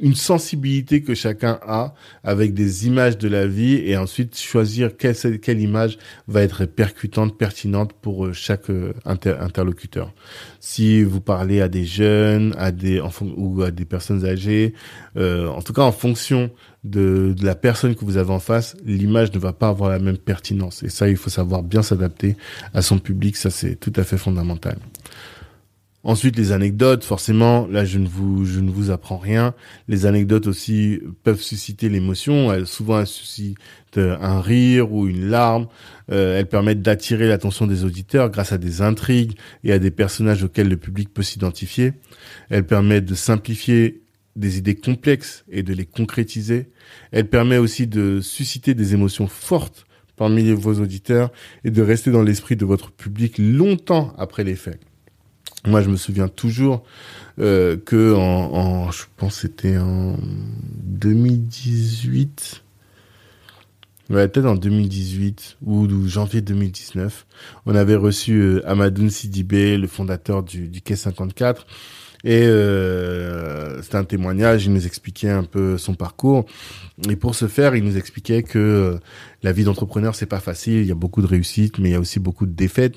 une 0.00 0.14
sensibilité 0.14 1.02
que 1.02 1.14
chacun 1.14 1.58
a 1.62 1.94
avec 2.24 2.54
des 2.54 2.86
images 2.86 3.18
de 3.18 3.28
la 3.28 3.46
vie 3.46 3.74
et 3.74 3.96
ensuite 3.96 4.38
choisir 4.38 4.96
quelle, 4.96 5.60
image 5.60 5.98
va 6.28 6.42
être 6.42 6.64
percutante, 6.66 7.36
pertinente 7.38 7.92
pour 7.92 8.26
euh, 8.26 8.32
chaque 8.32 8.70
euh, 8.70 8.92
interlocuteur. 9.04 10.12
Si 10.60 11.02
vous 11.02 11.20
parlez 11.20 11.60
à 11.60 11.68
des 11.68 11.84
jeunes, 11.84 12.54
à 12.58 12.72
des 12.72 13.00
ou 13.36 13.62
à 13.62 13.70
des 13.70 13.84
personnes 13.84 14.24
âgées, 14.24 14.74
euh, 15.16 15.48
en 15.48 15.62
tout 15.62 15.72
cas 15.72 15.82
en 15.82 15.92
fonction 15.92 16.50
de, 16.84 17.34
la 17.42 17.54
personne 17.54 17.94
que 17.94 18.04
vous 18.04 18.16
avez 18.16 18.32
en 18.32 18.38
face, 18.38 18.76
l'image 18.84 19.32
ne 19.32 19.38
va 19.38 19.52
pas 19.52 19.68
avoir 19.68 19.90
la 19.90 19.98
même 19.98 20.18
pertinence. 20.18 20.82
Et 20.82 20.88
ça, 20.88 21.08
il 21.08 21.16
faut 21.16 21.30
savoir 21.30 21.62
bien 21.62 21.82
s'adapter 21.82 22.36
à 22.74 22.82
son 22.82 22.98
public. 22.98 23.36
Ça, 23.36 23.50
c'est 23.50 23.76
tout 23.76 23.92
à 23.96 24.04
fait 24.04 24.18
fondamental. 24.18 24.78
Ensuite, 26.06 26.36
les 26.36 26.52
anecdotes, 26.52 27.02
forcément, 27.02 27.66
là, 27.66 27.84
je 27.84 27.98
ne 27.98 28.06
vous, 28.06 28.44
je 28.44 28.60
ne 28.60 28.70
vous 28.70 28.92
apprends 28.92 29.16
rien. 29.16 29.54
Les 29.88 30.06
anecdotes 30.06 30.46
aussi 30.46 31.00
peuvent 31.24 31.42
susciter 31.42 31.88
l'émotion. 31.88 32.52
Elles, 32.52 32.68
souvent, 32.68 33.00
elles 33.00 33.08
suscitent 33.08 33.58
un 33.98 34.40
rire 34.40 34.92
ou 34.92 35.08
une 35.08 35.28
larme. 35.28 35.66
Euh, 36.12 36.38
elles 36.38 36.46
permettent 36.46 36.80
d'attirer 36.80 37.26
l'attention 37.26 37.66
des 37.66 37.84
auditeurs 37.84 38.30
grâce 38.30 38.52
à 38.52 38.58
des 38.58 38.82
intrigues 38.82 39.32
et 39.64 39.72
à 39.72 39.80
des 39.80 39.90
personnages 39.90 40.44
auxquels 40.44 40.68
le 40.68 40.76
public 40.76 41.12
peut 41.12 41.24
s'identifier. 41.24 41.94
Elles 42.50 42.66
permettent 42.66 43.06
de 43.06 43.16
simplifier 43.16 44.04
des 44.36 44.58
idées 44.58 44.76
complexes 44.76 45.44
et 45.50 45.64
de 45.64 45.74
les 45.74 45.86
concrétiser. 45.86 46.70
Elles 47.10 47.28
permettent 47.28 47.58
aussi 47.58 47.88
de 47.88 48.20
susciter 48.20 48.74
des 48.74 48.94
émotions 48.94 49.26
fortes 49.26 49.88
parmi 50.14 50.52
vos 50.52 50.74
auditeurs 50.74 51.32
et 51.64 51.72
de 51.72 51.82
rester 51.82 52.12
dans 52.12 52.22
l'esprit 52.22 52.54
de 52.54 52.64
votre 52.64 52.92
public 52.92 53.38
longtemps 53.38 54.14
après 54.18 54.44
les 54.44 54.54
faits. 54.54 54.78
Moi, 55.66 55.82
je 55.82 55.88
me 55.88 55.96
souviens 55.96 56.28
toujours 56.28 56.84
euh, 57.40 57.76
que 57.76 58.14
en, 58.14 58.90
je 58.92 59.04
pense 59.16 59.40
c'était 59.40 59.76
en 59.78 60.16
2018, 60.84 62.62
ouais, 64.10 64.28
peut-être 64.28 64.46
en 64.46 64.54
2018 64.54 65.58
ou, 65.66 66.06
janvier 66.06 66.40
2019, 66.40 67.26
on 67.66 67.74
avait 67.74 67.96
reçu 67.96 68.34
euh, 68.40 68.68
Amadoun 68.68 69.10
Sidibé, 69.10 69.76
le 69.76 69.88
fondateur 69.88 70.44
du, 70.44 70.68
du 70.68 70.80
Quai 70.80 70.96
54, 70.96 71.66
et 72.26 72.42
euh, 72.42 73.80
c'était 73.82 73.98
un 73.98 74.04
témoignage, 74.04 74.66
il 74.66 74.72
nous 74.72 74.84
expliquait 74.84 75.30
un 75.30 75.44
peu 75.44 75.78
son 75.78 75.94
parcours. 75.94 76.44
Et 77.08 77.14
pour 77.14 77.36
ce 77.36 77.46
faire, 77.46 77.76
il 77.76 77.84
nous 77.84 77.96
expliquait 77.96 78.42
que 78.42 78.58
euh, 78.58 78.98
la 79.44 79.52
vie 79.52 79.62
d'entrepreneur, 79.62 80.16
c'est 80.16 80.26
pas 80.26 80.40
facile, 80.40 80.80
il 80.80 80.86
y 80.86 80.90
a 80.90 80.96
beaucoup 80.96 81.22
de 81.22 81.28
réussites, 81.28 81.78
mais 81.78 81.90
il 81.90 81.92
y 81.92 81.94
a 81.94 82.00
aussi 82.00 82.18
beaucoup 82.18 82.44
de 82.44 82.50
défaites. 82.50 82.96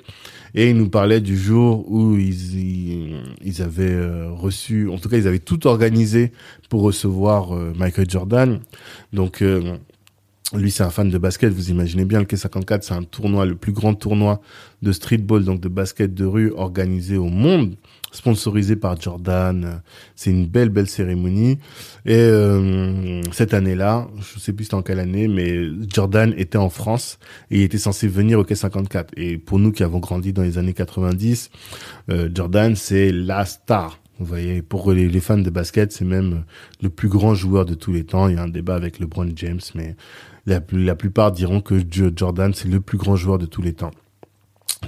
Et 0.56 0.72
il 0.72 0.78
nous 0.78 0.90
parlait 0.90 1.22
du 1.22 1.38
jour 1.38 1.86
où 1.92 2.16
ils, 2.16 3.22
ils, 3.44 3.62
avaient 3.62 3.94
euh, 3.94 4.32
reçu, 4.32 4.90
en 4.90 4.98
tout 4.98 5.10
cas, 5.10 5.18
ils 5.18 5.28
avaient 5.28 5.38
tout 5.38 5.68
organisé 5.68 6.32
pour 6.68 6.82
recevoir 6.82 7.56
euh, 7.56 7.72
Michael 7.78 8.10
Jordan. 8.10 8.60
Donc, 9.14 9.44
lui, 10.56 10.72
c'est 10.72 10.82
un 10.82 10.90
fan 10.90 11.12
de 11.12 11.18
basket. 11.20 11.54
Vous 11.54 11.70
imaginez 11.70 12.06
bien, 12.06 12.18
le 12.18 12.26
K54, 12.26 12.80
c'est 12.82 12.96
un 12.96 13.04
tournoi, 13.04 13.46
le 13.46 13.54
plus 13.54 13.74
grand 13.74 13.94
tournoi 13.94 14.42
de 14.82 14.92
streetball, 14.92 15.44
donc 15.44 15.62
de 15.62 15.70
basket 15.70 16.16
de 16.16 16.26
rue 16.26 16.52
organisé 16.52 17.16
au 17.16 17.30
monde 17.30 17.76
sponsorisé 18.12 18.76
par 18.76 19.00
Jordan. 19.00 19.82
C'est 20.16 20.32
une 20.32 20.48
belle, 20.48 20.70
belle 20.70 20.88
cérémonie. 20.88 21.60
Et 22.06 22.16
euh, 22.16 23.22
cette 23.32 23.54
année-là, 23.54 24.08
je 24.20 24.40
sais 24.40 24.54
plus 24.54 24.66
c'était 24.66 24.76
en 24.76 24.82
quelle 24.82 25.00
année, 25.00 25.28
mais 25.28 25.68
Jordan 25.88 26.34
était 26.38 26.58
en 26.58 26.70
France 26.70 27.20
et 27.52 27.60
il 27.60 27.64
était 27.64 27.78
censé 27.78 28.08
venir 28.08 28.40
au 28.40 28.44
Quai 28.44 28.56
54. 28.56 29.14
Et 29.18 29.38
pour 29.38 29.60
nous 29.60 29.72
qui 29.72 29.84
avons 29.84 30.00
grandi 30.00 30.34
dans 30.34 30.44
les 30.44 30.58
années 30.58 30.74
90, 30.74 31.50
euh, 32.10 32.30
Jordan, 32.34 32.76
c'est 32.76 33.12
la 33.12 33.46
star. 33.46 34.00
Vous 34.20 34.26
voyez, 34.26 34.62
pour 34.62 34.92
les, 34.92 35.20
fans 35.22 35.38
de 35.38 35.50
basket, 35.50 35.94
c'est 35.94 36.04
même 36.04 36.44
le 36.82 36.90
plus 36.90 37.08
grand 37.08 37.36
joueur 37.36 37.66
de 37.66 37.74
tous 37.74 37.94
les 37.94 38.04
temps. 38.04 38.28
Il 38.28 38.36
y 38.36 38.38
a 38.38 38.44
un 38.44 38.50
débat 38.50 38.76
avec 38.76 39.00
LeBron 39.00 39.30
James, 39.34 39.62
mais 39.76 39.96
la 40.46 40.96
plupart 40.96 41.32
diront 41.32 41.62
que 41.62 41.76
Jordan, 41.90 42.54
c'est 42.54 42.68
le 42.68 42.82
plus 42.82 42.98
grand 42.98 43.16
joueur 43.16 43.38
de 43.38 43.46
tous 43.46 43.62
les 43.62 43.72
temps. 43.72 43.92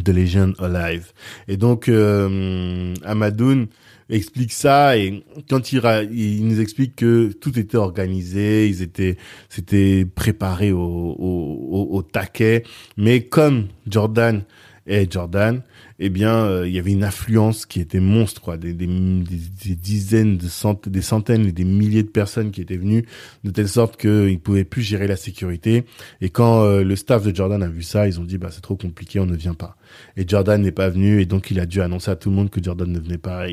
The 0.04 0.10
Legend 0.10 0.56
Alive. 0.60 1.12
Et 1.48 1.58
donc, 1.58 1.90
euh, 1.90 2.94
Amadoun 3.04 3.68
explique 4.10 4.52
ça 4.52 4.98
et 4.98 5.24
quand 5.50 5.72
il, 5.72 5.82
il 6.12 6.46
nous 6.46 6.60
explique 6.60 6.98
que 6.98 7.32
tout 7.32 7.58
était 7.58 7.78
organisé, 7.78 8.68
ils 8.68 8.82
étaient, 8.82 9.18
c'était 9.50 10.06
préparé 10.06 10.72
au, 10.72 10.80
au, 10.80 11.88
au, 11.92 12.02
taquet, 12.02 12.64
mais 12.98 13.24
comme 13.24 13.68
Jordan 13.88 14.44
est 14.88 15.12
Jordan, 15.12 15.62
eh 16.00 16.10
bien, 16.10 16.46
euh, 16.46 16.68
il 16.68 16.74
y 16.74 16.80
avait 16.80 16.92
une 16.92 17.04
affluence 17.04 17.68
qui 17.68 17.80
était 17.80 18.00
monstre, 18.00 18.42
quoi, 18.42 18.58
des, 18.58 18.74
des, 18.74 18.88
des, 18.88 19.76
dizaines, 19.76 20.38
de 20.38 20.48
centaines, 20.48 20.92
des 20.92 21.02
centaines 21.02 21.46
et 21.46 21.52
des 21.52 21.64
milliers 21.64 22.02
de 22.02 22.10
personnes 22.10 22.50
qui 22.50 22.62
étaient 22.62 22.78
venues, 22.78 23.06
de 23.44 23.52
telle 23.52 23.70
sorte 23.70 23.98
qu'ils 23.98 24.40
pouvaient 24.40 24.64
plus 24.64 24.82
gérer 24.82 25.06
la 25.06 25.16
sécurité. 25.16 25.86
Et 26.20 26.30
quand 26.30 26.64
euh, 26.64 26.84
le 26.84 26.96
staff 26.96 27.24
de 27.24 27.34
Jordan 27.34 27.62
a 27.62 27.68
vu 27.68 27.84
ça, 27.84 28.08
ils 28.08 28.20
ont 28.20 28.24
dit, 28.24 28.40
bah, 28.40 28.50
c'est 28.52 28.62
trop 28.62 28.76
compliqué, 28.76 29.20
on 29.20 29.28
ne 29.28 29.36
vient 29.36 29.54
pas. 29.54 29.78
Et 30.18 30.28
Jordan 30.28 30.62
n'est 30.62 30.72
pas 30.72 30.90
venu, 30.90 31.22
et 31.22 31.26
donc 31.26 31.52
il 31.52 31.60
a 31.60 31.66
dû 31.66 31.82
annoncer 31.82 32.12
à 32.12 32.16
tout 32.16 32.30
le 32.30 32.36
monde 32.36 32.50
que 32.50 32.62
Jordan 32.62 32.92
ne 32.92 33.00
venait 33.00 33.18
pas. 33.18 33.46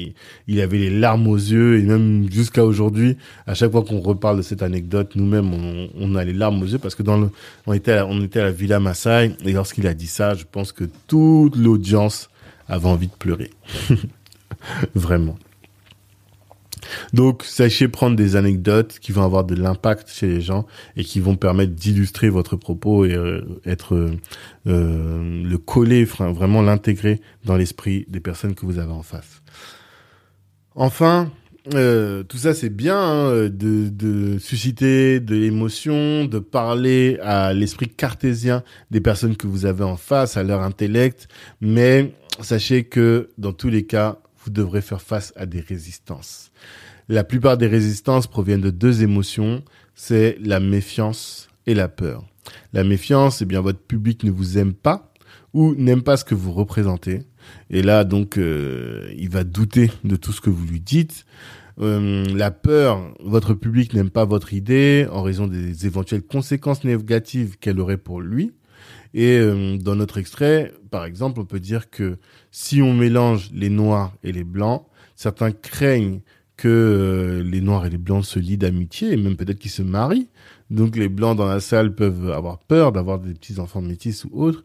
il 0.47 0.61
avait 0.61 0.79
les 0.79 0.91
larmes 0.91 1.27
aux 1.27 1.37
yeux, 1.37 1.79
et 1.79 1.83
même 1.83 2.31
jusqu'à 2.31 2.65
aujourd'hui, 2.65 3.17
à 3.47 3.55
chaque 3.55 3.73
fois 3.73 3.85
qu'on 3.85 4.01
reparle 4.01 4.39
de 4.39 4.43
cette 4.43 4.63
anecdote, 4.63 5.13
nous-mêmes, 5.15 5.53
on, 5.99 6.15
a 6.15 6.25
les 6.25 6.33
larmes 6.33 6.63
aux 6.63 6.67
yeux 6.67 6.79
parce 6.79 6.95
que 6.95 7.03
dans 7.03 7.31
on 7.67 7.73
était, 7.73 7.93
à, 7.93 8.07
on 8.07 8.23
était 8.23 8.41
à 8.41 8.45
la 8.45 8.53
Villa 8.53 8.81
Maasai, 8.81 9.33
et 9.45 9.53
lorsqu'il 9.53 9.87
a 9.87 9.95
dit 9.95 10.07
ça, 10.07 10.35
je 10.35 10.45
pense 10.51 10.73
que 10.73 10.85
toute 11.07 11.57
l'audience 11.57 12.31
avait 12.69 12.89
envie 12.89 13.09
de 13.09 13.13
pleurer. 13.13 13.51
Vraiment. 14.95 15.39
Donc, 17.13 17.45
sachez 17.45 17.89
prendre 17.89 18.17
des 18.17 18.37
anecdotes 18.37 18.99
qui 19.01 19.13
vont 19.13 19.23
avoir 19.23 19.45
de 19.45 19.55
l'impact 19.55 20.09
chez 20.11 20.27
les 20.27 20.41
gens 20.41 20.67
et 20.97 21.05
qui 21.05 21.21
vont 21.21 21.37
permettre 21.37 21.73
d'illustrer 21.73 22.29
votre 22.29 22.57
propos 22.57 23.05
et 23.05 23.15
euh, 23.15 23.43
être 23.65 23.95
euh, 23.95 24.11
euh, 24.67 25.43
le 25.43 25.59
coller, 25.59 26.05
vraiment 26.05 26.63
l'intégrer 26.63 27.21
dans 27.45 27.57
l'esprit 27.57 28.07
des 28.09 28.21
personnes 28.21 28.55
que 28.55 28.67
vous 28.67 28.79
avez 28.79 28.93
en 28.93 29.03
face. 29.03 29.43
Enfin, 30.75 31.31
tout 31.71 32.39
ça 32.39 32.55
c'est 32.55 32.71
bien 32.71 32.99
hein, 32.99 33.49
de, 33.49 33.89
de, 33.91 34.39
susciter 34.39 35.21
de 35.21 35.35
l'émotion, 35.35 36.25
de 36.25 36.39
parler 36.39 37.19
à 37.21 37.53
l'esprit 37.53 37.89
cartésien 37.89 38.63
des 38.91 39.01
personnes 39.01 39.37
que 39.37 39.47
vous 39.47 39.67
avez 39.67 39.85
en 39.85 39.97
face, 39.97 40.37
à 40.37 40.45
leur 40.45 40.63
intellect, 40.63 41.29
mais 41.61 42.15
sachez 42.41 42.85
que 42.85 43.31
dans 43.37 43.53
tous 43.53 43.69
les 43.69 43.85
cas, 43.85 44.19
vous 44.49 44.55
devrez 44.55 44.81
faire 44.81 45.03
face 45.03 45.33
à 45.37 45.45
des 45.45 45.61
résistances. 45.61 46.51
La 47.09 47.23
plupart 47.23 47.59
des 47.59 47.67
résistances 47.67 48.27
proviennent 48.27 48.63
de 48.63 48.71
deux 48.71 49.03
émotions, 49.03 49.63
c'est 49.95 50.39
la 50.41 50.59
méfiance 50.59 51.49
et 51.67 51.75
la 51.75 51.89
peur. 51.89 52.25
La 52.73 52.83
méfiance, 52.83 53.43
eh 53.43 53.45
bien, 53.45 53.61
votre 53.61 53.81
public 53.81 54.25
ne 54.25 54.31
vous 54.31 54.57
aime 54.57 54.73
pas 54.73 55.13
ou 55.53 55.75
n'aime 55.75 56.03
pas 56.03 56.17
ce 56.17 56.25
que 56.25 56.35
vous 56.35 56.53
représentez. 56.53 57.21
Et 57.69 57.83
là, 57.83 58.05
donc, 58.05 58.39
euh, 58.39 59.13
il 59.17 59.29
va 59.29 59.45
douter 59.45 59.91
de 60.05 60.17
tout 60.17 60.33
ce 60.33 60.41
que 60.41 60.51
vous 60.51 60.67
lui 60.67 60.81
dites. 60.81 61.27
Euh, 61.81 62.25
la 62.35 62.51
peur, 62.51 63.15
votre 63.21 63.53
public 63.53 63.93
n'aime 63.93 64.11
pas 64.11 64.25
votre 64.25 64.55
idée 64.55 65.07
en 65.11 65.23
raison 65.23 65.47
des 65.47 65.87
éventuelles 65.87 66.23
conséquences 66.23 66.85
négatives 66.85 67.59
qu'elle 67.59 67.81
aurait 67.81 67.99
pour 67.99 68.23
lui. 68.23 68.53
Et 69.15 69.39
euh, 69.39 69.77
dans 69.79 69.95
notre 69.95 70.19
extrait, 70.19 70.73
par 70.91 71.05
exemple, 71.05 71.41
on 71.41 71.45
peut 71.45 71.61
dire 71.61 71.91
que 71.91 72.19
si 72.61 72.83
on 72.83 72.93
mélange 72.93 73.51
les 73.55 73.69
noirs 73.69 74.17
et 74.25 74.33
les 74.33 74.43
blancs, 74.43 74.85
certains 75.15 75.53
craignent 75.53 76.23
que 76.57 76.67
euh, 76.67 77.43
les 77.45 77.61
noirs 77.61 77.87
et 77.87 77.91
les 77.91 77.99
blancs 77.99 78.25
se 78.25 78.41
lient 78.41 78.59
d'amitié 78.59 79.13
et 79.13 79.17
même 79.17 79.37
peut-être 79.37 79.61
qu'ils 79.61 79.71
se 79.71 79.83
marient. 79.83 80.29
Donc 80.69 80.97
les 80.97 81.09
blancs 81.09 81.37
dans 81.37 81.47
la 81.47 81.61
salle 81.61 81.95
peuvent 81.95 82.33
avoir 82.33 82.59
peur 82.59 82.91
d'avoir 82.91 83.21
des 83.21 83.33
petits 83.33 83.61
enfants 83.61 83.81
métis 83.81 84.25
ou 84.25 84.31
autres, 84.33 84.65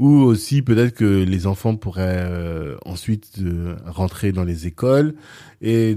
ou 0.00 0.08
aussi 0.08 0.62
peut-être 0.62 0.96
que 0.96 1.04
les 1.04 1.46
enfants 1.46 1.76
pourraient 1.76 2.26
euh, 2.28 2.76
ensuite 2.84 3.30
euh, 3.40 3.76
rentrer 3.86 4.32
dans 4.32 4.44
les 4.44 4.66
écoles 4.66 5.14
et 5.62 5.96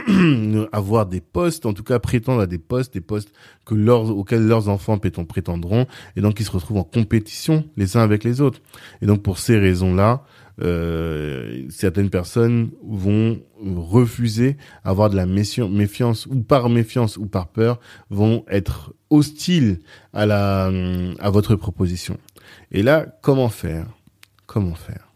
avoir 0.72 1.06
des 1.06 1.20
postes, 1.20 1.66
en 1.66 1.72
tout 1.72 1.82
cas 1.82 1.98
prétendre 1.98 2.40
à 2.40 2.46
des 2.46 2.58
postes, 2.58 2.94
des 2.94 3.00
postes 3.00 3.32
que 3.66 3.74
auxquels 3.74 4.46
leurs 4.46 4.68
enfants 4.68 4.98
prétendront, 4.98 5.86
et 6.14 6.20
donc 6.20 6.38
ils 6.38 6.46
se 6.46 6.52
retrouvent 6.52 6.78
en 6.78 6.84
compétition 6.84 7.64
les 7.76 7.96
uns 7.96 8.00
avec 8.00 8.22
les 8.22 8.40
autres. 8.40 8.60
Et 9.02 9.06
donc 9.06 9.22
pour 9.22 9.38
ces 9.38 9.58
raisons-là, 9.58 10.24
euh, 10.60 11.66
certaines 11.70 12.10
personnes 12.10 12.70
vont 12.86 13.40
refuser 13.64 14.56
avoir 14.84 15.08
de 15.08 15.16
la 15.16 15.26
méfiance 15.26 16.26
ou 16.26 16.42
par 16.42 16.68
méfiance 16.68 17.16
ou 17.16 17.26
par 17.26 17.48
peur 17.48 17.80
vont 18.10 18.44
être 18.48 18.94
hostiles 19.10 19.80
à 20.12 20.26
la 20.26 20.70
à 21.20 21.30
votre 21.30 21.56
proposition. 21.56 22.18
Et 22.70 22.82
là, 22.82 23.06
comment 23.22 23.48
faire? 23.48 23.86
Comment 24.46 24.74
faire? 24.74 25.08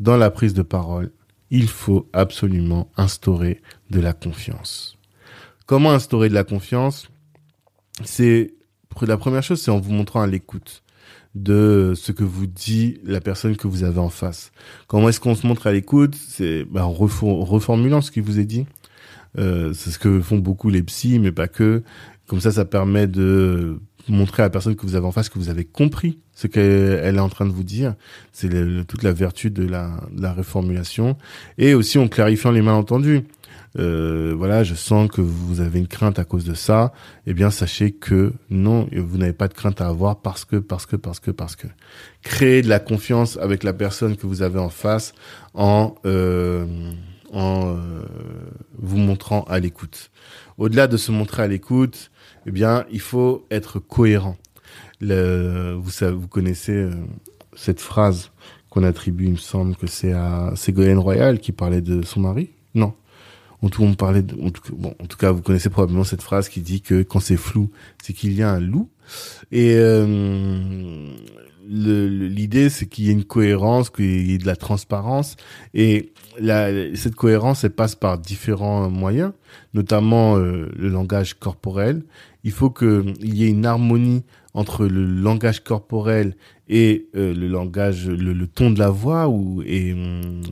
Dans 0.00 0.16
la 0.16 0.30
prise 0.30 0.54
de 0.54 0.62
parole, 0.62 1.12
il 1.50 1.68
faut 1.68 2.08
absolument 2.12 2.90
instaurer 2.96 3.60
de 3.90 4.00
la 4.00 4.12
confiance. 4.12 4.96
Comment 5.66 5.92
instaurer 5.92 6.28
de 6.28 6.34
la 6.34 6.44
confiance? 6.44 7.08
C'est 8.04 8.54
la 9.02 9.16
première 9.16 9.42
chose, 9.42 9.60
c'est 9.60 9.70
en 9.70 9.80
vous 9.80 9.92
montrant 9.92 10.22
à 10.22 10.26
l'écoute 10.26 10.83
de 11.34 11.94
ce 11.96 12.12
que 12.12 12.24
vous 12.24 12.46
dit 12.46 12.98
la 13.04 13.20
personne 13.20 13.56
que 13.56 13.66
vous 13.66 13.84
avez 13.84 13.98
en 13.98 14.08
face. 14.08 14.52
Comment 14.86 15.08
est-ce 15.08 15.20
qu'on 15.20 15.34
se 15.34 15.46
montre 15.46 15.66
à 15.66 15.72
l'écoute? 15.72 16.14
C'est 16.14 16.64
ben, 16.64 16.82
en 16.82 16.92
reformulant 16.92 18.00
ce 18.00 18.10
qui 18.10 18.20
vous 18.20 18.38
est 18.38 18.44
dit. 18.44 18.66
Euh, 19.38 19.72
c'est 19.72 19.90
ce 19.90 19.98
que 19.98 20.20
font 20.20 20.38
beaucoup 20.38 20.70
les 20.70 20.82
psys, 20.82 21.18
mais 21.18 21.32
pas 21.32 21.48
que. 21.48 21.82
Comme 22.26 22.40
ça, 22.40 22.52
ça 22.52 22.64
permet 22.64 23.06
de 23.06 23.78
montrer 24.08 24.42
à 24.42 24.46
la 24.46 24.50
personne 24.50 24.76
que 24.76 24.86
vous 24.86 24.94
avez 24.94 25.06
en 25.06 25.12
face 25.12 25.28
que 25.28 25.38
vous 25.38 25.48
avez 25.48 25.64
compris 25.64 26.18
ce 26.34 26.46
qu'elle 26.46 27.16
est 27.16 27.20
en 27.20 27.28
train 27.28 27.46
de 27.46 27.52
vous 27.52 27.64
dire. 27.64 27.94
C'est 28.32 28.48
toute 28.86 29.02
la 29.02 29.12
vertu 29.12 29.50
de 29.50 29.64
la, 29.64 30.00
de 30.12 30.22
la 30.22 30.32
reformulation. 30.32 31.16
Et 31.58 31.74
aussi 31.74 31.98
en 31.98 32.08
clarifiant 32.08 32.50
les 32.50 32.62
malentendus 32.62 33.22
euh, 33.78 34.34
voilà, 34.36 34.62
je 34.62 34.74
sens 34.74 35.10
que 35.10 35.20
vous 35.20 35.60
avez 35.60 35.80
une 35.80 35.88
crainte 35.88 36.18
à 36.18 36.24
cause 36.24 36.44
de 36.44 36.54
ça, 36.54 36.92
eh 37.26 37.34
bien 37.34 37.50
sachez 37.50 37.90
que 37.90 38.32
non, 38.50 38.88
vous 38.92 39.18
n'avez 39.18 39.32
pas 39.32 39.48
de 39.48 39.54
crainte 39.54 39.80
à 39.80 39.88
avoir 39.88 40.20
parce 40.20 40.44
que, 40.44 40.56
parce 40.56 40.86
que, 40.86 40.96
parce 40.96 41.20
que, 41.20 41.30
parce 41.30 41.56
que. 41.56 41.66
Créez 42.22 42.62
de 42.62 42.68
la 42.68 42.78
confiance 42.78 43.36
avec 43.36 43.64
la 43.64 43.72
personne 43.72 44.16
que 44.16 44.26
vous 44.26 44.42
avez 44.42 44.58
en 44.58 44.70
face 44.70 45.12
en 45.54 45.94
euh, 46.06 46.92
en 47.32 47.74
euh, 47.76 48.04
vous 48.78 48.98
montrant 48.98 49.42
à 49.44 49.58
l'écoute. 49.58 50.10
Au-delà 50.56 50.86
de 50.86 50.96
se 50.96 51.10
montrer 51.10 51.42
à 51.42 51.48
l'écoute, 51.48 52.10
eh 52.46 52.52
bien, 52.52 52.84
il 52.90 53.00
faut 53.00 53.44
être 53.50 53.80
cohérent. 53.80 54.36
Le, 55.00 55.74
vous 55.74 55.90
savez, 55.90 56.14
vous 56.14 56.28
connaissez 56.28 56.72
euh, 56.72 56.92
cette 57.56 57.80
phrase 57.80 58.30
qu'on 58.70 58.84
attribue, 58.84 59.24
il 59.26 59.32
me 59.32 59.36
semble 59.36 59.76
que 59.76 59.86
c'est 59.86 60.12
à 60.12 60.52
Ségolène 60.56 60.98
Royal 60.98 61.38
qui 61.38 61.52
parlait 61.52 61.80
de 61.80 62.02
son 62.02 62.20
mari? 62.20 62.50
Non, 62.74 62.94
en 63.62 63.68
tout, 63.68 63.82
on 63.82 63.94
parlait 63.94 64.24
en 64.42 64.50
tout 64.50 65.16
cas, 65.16 65.32
vous 65.32 65.42
connaissez 65.42 65.70
probablement 65.70 66.04
cette 66.04 66.22
phrase 66.22 66.48
qui 66.48 66.60
dit 66.60 66.80
que 66.80 67.02
quand 67.02 67.20
c'est 67.20 67.36
flou, 67.36 67.70
c'est 68.02 68.12
qu'il 68.12 68.32
y 68.34 68.42
a 68.42 68.50
un 68.50 68.60
loup. 68.60 68.90
Et 69.52 69.74
euh, 69.76 71.14
l'idée, 71.66 72.68
c'est 72.68 72.86
qu'il 72.86 73.06
y 73.06 73.08
ait 73.10 73.12
une 73.12 73.24
cohérence, 73.24 73.90
qu'il 73.90 74.30
y 74.30 74.34
ait 74.34 74.38
de 74.38 74.46
la 74.46 74.56
transparence. 74.56 75.36
Et 75.72 76.12
la, 76.38 76.94
cette 76.96 77.14
cohérence, 77.14 77.64
elle 77.64 77.70
passe 77.70 77.94
par 77.94 78.18
différents 78.18 78.90
moyens, 78.90 79.32
notamment 79.72 80.36
euh, 80.36 80.70
le 80.76 80.88
langage 80.88 81.34
corporel. 81.34 82.02
Il 82.44 82.52
faut 82.52 82.70
qu'il 82.70 83.14
y 83.34 83.44
ait 83.44 83.50
une 83.50 83.66
harmonie 83.66 84.24
entre 84.52 84.86
le 84.86 85.04
langage 85.04 85.64
corporel 85.64 86.36
et 86.68 87.08
euh, 87.16 87.34
le 87.34 87.48
langage, 87.48 88.08
le, 88.08 88.46
ton 88.46 88.70
de 88.70 88.78
la 88.78 88.90
voix 88.90 89.28
ou 89.28 89.62
et 89.66 89.92
hum, 89.92 90.42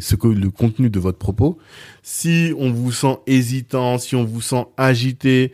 ce 0.00 0.16
que 0.16 0.26
le 0.26 0.50
contenu 0.50 0.90
de 0.90 0.98
votre 0.98 1.18
propos. 1.18 1.58
Si 2.02 2.52
on 2.58 2.70
vous 2.70 2.92
sent 2.92 3.18
hésitant, 3.26 3.98
si 3.98 4.16
on 4.16 4.24
vous 4.24 4.40
sent 4.40 4.66
agité, 4.76 5.52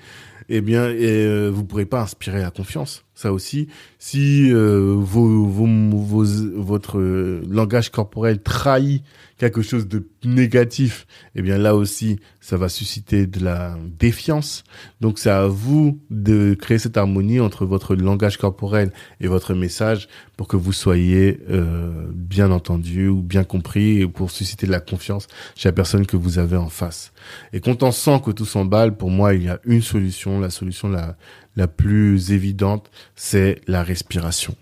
eh 0.48 0.60
bien, 0.60 0.82
euh, 0.82 1.50
vous 1.52 1.64
pourrez 1.64 1.86
pas 1.86 2.02
inspirer 2.02 2.40
la 2.40 2.50
confiance. 2.50 3.05
Ça 3.16 3.32
aussi, 3.32 3.68
si 3.98 4.52
euh, 4.52 4.94
vos, 4.94 5.46
vos, 5.46 6.24
votre 6.54 7.00
langage 7.48 7.90
corporel 7.90 8.42
trahit 8.42 9.02
quelque 9.38 9.62
chose 9.62 9.88
de 9.88 10.06
négatif, 10.24 11.06
eh 11.34 11.40
bien 11.42 11.56
là 11.56 11.74
aussi, 11.74 12.18
ça 12.40 12.56
va 12.56 12.68
susciter 12.68 13.26
de 13.26 13.42
la 13.42 13.76
défiance. 13.98 14.64
Donc 15.00 15.18
c'est 15.18 15.30
à 15.30 15.46
vous 15.46 15.98
de 16.10 16.54
créer 16.54 16.78
cette 16.78 16.98
harmonie 16.98 17.40
entre 17.40 17.64
votre 17.64 17.94
langage 17.94 18.36
corporel 18.36 18.92
et 19.20 19.28
votre 19.28 19.54
message 19.54 20.08
pour 20.36 20.46
que 20.46 20.56
vous 20.56 20.72
soyez 20.72 21.40
euh, 21.50 22.06
bien 22.12 22.50
entendu 22.50 23.08
ou 23.08 23.22
bien 23.22 23.44
compris 23.44 24.02
et 24.02 24.06
pour 24.06 24.30
susciter 24.30 24.66
de 24.66 24.72
la 24.72 24.80
confiance 24.80 25.26
chez 25.54 25.70
la 25.70 25.72
personne 25.72 26.06
que 26.06 26.16
vous 26.16 26.38
avez 26.38 26.56
en 26.56 26.68
face. 26.68 27.12
Et 27.54 27.60
quand 27.60 27.82
on 27.82 27.92
sent 27.92 28.20
que 28.24 28.30
tout 28.30 28.44
s'emballe, 28.44 28.96
pour 28.96 29.10
moi, 29.10 29.34
il 29.34 29.44
y 29.44 29.48
a 29.48 29.58
une 29.64 29.82
solution, 29.82 30.38
la 30.38 30.50
solution 30.50 30.88
la, 30.88 31.16
la 31.56 31.66
plus 31.66 32.32
évidente, 32.32 32.90
c'est 33.14 33.60
la 33.66 33.82
respiration. 33.82 34.54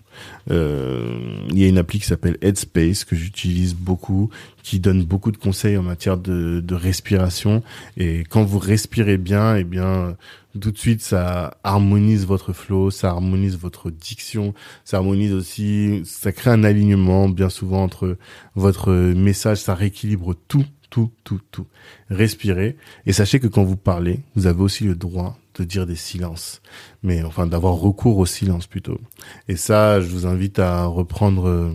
Euh, 0.49 1.19
il 1.49 1.59
y 1.59 1.65
a 1.65 1.67
une 1.67 1.77
appli 1.77 1.99
qui 1.99 2.05
s'appelle 2.05 2.37
Headspace 2.41 3.03
que 3.03 3.15
j'utilise 3.15 3.75
beaucoup, 3.75 4.29
qui 4.63 4.79
donne 4.79 5.03
beaucoup 5.03 5.31
de 5.31 5.37
conseils 5.37 5.77
en 5.77 5.83
matière 5.83 6.17
de, 6.17 6.61
de 6.61 6.75
respiration. 6.75 7.63
Et 7.97 8.23
quand 8.29 8.43
vous 8.43 8.59
respirez 8.59 9.17
bien, 9.17 9.55
eh 9.55 9.63
bien, 9.63 10.15
tout 10.59 10.71
de 10.71 10.77
suite, 10.77 11.01
ça 11.01 11.57
harmonise 11.63 12.25
votre 12.25 12.53
flow, 12.53 12.91
ça 12.91 13.09
harmonise 13.09 13.57
votre 13.57 13.91
diction, 13.91 14.53
ça 14.85 14.97
harmonise 14.97 15.33
aussi, 15.33 16.01
ça 16.05 16.31
crée 16.31 16.51
un 16.51 16.63
alignement 16.63 17.27
bien 17.27 17.49
souvent 17.49 17.83
entre 17.83 18.17
votre 18.55 18.91
message, 18.93 19.57
ça 19.57 19.75
rééquilibre 19.75 20.33
tout, 20.47 20.65
tout, 20.89 21.11
tout, 21.23 21.41
tout. 21.51 21.67
Respirez. 22.09 22.77
Et 23.05 23.11
sachez 23.11 23.39
que 23.39 23.47
quand 23.47 23.63
vous 23.63 23.75
parlez, 23.75 24.21
vous 24.35 24.47
avez 24.47 24.61
aussi 24.61 24.85
le 24.85 24.95
droit 24.95 25.37
de 25.55 25.63
dire 25.63 25.85
des 25.85 25.95
silences, 25.95 26.61
mais 27.03 27.23
enfin 27.23 27.47
d'avoir 27.47 27.75
recours 27.75 28.17
au 28.17 28.25
silence 28.25 28.67
plutôt. 28.67 28.99
Et 29.47 29.55
ça, 29.55 30.01
je 30.01 30.07
vous 30.07 30.25
invite 30.25 30.59
à 30.59 30.85
reprendre 30.85 31.47
euh, 31.47 31.73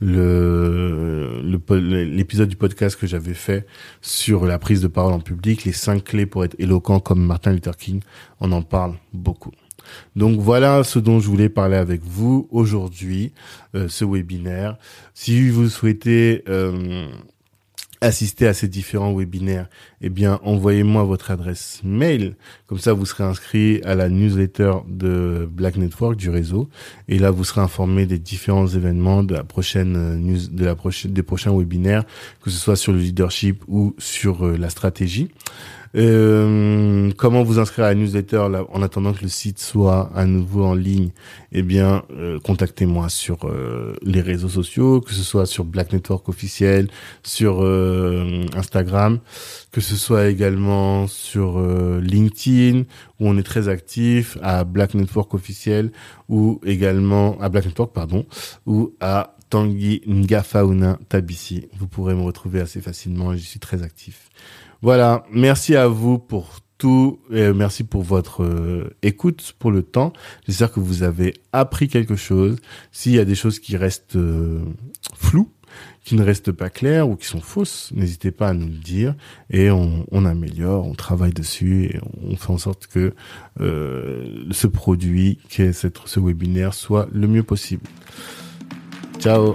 le 0.00 1.40
l'épisode 1.42 2.48
du 2.48 2.56
podcast 2.56 2.98
que 2.98 3.06
j'avais 3.06 3.34
fait 3.34 3.66
sur 4.00 4.46
la 4.46 4.58
prise 4.58 4.80
de 4.80 4.88
parole 4.88 5.12
en 5.12 5.20
public, 5.20 5.64
les 5.64 5.72
cinq 5.72 6.04
clés 6.04 6.26
pour 6.26 6.44
être 6.44 6.56
éloquent 6.58 7.00
comme 7.00 7.24
Martin 7.24 7.52
Luther 7.52 7.76
King. 7.76 8.00
On 8.40 8.52
en 8.52 8.62
parle 8.62 8.94
beaucoup. 9.12 9.52
Donc 10.16 10.40
voilà 10.40 10.84
ce 10.84 10.98
dont 10.98 11.20
je 11.20 11.28
voulais 11.28 11.48
parler 11.48 11.76
avec 11.76 12.02
vous 12.02 12.48
aujourd'hui, 12.50 13.32
euh, 13.74 13.88
ce 13.88 14.04
webinaire. 14.04 14.76
Si 15.14 15.48
vous 15.50 15.68
souhaitez 15.68 16.44
euh, 16.48 17.08
assister 18.00 18.46
à 18.46 18.54
ces 18.54 18.68
différents 18.68 19.14
webinaires, 19.14 19.68
eh 20.00 20.08
bien, 20.08 20.40
envoyez-moi 20.42 21.04
votre 21.04 21.30
adresse 21.30 21.80
mail. 21.84 22.36
Comme 22.66 22.78
ça, 22.78 22.92
vous 22.92 23.04
serez 23.04 23.24
inscrit 23.24 23.80
à 23.84 23.94
la 23.94 24.08
newsletter 24.08 24.72
de 24.88 25.48
Black 25.50 25.76
Network 25.76 26.16
du 26.16 26.30
réseau. 26.30 26.68
Et 27.08 27.18
là, 27.18 27.30
vous 27.30 27.44
serez 27.44 27.60
informé 27.60 28.06
des 28.06 28.18
différents 28.18 28.66
événements 28.66 29.22
de 29.22 29.34
la 29.34 29.44
prochaine 29.44 29.96
euh, 29.96 30.16
news, 30.16 30.48
de 30.50 30.64
la 30.64 30.74
prochaine, 30.74 31.12
des 31.12 31.22
prochains 31.22 31.56
webinaires, 31.56 32.04
que 32.42 32.50
ce 32.50 32.58
soit 32.58 32.76
sur 32.76 32.92
le 32.92 32.98
leadership 32.98 33.62
ou 33.68 33.94
sur 33.98 34.46
euh, 34.46 34.56
la 34.56 34.70
stratégie. 34.70 35.28
Euh, 35.96 37.10
comment 37.16 37.42
vous 37.42 37.58
inscrire 37.58 37.86
à 37.86 37.88
la 37.88 37.94
newsletter 37.96 38.48
là, 38.50 38.64
en 38.72 38.80
attendant 38.82 39.12
que 39.12 39.22
le 39.22 39.28
site 39.28 39.58
soit 39.58 40.10
à 40.14 40.24
nouveau 40.24 40.64
en 40.64 40.74
ligne? 40.74 41.10
Eh 41.52 41.62
bien, 41.62 42.04
euh, 42.12 42.38
contactez-moi 42.38 43.08
sur 43.08 43.44
euh, 43.44 43.96
les 44.02 44.20
réseaux 44.20 44.48
sociaux, 44.48 45.00
que 45.00 45.12
ce 45.12 45.22
soit 45.22 45.46
sur 45.46 45.64
Black 45.64 45.92
Network 45.92 46.28
officiel, 46.28 46.88
sur 47.22 47.60
Instagram, 48.54 49.18
que 49.72 49.80
ce 49.80 49.96
soit 49.96 50.28
également 50.28 51.06
sur 51.06 51.60
LinkedIn 52.00 52.84
où 53.18 53.28
on 53.28 53.36
est 53.36 53.42
très 53.42 53.68
actif, 53.68 54.38
à 54.42 54.64
Black 54.64 54.94
Network 54.94 55.34
officiel 55.34 55.90
ou 56.28 56.60
également 56.64 57.38
à 57.40 57.48
Black 57.48 57.66
Network 57.66 57.92
pardon, 57.92 58.26
ou 58.66 58.94
à 59.00 59.36
Tanguy 59.50 60.02
Ngafauna 60.06 60.98
Tabissi. 61.08 61.68
Vous 61.78 61.88
pourrez 61.88 62.14
me 62.14 62.22
retrouver 62.22 62.60
assez 62.60 62.80
facilement, 62.80 63.32
je 63.32 63.38
suis 63.38 63.60
très 63.60 63.82
actif. 63.82 64.29
Voilà, 64.82 65.24
merci 65.30 65.76
à 65.76 65.88
vous 65.88 66.18
pour 66.18 66.60
tout. 66.78 67.20
Et 67.30 67.52
merci 67.52 67.84
pour 67.84 68.02
votre 68.02 68.42
euh, 68.42 68.96
écoute, 69.02 69.54
pour 69.58 69.70
le 69.70 69.82
temps. 69.82 70.12
J'espère 70.46 70.72
que 70.72 70.80
vous 70.80 71.02
avez 71.02 71.34
appris 71.52 71.88
quelque 71.88 72.16
chose. 72.16 72.56
S'il 72.90 73.12
y 73.12 73.18
a 73.18 73.24
des 73.24 73.34
choses 73.34 73.60
qui 73.60 73.76
restent 73.76 74.16
euh, 74.16 74.60
floues, 75.14 75.52
qui 76.04 76.14
ne 76.14 76.22
restent 76.22 76.52
pas 76.52 76.70
claires 76.70 77.08
ou 77.08 77.16
qui 77.16 77.26
sont 77.26 77.42
fausses, 77.42 77.92
n'hésitez 77.94 78.30
pas 78.30 78.48
à 78.48 78.54
nous 78.54 78.66
le 78.66 78.78
dire 78.78 79.14
et 79.50 79.70
on, 79.70 80.24
améliore, 80.24 80.86
on 80.86 80.94
travaille 80.94 81.32
dessus 81.32 81.84
et 81.84 82.00
on 82.22 82.36
fait 82.36 82.50
en 82.50 82.58
sorte 82.58 82.86
que 82.86 83.14
euh, 83.60 84.44
ce 84.50 84.66
produit, 84.66 85.38
qui 85.48 85.72
cette, 85.74 85.98
ce 86.06 86.18
webinaire, 86.18 86.74
soit 86.74 87.06
le 87.12 87.28
mieux 87.28 87.44
possible. 87.44 87.84
Ciao 89.18 89.54